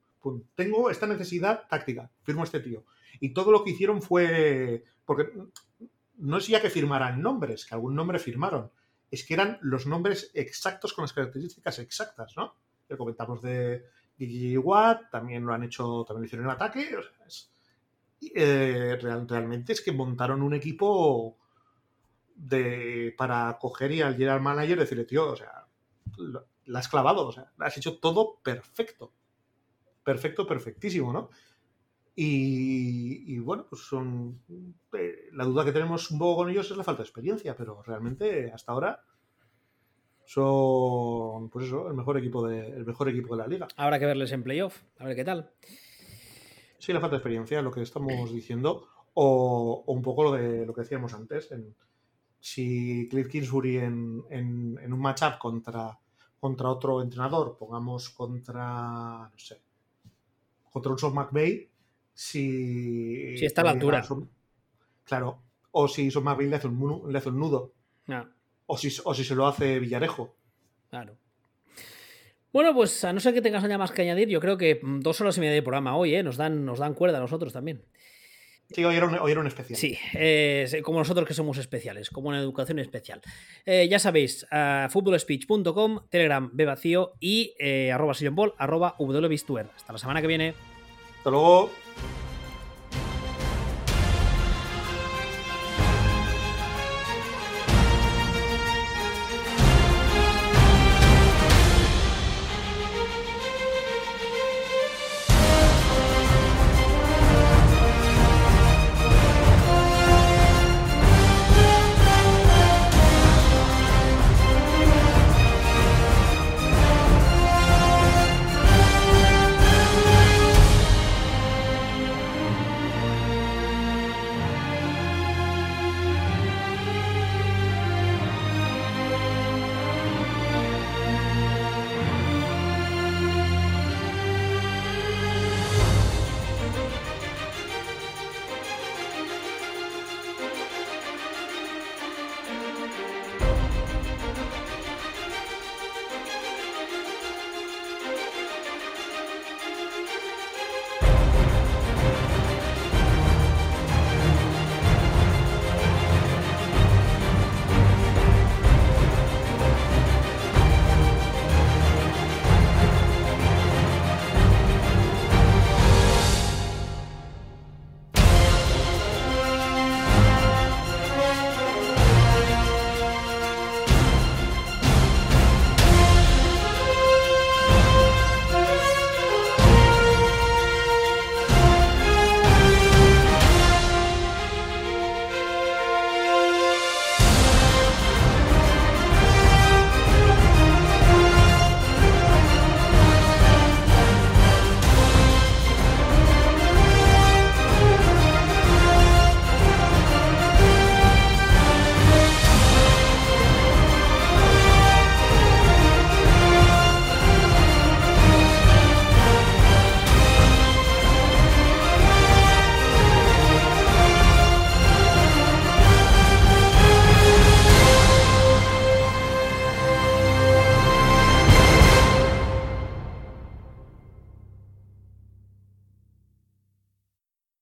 [0.55, 2.85] Tengo esta necesidad táctica, firmo este tío.
[3.19, 4.83] Y todo lo que hicieron fue.
[5.05, 5.31] Porque
[6.17, 8.71] no es ya que firmaran nombres, que algún nombre firmaron.
[9.09, 12.55] Es que eran los nombres exactos con las características exactas, ¿no?
[12.89, 13.83] Ya comentamos de
[14.57, 16.89] Watt, también lo han hecho, también lo hicieron en ataque.
[18.35, 21.37] Eh, realmente es que montaron un equipo
[22.35, 25.60] de, para coger y al general manager decirle, tío, o sea,
[26.17, 29.13] la has clavado, o sea, has hecho todo perfecto.
[30.03, 31.29] Perfecto, perfectísimo, ¿no?
[32.15, 34.41] Y, bueno, pues son.
[34.93, 37.81] Eh, la duda que tenemos un poco con ellos es la falta de experiencia, pero
[37.81, 39.03] realmente hasta ahora
[40.25, 43.67] son, pues eso, el mejor equipo de, el mejor equipo de la liga.
[43.75, 45.51] Habrá que verles en playoff, a ver qué tal.
[46.77, 50.73] Sí, la falta de experiencia, lo que estamos diciendo, o, un poco lo de lo
[50.73, 51.75] que decíamos antes, en,
[52.41, 55.97] si Cliff Kingsbury en, en un matchup contra
[56.41, 59.61] contra otro entrenador, pongamos contra, no sé,
[60.71, 61.69] contra un Sean McVay,
[62.15, 63.37] si...
[63.37, 64.03] Si está a la altura.
[65.03, 65.39] claro,
[65.69, 67.73] o si Sean McVay le hace un, le hace un nudo.
[68.65, 70.35] O, si, o si se lo hace Villarejo.
[70.89, 71.15] Claro.
[72.51, 75.21] Bueno, pues a no ser que tengas nada más que añadir, yo creo que dos
[75.21, 76.23] horas y media de programa hoy, ¿eh?
[76.23, 77.85] Nos dan, nos dan cuerda a nosotros también.
[78.73, 79.77] Sí, hoy era, un, especial.
[79.77, 79.97] Sí,
[80.81, 83.21] como nosotros que somos especiales, como una educación especial.
[83.65, 88.13] Eh, ya sabéis, uh, footballspeech.com, Telegram B vacío y eh, arroba
[88.57, 88.95] arroba
[89.75, 90.53] Hasta la semana que viene.
[91.17, 91.71] Hasta luego.